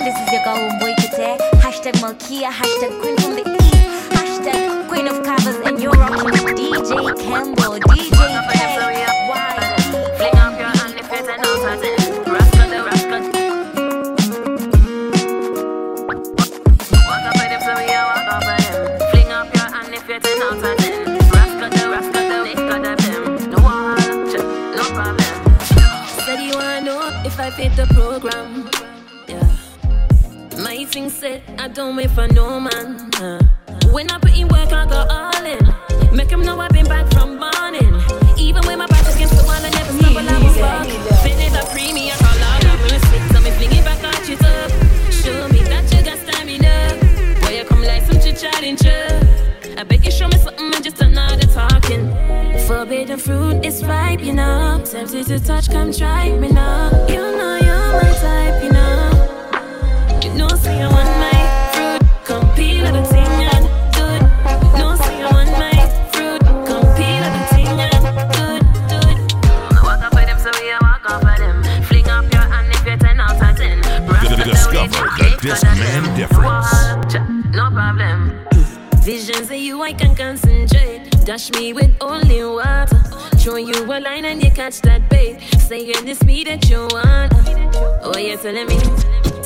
This 0.00 0.16
is 0.18 0.32
your 0.32 0.42
girl 0.44 0.56
Boy 0.80 0.94
Kite. 0.96 1.40
Hashtag 1.60 1.92
Malkia, 2.00 2.48
hashtag 2.50 3.00
Queen 3.02 3.18
from 3.18 3.34
the 3.34 3.44
East, 3.60 4.10
hashtag 4.10 4.88
Queen 4.88 5.06
of 5.06 5.22
Covers, 5.22 5.56
and 5.66 5.78
you're 5.78 5.92
rocking 5.92 6.24
with 6.24 6.56
DJ 6.56 7.20
Campbell, 7.20 7.78
DJ 7.78 8.50
K. 8.50 8.99
don't 31.74 31.96
wait 31.96 32.10
for 32.10 32.26
no 32.28 32.60
man. 32.60 33.10
uh. 33.16 33.40
When 33.92 34.10
I 34.10 34.18
put 34.18 34.36
in 34.36 34.48
work, 34.48 34.72
I 34.72 34.86
go 34.86 35.06
all 35.08 35.44
in. 35.44 36.16
Make 36.16 36.30
him 36.30 36.42
know 36.42 36.58
I've 36.60 36.70
been 36.72 36.86
back 36.86 37.10
from 37.12 37.38
morning. 37.38 37.94
Even 38.38 38.62
when 38.66 38.78
my 38.78 38.86
back 38.86 39.06
against 39.14 39.36
the 39.36 39.44
wall, 39.44 39.54
I 39.54 39.70
never 39.70 39.92
stumble, 39.92 40.28
I 40.28 40.38
fall. 40.58 40.84
Finish 41.22 41.52
the 41.52 41.68
premium, 41.72 42.16
all 42.20 42.42
out 42.50 42.64
of 42.64 42.80
mercy. 42.80 43.18
So 43.32 43.40
me 43.40 43.50
fling 43.52 43.72
it 43.72 43.84
back 43.84 44.02
at 44.02 44.28
you 44.28 44.36
up. 44.36 44.70
Show 45.12 45.48
me 45.48 45.62
that 45.70 45.84
you 45.92 46.02
got 46.02 46.18
stamina. 46.18 47.40
Boy, 47.42 47.58
you 47.58 47.64
come 47.64 47.82
like 47.82 48.02
some 48.02 48.20
chit-chatting. 48.20 48.76
I 49.78 49.84
bet 49.84 50.04
you 50.04 50.10
show 50.10 50.28
me 50.28 50.38
something 50.38 50.74
and 50.74 50.84
just 50.84 51.00
another 51.00 51.46
talking. 51.46 52.10
Forbidden 52.66 53.18
fruit 53.18 53.64
is 53.64 53.84
ripe, 53.84 54.20
you 54.20 54.32
know. 54.32 54.82
Tempted 54.84 55.26
to 55.26 55.38
touch, 55.40 55.70
come 55.70 55.92
try 55.92 56.30
me 56.36 56.48
now. 56.48 56.90
You 57.08 57.36
know 57.36 57.58
you're 57.62 58.02
my 58.02 58.12
type, 58.20 58.62
you 58.62 58.72
know. 58.72 60.20
You 60.22 60.34
know, 60.34 60.48
say 60.48 60.82
I 60.82 60.88
want 60.88 61.08
my 61.18 61.39
The 75.50 75.56
Discman 75.56 76.16
difference. 76.16 77.14
No 77.52 77.70
problem. 77.70 78.38
Visions 79.02 79.50
of 79.50 79.56
you, 79.56 79.82
I 79.82 79.92
can 79.92 80.14
concentrate. 80.14 81.10
Dash 81.24 81.50
me 81.50 81.72
with 81.72 81.90
only 82.00 82.44
water. 82.44 83.02
Throw 83.34 83.56
you 83.56 83.82
a 83.82 83.98
line 83.98 84.26
and 84.26 84.40
you 84.44 84.52
catch 84.52 84.80
that 84.82 85.10
bait. 85.10 85.40
Say 85.58 85.86
you're 85.86 86.02
the 86.02 86.14
speed 86.14 86.46
that 86.46 86.70
you 86.70 86.86
want. 86.92 87.32
Oh, 88.04 88.16
you're 88.16 88.38
telling 88.38 88.68
me. 88.68 88.78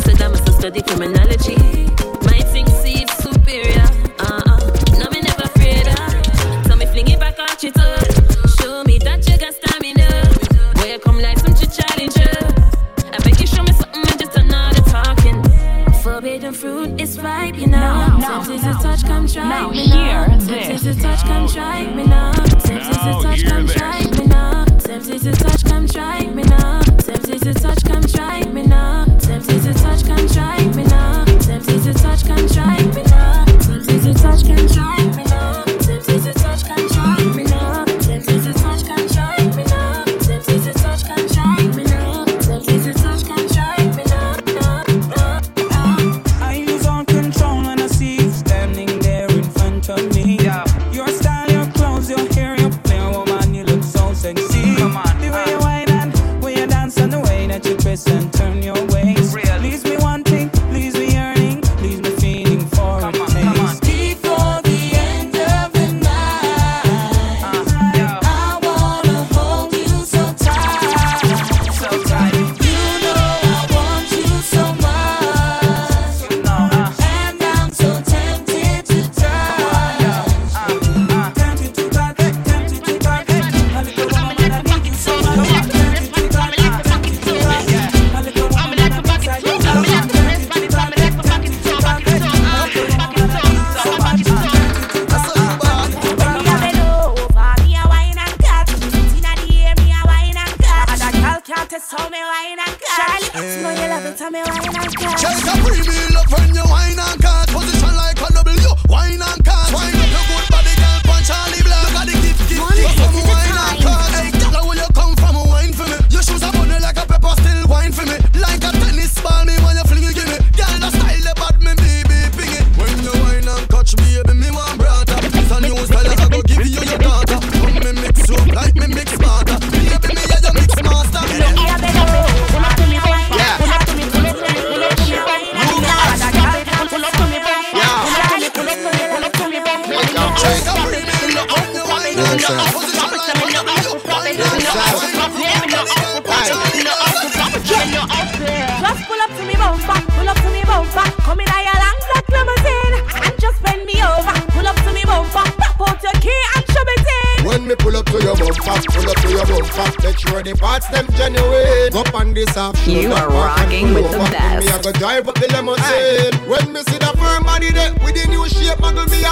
So 0.04 0.12
that 0.12 0.28
must 0.30 0.52
study 0.52 0.82
criminology. 0.82 2.03
now, 18.24 18.42
now, 18.42 19.26
now, 19.34 19.70
hear 19.70 20.28
this. 20.38 20.84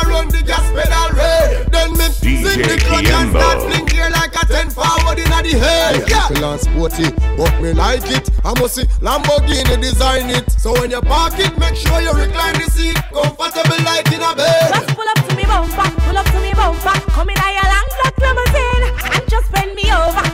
Muggle 0.03 0.09
me 0.09 0.15
around 0.15 0.31
the 0.31 0.43
gas 0.43 0.67
pedal 0.73 1.17
red. 1.17 1.71
Then 1.73 1.93
me 1.93 2.09
sing 2.11 2.43
the 2.43 2.79
clutch 2.85 3.07
and 3.07 3.31
start 3.31 3.63
fling 3.63 3.87
clear 3.87 4.11
like 4.11 4.35
a 4.35 4.47
ten 4.47 4.71
forward 4.71 5.19
inna 5.19 5.43
the 5.43 5.59
head. 5.59 6.09
Yeah, 6.09 6.29
people 6.29 6.59
sporty, 6.59 7.11
but 7.37 7.61
me 7.61 7.73
like 7.73 8.09
it. 8.11 8.31
I 8.45 8.59
must 8.59 8.75
see 8.75 8.85
Lamborghini 9.01 9.81
design 9.81 10.31
it. 10.31 10.51
So 10.53 10.73
when 10.73 10.91
you 10.91 11.01
park 11.01 11.39
it, 11.39 11.57
make 11.59 11.77
sure 11.77 12.01
you 12.01 12.13
recline 12.13 12.55
the 12.55 12.71
seat, 12.71 12.97
comfortable 13.13 13.85
like 13.85 14.11
in 14.13 14.23
a 14.23 14.35
bed. 14.35 14.71
Just 14.75 14.97
pull 14.97 15.09
up 15.09 15.29
to 15.29 15.37
me 15.37 15.45
bumper, 15.45 15.91
pull 16.03 16.19
up 16.19 16.27
to 16.27 16.41
me 16.41 16.53
bumper. 16.55 17.01
Come 17.11 17.31
in 17.31 17.37
your 17.37 17.69
long 17.69 17.89
black 18.01 18.17
limousine 18.19 18.85
and 19.15 19.29
just 19.29 19.51
bend 19.53 19.75
me 19.75 19.91
over. 19.93 20.32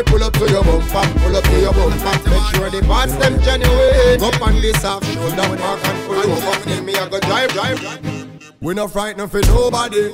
Me 0.00 0.12
pull 0.12 0.24
up 0.24 0.32
to 0.34 0.50
your 0.50 0.64
bumper, 0.64 1.20
pull 1.20 1.36
up 1.36 1.44
to 1.44 1.60
your 1.60 1.72
bumper, 1.72 2.30
make 2.30 2.54
sure 2.54 2.70
the 2.70 2.82
parts 2.86 3.14
them 3.16 3.40
genuine. 3.42 4.22
Up 4.22 4.40
on 4.40 4.54
this 4.60 4.82
half 4.82 5.04
shoulder, 5.04 5.58
mark 5.58 5.84
and 5.84 6.06
pull 6.06 6.18
over. 6.18 6.70
Me, 6.70 6.80
me 6.80 6.94
I 6.94 7.08
go 7.08 7.20
drive, 7.20 7.50
drive. 7.52 8.19
We 8.62 8.74
no 8.74 8.88
frightened 8.88 9.30
for 9.30 9.40
nobody, 9.40 10.12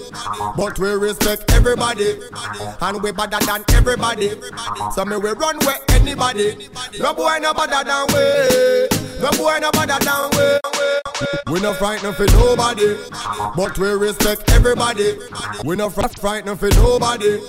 but 0.56 0.78
we 0.78 0.90
respect 0.90 1.50
everybody, 1.50 2.16
and 2.80 3.02
we 3.02 3.10
better 3.10 3.44
than 3.44 3.64
everybody. 3.70 4.30
So 4.92 5.04
me 5.04 5.16
we 5.16 5.30
run 5.30 5.58
with 5.58 5.82
anybody. 5.88 6.68
No 7.00 7.12
boy 7.12 7.38
no 7.40 7.52
better 7.54 7.82
than 7.82 8.06
we. 8.14 8.88
No 9.20 9.30
boy 9.32 9.58
no 9.60 9.72
better 9.72 9.98
than 10.04 10.30
we. 10.36 10.58
We 11.48 11.60
no 11.60 11.72
frightened 11.74 12.14
for 12.16 12.26
nobody, 12.26 12.96
but 13.56 13.78
we 13.78 13.88
respect 13.90 14.50
everybody. 14.52 15.16
We 15.64 15.74
no 15.76 15.88
fr- 15.90 16.08
frightened 16.20 16.58
for 16.60 16.68
nobody, 16.70 17.40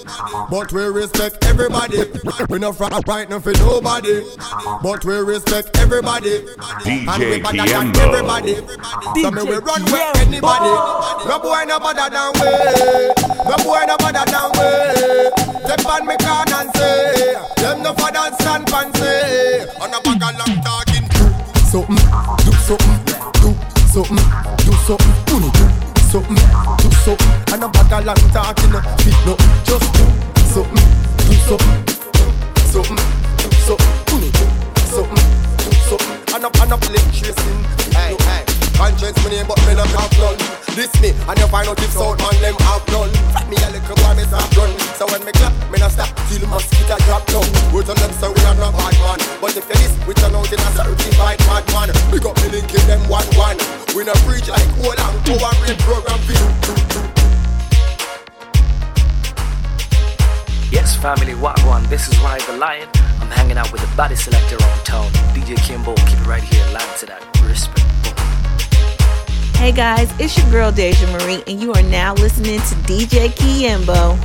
but 0.50 0.72
we 0.72 0.84
respect 0.86 1.44
everybody. 1.46 2.04
We 2.50 2.60
no 2.60 2.72
fr- 2.74 2.86
frightened 3.06 3.44
for 3.44 3.54
nobody, 3.54 4.24
but 4.82 5.04
we 5.04 5.16
respect 5.18 5.78
everybody. 5.78 6.38
And 6.86 7.08
we 7.20 7.40
DJ 7.42 7.44
better 7.44 7.68
than 7.68 7.98
everybody. 7.98 8.56
So 9.22 9.32
me 9.32 9.44
we 9.44 9.56
run 9.58 9.84
with 9.86 10.18
anybody. 10.18 10.70
No 11.28 11.40
boy 11.40 11.64
no 11.68 11.80
better 11.80 12.10
than 12.10 12.32
we. 12.40 12.52
No 13.44 13.56
boy 13.64 13.84
no 13.88 13.96
better 13.98 14.26
than 14.32 14.48
we. 14.56 14.70
Step 15.68 15.86
on 15.86 16.06
me 16.08 16.16
can 16.18 16.54
and 16.54 16.70
say, 16.76 17.36
them 17.58 17.84
no 17.84 17.94
for 17.94 18.12
dance 18.12 18.46
and 18.46 18.64
fancy. 18.70 19.68
On 19.82 19.94
a 19.94 20.00
bag 20.00 20.24
of 20.24 20.34
long 20.40 20.56
talking. 20.64 21.06
Something, 21.68 22.00
do 22.46 22.52
something, 22.64 22.96
do 23.44 23.52
something, 23.92 24.24
do 24.64 24.74
something. 24.88 25.16
Do 25.28 25.44
something, 26.08 26.40
do 26.80 26.90
something. 27.04 27.34
And 27.52 27.64
a 27.64 27.68
bag 27.68 27.92
of 27.92 28.06
long 28.06 28.24
talking. 28.32 28.72
Fit 29.04 29.18
no, 29.26 29.34
just 29.68 29.88
do 29.94 30.06
something, 30.56 30.88
do 31.28 31.34
something, 31.48 31.78
something, 32.72 33.00
do 33.38 33.50
something. 33.68 33.98
Do 34.08 34.18
something, 34.88 35.24
do 35.58 35.72
something. 35.90 36.18
And 36.34 36.46
a 36.46 36.50
and 36.62 36.72
a 36.72 36.78
play 36.78 37.04
tracing. 37.12 37.87
Conscience 38.78 39.18
me 39.26 39.34
name 39.34 39.50
but 39.50 39.58
me 39.66 39.74
not 39.74 39.90
have 39.98 40.14
none 40.22 40.38
This 40.78 40.94
me 41.02 41.10
and 41.10 41.38
you 41.42 41.50
find 41.50 41.66
out 41.66 41.82
if 41.82 41.90
South 41.90 42.14
man 42.22 42.38
them 42.46 42.54
have 42.62 42.86
none 42.94 43.10
Fat 43.34 43.50
me 43.50 43.58
a 43.58 43.74
little 43.74 43.98
boy 43.98 44.14
me 44.14 44.22
stop 44.30 44.46
run 44.54 44.70
So 44.94 45.10
when 45.10 45.26
me 45.26 45.34
clap 45.34 45.50
me 45.74 45.82
not 45.82 45.90
stop 45.90 46.14
till 46.30 46.46
mosquito 46.46 46.94
drop 47.10 47.26
down 47.26 47.50
Words 47.74 47.90
on 47.90 47.98
them 47.98 48.14
so 48.22 48.30
we 48.30 48.38
are 48.46 48.54
not 48.62 48.78
bad 48.78 48.94
man 49.02 49.20
But 49.42 49.58
if 49.58 49.66
you 49.66 49.78
this 49.82 49.94
we 50.06 50.14
turn 50.14 50.38
out 50.38 50.46
in 50.54 50.62
a 50.62 50.70
certified 50.78 51.42
bad 51.50 51.66
man 51.74 51.90
Big 52.14 52.22
up 52.22 52.38
me 52.46 52.54
link 52.54 52.70
in 52.70 52.86
them 52.86 53.02
one 53.10 53.26
one 53.34 53.58
We 53.98 54.06
not 54.06 54.22
preach 54.30 54.46
like 54.46 54.70
whole 54.78 54.94
and 54.94 55.18
power 55.26 55.58
program 55.82 56.22
for 56.30 56.38
Yes, 60.70 60.96
family, 60.96 61.34
Wagwan, 61.34 61.90
this 61.90 62.08
is 62.10 62.20
Ride 62.20 62.42
the 62.42 62.58
Lion. 62.58 62.90
I'm 63.22 63.32
hanging 63.32 63.58
out 63.58 63.72
with 63.72 63.82
the 63.82 63.96
body 63.96 64.16
selector 64.16 64.62
on 64.62 64.84
town, 64.84 65.10
DJ 65.34 65.56
Kiembo. 65.56 65.96
Keep 66.08 66.20
it 66.20 66.28
right 66.28 66.44
here, 66.44 66.64
line 66.74 66.98
to 67.00 67.06
that. 67.08 67.24
Respect. 67.42 67.97
Hey 69.58 69.72
guys, 69.72 70.08
it's 70.20 70.38
your 70.38 70.50
girl 70.52 70.72
Deja 70.72 71.08
Marie, 71.12 71.44
and 71.48 71.60
you 71.60 71.74
are 71.74 71.82
now 71.82 72.14
listening 72.14 72.60
to 72.60 72.76
DJ 72.86 73.30
Kiembo. 73.30 74.16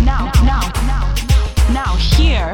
Now, 0.00 0.30
now, 0.44 0.70
now, 0.86 1.12
now, 1.72 1.96
hear 1.96 2.53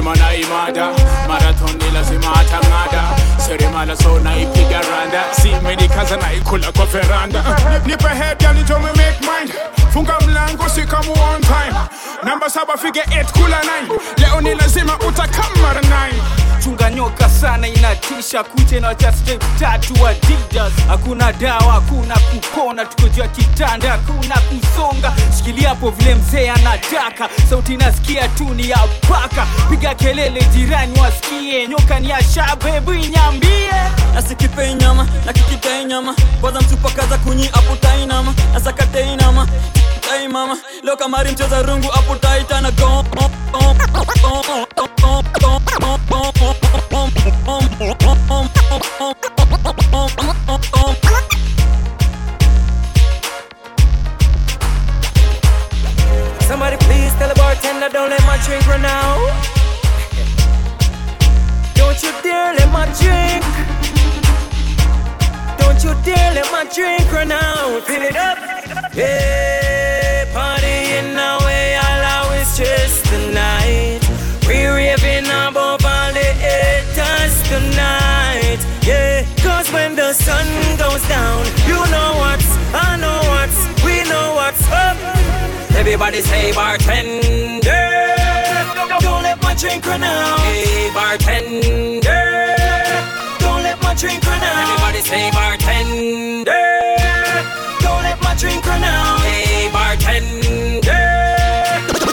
him 0.00 0.06
and 0.06 0.20
I 0.20 0.40
my 0.42 0.72
harder. 0.72 0.99
Inatisha 18.20 18.44
kuche 18.44 18.80
na 18.80 18.94
cha 18.94 19.12
step 19.12 19.42
tatu 19.60 20.06
adidas 20.06 20.72
hakuna 20.88 21.32
dawa 21.32 21.72
hakuna 21.72 22.14
kupona 22.18 22.84
tuko 22.84 23.08
juu 23.08 23.20
ya 23.22 23.28
kitanda 23.28 23.90
hakuna 23.90 24.34
kusonga 24.40 25.12
shikilia 25.36 25.68
hapo 25.68 25.90
vile 25.90 26.14
mzee 26.14 26.50
anataka 26.50 27.28
sauti 27.50 27.76
nasikia 27.76 28.28
tu 28.28 28.44
ni 28.54 28.70
ya 28.70 28.78
paka 29.08 29.46
piga 29.70 29.94
kelele 29.94 30.42
jirani 30.54 31.00
wasikie 31.00 31.68
nyoka 31.68 32.00
ni 32.00 32.10
ya 32.10 32.22
shabebu 32.24 32.92
inyambie 32.92 33.70
nasikipei 34.14 34.74
nyama 34.74 35.08
nakikitei 35.26 35.84
nyama 35.84 36.14
kwanza 36.40 36.60
msupakaza 36.60 37.18
kunyi 37.18 37.48
aputainama 37.52 38.34
nasakateinama 38.52 39.48
tai 40.00 40.28
mama 40.28 40.56
leo 40.82 40.96
kamari 40.96 41.32
mcheza 41.32 41.62
rungu 41.62 41.92
aputaitana 41.92 42.70
go 42.70 43.04
Somebody 56.46 56.76
please 56.86 57.12
tell 57.14 57.28
the 57.28 57.34
bartender 57.34 57.88
don't 57.88 58.10
let 58.10 58.22
my 58.26 58.38
drink 58.46 58.64
run 58.68 58.84
out. 58.84 59.18
Don't 61.74 62.00
you 62.00 62.12
dare 62.22 62.54
let 62.54 62.70
my 62.70 62.86
drink. 63.00 63.42
Don't 65.58 65.82
you 65.82 65.92
dare 66.04 66.34
let 66.34 66.52
my 66.52 66.64
drink 66.72 67.12
run 67.12 67.32
out. 67.32 67.82
Fill 67.82 68.02
it 68.02 68.14
up. 68.14 68.38
Yeah, 68.94 70.26
partying 70.32 71.14
now 71.14 71.39
Yeah, 78.82 79.26
cause 79.42 79.70
when 79.72 79.94
the 79.94 80.12
sun 80.12 80.46
goes 80.78 81.06
down, 81.08 81.44
you 81.68 81.78
know 81.92 82.14
what's, 82.16 82.48
I 82.74 82.96
know 82.96 83.20
what's, 83.30 83.84
we 83.84 84.02
know 84.08 84.34
what's 84.34 84.66
up. 84.70 84.96
Everybody 85.76 86.20
say 86.22 86.52
bartender. 86.52 87.60
Don't, 89.00 89.22
let 89.22 89.42
my 89.42 89.54
drink 89.54 89.86
run 89.86 90.02
out. 90.02 90.38
Hey, 90.40 90.90
bartender. 90.92 92.00
Don't 93.38 93.62
let 93.62 93.80
my 93.82 93.94
drink 93.94 94.24
run 94.26 94.42
out. 94.42 94.68
Everybody 94.68 95.00
say 95.00 95.30
bartender. 95.30 96.44
Don't 97.80 98.02
let 98.02 98.20
my 98.22 98.34
drink 98.34 98.64
run 98.66 98.82
out. 98.82 99.20
Hey, 99.20 99.70
bartender. 99.72 101.04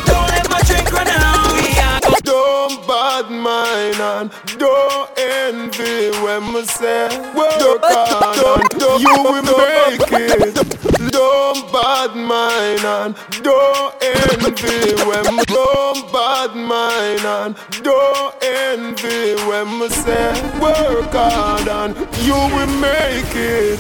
Don't 0.06 0.30
let 0.30 0.50
my 0.50 0.62
drink 0.62 0.92
run 0.92 1.08
out. 1.08 2.24
Don't 2.24 2.88
bad 2.88 3.30
mind 3.32 4.00
and 4.00 4.32
don't 4.60 5.17
envy 5.28 6.12
when 6.24 6.54
me 6.54 6.64
say 6.66 7.08
work 7.36 7.82
hard 7.84 8.72
and 8.72 9.02
you 9.02 9.14
will 9.24 9.44
make 9.44 10.12
it. 10.12 11.12
Don't 11.12 11.72
bad 11.72 12.16
mind 12.16 12.84
and 12.86 13.16
don't 13.44 13.94
envy 14.02 14.96
when 15.08 15.36
me 15.36 15.44
don't 15.46 16.12
bad 16.12 16.56
mind 16.56 17.26
and 17.26 17.56
don't 17.84 18.36
envy 18.44 19.36
when 19.48 19.80
me 19.80 19.90
say 19.90 20.32
work 20.60 21.12
hard 21.12 21.68
and 21.68 21.96
you 22.26 22.34
will 22.34 22.74
make 22.80 23.34
it. 23.36 23.80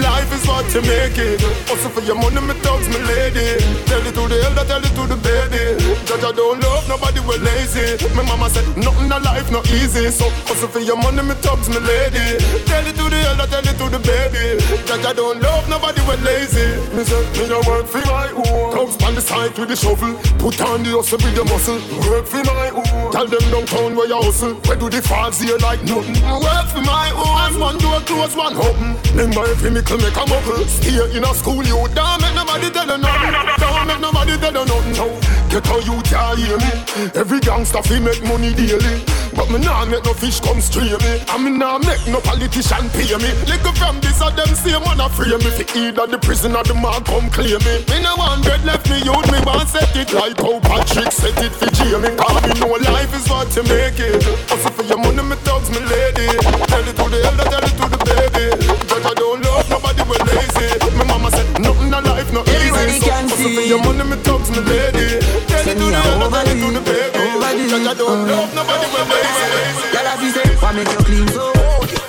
Life 0.00 0.32
is 0.32 0.46
what 0.46 0.64
you 0.74 0.82
make 0.82 1.16
it. 1.18 1.42
Also 1.70 1.88
for 1.88 2.00
your 2.02 2.16
money, 2.16 2.40
me 2.40 2.54
thugs, 2.60 2.88
me 2.88 2.98
lady. 3.04 3.56
Tell 3.86 4.04
it 4.06 4.14
to 4.14 4.28
the 4.28 4.38
elder, 4.44 4.64
tell 4.68 4.84
it 4.84 4.92
to 4.92 5.04
the 5.08 5.16
baby. 5.16 5.80
Judge, 6.04 6.24
I 6.24 6.32
don't 6.32 6.60
love 6.60 6.88
nobody, 6.88 7.20
we 7.20 7.36
lazy. 7.38 7.96
My 8.14 8.22
mama 8.22 8.50
said, 8.50 8.64
nothing 8.76 9.10
in 9.10 9.22
life 9.22 9.50
not 9.50 9.68
easy. 9.70 10.10
So 10.10 10.26
also 10.48 10.66
for 10.68 10.80
your 10.86 10.96
money, 10.96 11.22
me 11.22 11.34
thugs, 11.42 11.68
me 11.68 11.78
lady. 11.82 12.38
Tell 12.64 12.86
it 12.86 12.94
to 12.94 13.04
the 13.10 13.18
elder, 13.26 13.46
tell 13.50 13.66
it 13.66 13.76
to 13.76 13.86
the 13.90 13.98
baby. 13.98 14.62
Judge, 14.86 15.04
I 15.04 15.12
don't 15.12 15.42
love 15.42 15.68
nobody, 15.68 16.00
when 16.06 16.22
lazy. 16.22 16.78
Me 16.94 17.02
say, 17.02 17.18
me 17.34 17.48
no 17.50 17.58
work 17.66 17.86
for 17.86 17.98
my 18.06 18.30
own. 18.30 18.70
Thugs 18.72 18.96
on 19.02 19.14
the 19.14 19.20
side 19.20 19.58
with 19.58 19.68
the 19.68 19.76
shovel. 19.76 20.14
Put 20.38 20.60
on 20.62 20.86
the 20.86 20.94
hustle 20.94 21.18
with 21.18 21.34
the 21.34 21.44
muscle. 21.44 21.82
Work 22.06 22.26
for 22.26 22.42
my 22.46 22.70
own. 22.70 23.10
Tell 23.10 23.26
them 23.26 23.42
downtown 23.50 23.96
where 23.96 24.06
you 24.06 24.20
hustle. 24.22 24.54
Where 24.70 24.78
do 24.78 24.88
the 24.88 25.02
fags 25.02 25.42
here 25.42 25.58
like 25.58 25.82
nothing? 25.82 26.22
Work 26.22 26.66
for 26.70 26.82
my 26.86 27.10
own. 27.10 27.58
One 27.58 27.78
door 27.78 28.00
close, 28.06 28.36
one 28.36 28.56
open. 28.56 28.94
Then 29.18 29.34
my 29.34 29.50
chemical 29.58 29.98
make 29.98 30.16
a 30.16 30.24
muckle. 30.30 30.64
Stay 30.70 30.94
in 31.16 31.24
a 31.24 31.34
school, 31.34 31.66
you 31.66 31.82
don't 31.90 32.22
make 32.22 32.34
nobody 32.34 32.70
tell 32.70 32.86
you 32.86 32.98
nothing. 32.98 33.34
Don't 33.58 33.86
make 33.90 34.00
nobody 34.00 34.38
tell 34.38 34.54
you 34.54 34.64
nothing. 34.64 34.94
No. 34.94 35.06
Get 35.50 35.66
how 35.66 35.78
you 35.78 36.02
can't 36.02 36.38
hear 36.38 36.58
me. 36.58 36.72
Every 37.14 37.40
gangster 37.40 37.82
fi 37.82 38.00
make 38.00 38.22
money 38.24 38.52
daily. 38.52 39.04
But 39.36 39.50
me 39.50 39.58
nah 39.58 39.84
make 39.84 40.04
no 40.04 40.14
fish 40.14 40.40
come 40.40 40.60
stray 40.60 40.88
me. 40.88 41.12
And 41.28 41.44
me 41.44 41.50
nah 41.50 41.78
make 41.78 42.00
no 42.08 42.20
politician 42.20 42.88
pay 42.90 43.12
me. 43.16 43.30
Little 43.46 43.72
from 43.76 44.00
this 44.00 44.20
of 44.20 44.34
them 44.34 44.48
same 44.56 44.82
man 44.82 45.00
a 45.00 45.08
free 45.08 45.36
me. 45.36 45.50
Fi 45.52 45.64
either 45.76 46.06
the 46.06 46.18
prison 46.18 46.56
or 46.56 46.64
the 46.64 46.74
man 46.74 47.04
come 47.04 47.28
claim 47.30 47.60
me. 47.62 47.74
Me 47.88 48.02
no 48.02 48.16
want 48.16 48.44
bread 48.44 48.64
left 48.64 48.88
me 48.90 48.98
youth. 49.04 49.28
Me 49.30 49.38
want 49.44 49.68
set 49.68 49.94
it 49.96 50.12
like 50.12 50.40
how 50.40 50.58
Patrick 50.60 51.12
set 51.12 51.36
it 51.38 51.52
for 51.52 51.70
Jamie. 51.72 52.16
Cause 52.16 52.42
me 52.42 52.52
know 52.60 52.74
life 52.90 53.12
is 53.14 53.28
what 53.28 53.48
you 53.54 53.62
make 53.68 54.00
it. 54.00 54.24
Also 54.50 54.70
for 54.72 54.82
your 54.84 54.98
money, 54.98 55.22
me 55.22 55.36
thugs, 55.44 55.70
me 55.70 55.80
lady. 55.84 56.26
Tell 56.66 56.84
it 56.84 56.96
to 56.96 57.04
the 57.06 57.20
elder, 57.22 57.46
tell 57.46 57.64
it 57.64 57.76
to 57.76 57.86
the 57.92 57.98
baby. 58.08 58.44
Judge 58.88 59.04
I 59.04 59.14
don't 59.14 59.44
love 59.44 59.68
nobody, 59.68 60.02
we 60.08 60.16
lazy. 60.26 60.68
My 60.96 61.04
mama 61.04 61.30
said 61.30 61.48
nothing 61.60 61.92
in 61.92 62.04
life 62.04 62.32
not 62.32 62.48
easy. 62.48 63.04
So 63.04 63.12
also 63.12 63.46
for 63.52 63.64
your 63.68 63.80
money, 63.84 64.04
me 64.08 64.16
thugs, 64.24 64.48
me 64.50 64.60
lady. 64.64 65.20
Tell 65.66 65.74
it 65.74 65.80
to 65.80 65.90
the 65.90 65.98
elder, 65.98 66.30
tell 66.30 66.46
it 66.46 66.54
to 66.62 66.68
the 66.70 66.80
baby. 66.86 67.18
I 67.18 67.94
don't 67.94 68.28
love 68.28 68.54
nobody, 68.54 68.86
we 68.86 69.02
lazy. 69.10 69.90
Girl, 69.90 70.06
I 70.06 70.14
be 70.20 70.30
say, 70.30 70.46
why 70.62 70.70
make 70.70 70.92
you 70.92 70.98
clean 71.02 71.26
so? 71.26 71.52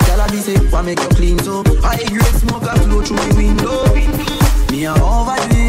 Girl, 0.05 0.22
I 0.22 0.30
be 0.30 0.38
say, 0.38 0.58
why 0.70 0.82
make 0.84 1.01
you 1.01 1.10
clean 1.10 1.39
so? 1.39 1.64
High 1.82 2.05
grade 2.05 2.38
smoke 2.38 2.62
a 2.62 2.78
flow 2.78 3.01
through 3.01 3.18
the 3.18 3.34
window. 3.36 3.82
Me 4.70 4.86
a 4.86 4.93
overdo 4.93 5.58
it. 5.58 5.66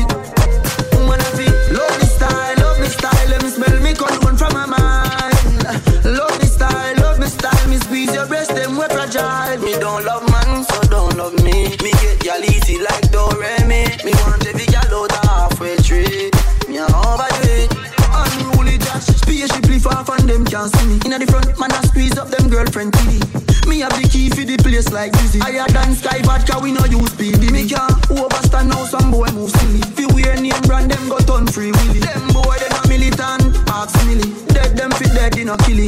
Want 20.59 20.75
see 20.75 20.87
me. 20.87 20.99
Inna 21.07 21.19
the 21.21 21.27
front, 21.27 21.55
man, 21.61 21.71
I 21.71 21.81
squeeze 21.83 22.19
up 22.19 22.29
them 22.31 22.51
girlfriend 22.51 22.93
TV. 22.93 23.23
Me 23.69 23.79
have 23.81 23.95
the 23.95 24.09
key 24.09 24.29
for 24.29 24.43
the 24.43 24.57
place 24.59 24.91
like 24.91 25.13
Dizzy. 25.13 25.39
Higher 25.39 25.67
than 25.71 25.95
Skyy 25.95 26.25
Vodka, 26.27 26.59
we 26.59 26.73
no 26.73 26.85
use 26.85 27.15
PD. 27.15 27.53
Me 27.53 27.69
can't 27.69 27.95
overstand 28.11 28.71
now, 28.71 28.83
some 28.85 29.11
boy 29.11 29.29
move 29.39 29.51
silly. 29.51 29.83
Fi 29.95 30.07
wear 30.13 30.35
name 30.41 30.61
brand, 30.67 30.91
them 30.91 31.09
go 31.09 31.19
turn 31.19 31.47
free 31.47 31.71
willy. 31.71 32.01
Them 32.01 32.27
boy, 32.35 32.57
they 32.59 32.69
not 32.71 32.89
militant, 32.89 33.55
ask 33.71 33.95
milly. 34.07 34.35
Dead 34.49 34.77
them 34.77 34.91
fit 34.99 35.15
dead, 35.15 35.33
they 35.35 35.45
no 35.45 35.57
kill 35.59 35.79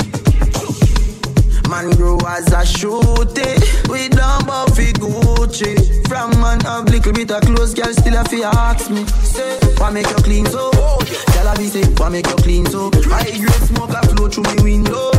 Man 1.81 1.97
grow 1.97 2.19
as 2.29 2.47
a 2.49 2.61
shooty 2.61 3.89
We 3.89 4.09
don't 4.11 4.47
Buffy 4.47 4.93
Gucci. 4.93 6.07
From 6.09 6.39
man 6.39 6.61
have 6.61 6.85
little 6.91 7.13
bit 7.13 7.31
of 7.31 7.41
clothes 7.41 7.73
Girl 7.73 7.93
still 7.95 8.17
a 8.17 8.25
fi 8.25 8.43
ask 8.43 8.91
me. 8.91 9.07
Say, 9.07 9.59
why 9.79 9.91
make 9.91 10.07
you 10.07 10.17
clean 10.17 10.45
so? 10.45 10.71
Girl 10.73 11.49
a 11.49 11.57
be 11.57 11.69
say, 11.69 11.85
why 11.97 12.11
make 12.11 12.27
you 12.27 12.37
clean 12.37 12.67
so? 12.67 12.91
I 13.11 13.25
grade 13.25 13.65
smoke 13.69 13.91
a 13.91 14.07
flow 14.09 14.29
through 14.29 14.45
me 14.57 14.63
window. 14.63 15.11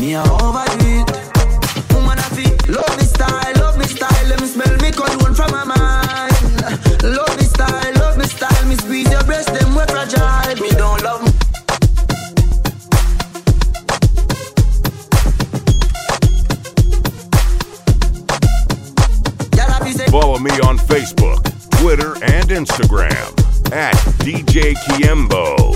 Me 0.00 0.14
a 0.14 0.22
overdo 0.22 0.86
it. 0.86 1.10
Woman 1.92 2.18
a 2.18 2.28
fi 2.30 2.46
love 2.70 2.96
me 2.98 3.04
style, 3.04 3.54
love 3.56 3.76
me 3.76 3.86
style. 3.86 4.28
Let 4.28 4.40
me 4.40 4.46
smell 4.46 4.76
me 4.78 4.92
cologne 4.92 5.34
from 5.34 5.50
my 5.50 5.64
mind 5.64 5.91
Follow 20.12 20.38
me 20.38 20.50
on 20.60 20.76
Facebook, 20.76 21.42
Twitter, 21.80 22.12
and 22.22 22.50
Instagram 22.50 23.32
at 23.72 23.94
DJ 24.20 24.74
Kiembo. 24.84 25.72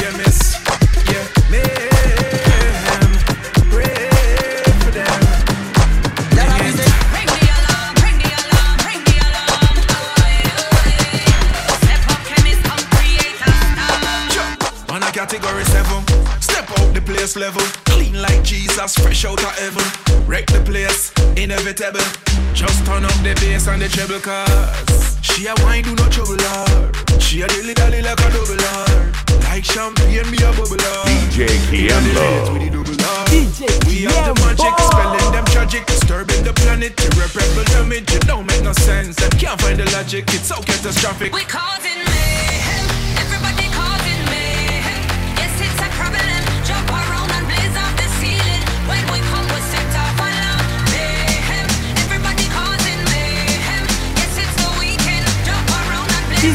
Yeah, 0.00 0.16
miss. 0.16 0.58
Yeah, 1.06 1.24
mayhem. 1.48 3.10
Pray 3.70 4.08
for 4.82 4.90
them. 4.90 5.20
On 14.90 15.00
a 15.00 15.12
category 15.12 15.64
seven, 15.66 16.04
step 16.40 16.68
out 16.80 16.92
the 16.94 17.00
place 17.00 17.36
level, 17.36 17.62
clean 17.62 17.84
like 17.84 17.89
Jesus, 18.50 18.96
fresh 18.96 19.24
out 19.24 19.38
of 19.38 19.54
heaven. 19.62 20.26
Wreck 20.26 20.44
the 20.46 20.58
place, 20.66 21.12
inevitable. 21.36 22.02
Just 22.52 22.84
turn 22.84 23.04
up 23.04 23.14
the 23.22 23.38
bass 23.38 23.68
and 23.68 23.80
the 23.80 23.88
treble 23.88 24.18
cause 24.18 25.20
she 25.22 25.46
a 25.46 25.54
wine 25.62 25.84
do 25.84 25.94
no 25.94 26.08
trouble 26.10 26.34
her. 26.34 26.90
She 27.20 27.42
a 27.42 27.46
dilly 27.46 27.74
dally 27.74 28.02
like 28.02 28.18
a 28.18 28.28
double 28.34 28.58
R. 28.58 29.12
Like 29.46 29.64
champagne, 29.64 30.26
me 30.34 30.38
a 30.42 30.50
bubble 30.50 30.82
her. 30.82 31.06
DJ 31.06 31.46
Kiembo. 31.70 32.26
We 33.86 34.10
are 34.10 34.26
the 34.26 34.34
magic, 34.42 34.74
spelling 34.82 35.30
them 35.30 35.44
tragic, 35.54 35.86
disturbing 35.86 36.42
the 36.42 36.52
planet. 36.52 36.98
Irreparable 36.98 37.62
damage, 37.70 38.12
it 38.12 38.26
don't 38.26 38.46
make 38.46 38.64
no 38.64 38.72
sense. 38.72 39.14
Them 39.14 39.30
can't 39.38 39.60
find 39.60 39.78
the 39.78 39.86
logic, 39.94 40.24
it's 40.34 40.48
so 40.48 40.56
catastrophic. 40.56 41.32
We 41.32 41.44
causing 41.44 42.02
mayhem. 42.02 42.49
The 56.40 56.46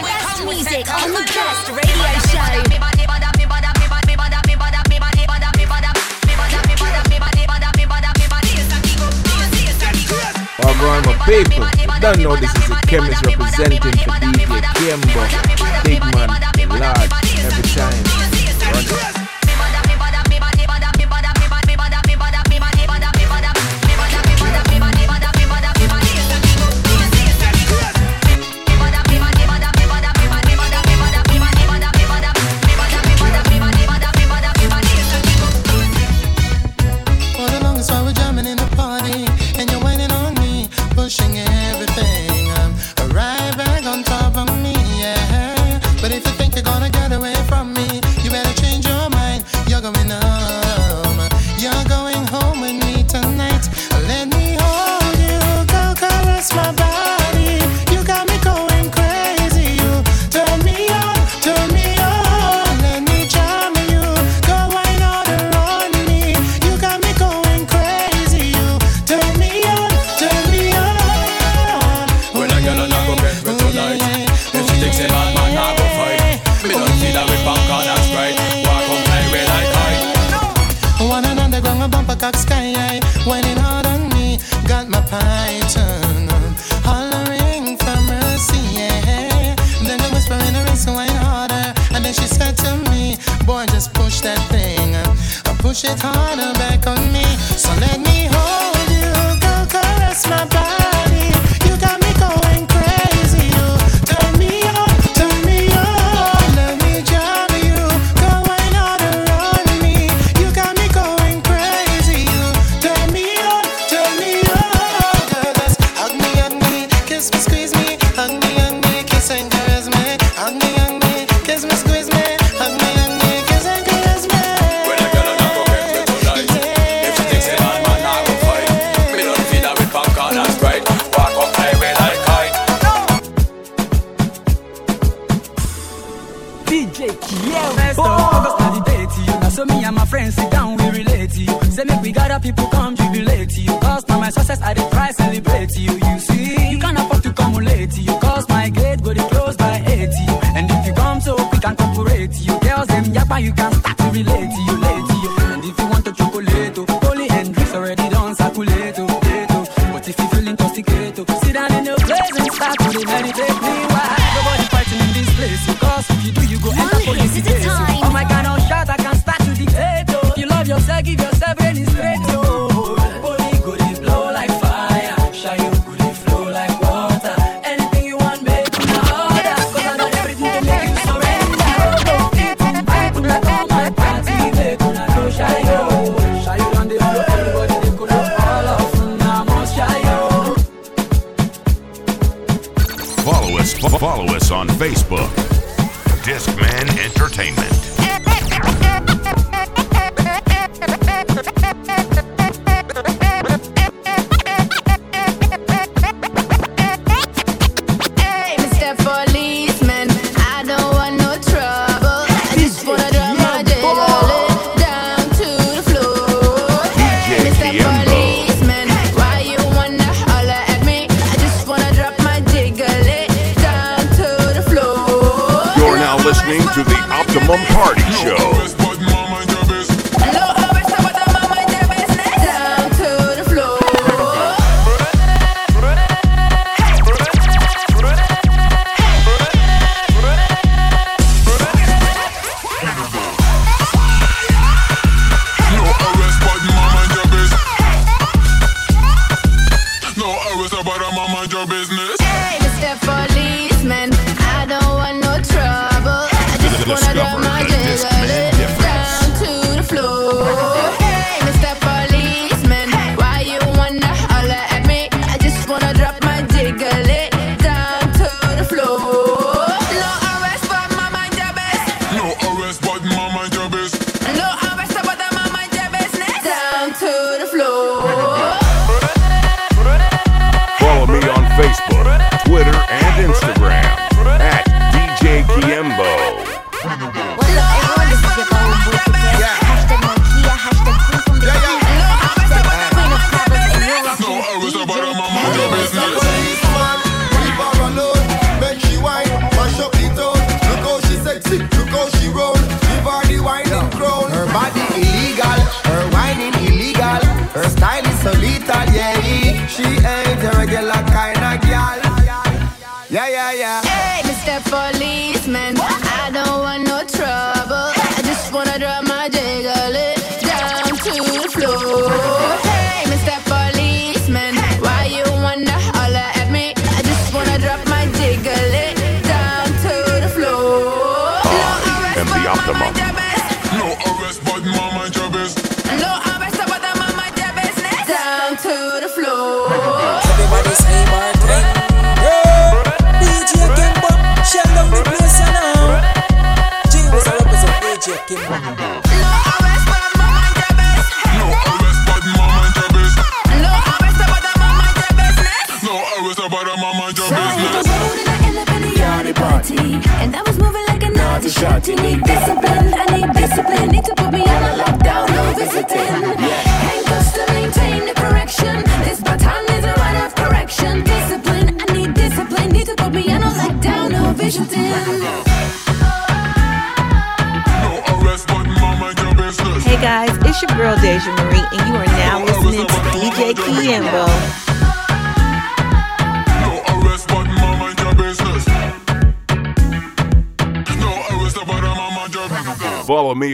best 0.00 0.40
music 0.44 0.88
on 0.88 1.12
the 1.12 1.20
best 1.28 1.68
radio 1.68 2.08
show. 2.24 2.56
Don't 12.00 12.18
know 12.22 12.36
this 12.36 12.54
is 12.56 12.70
a 12.70 12.80
chemist 12.86 13.26
representing 13.26 13.80
for 13.82 13.90
DJ 13.92 14.62
Kiembo. 14.72 15.20
Big 15.84 16.00
man, 16.00 16.28
large, 16.80 17.12
every 17.44 17.62
time. 17.74 18.04
Run 18.72 18.84
it. 18.86 19.15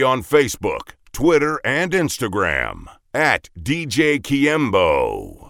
On 0.03 0.21
Facebook, 0.21 0.91
Twitter, 1.11 1.59
and 1.63 1.93
Instagram 1.93 2.85
at 3.13 3.49
DJ 3.57 4.21
Kiembo. 4.21 5.42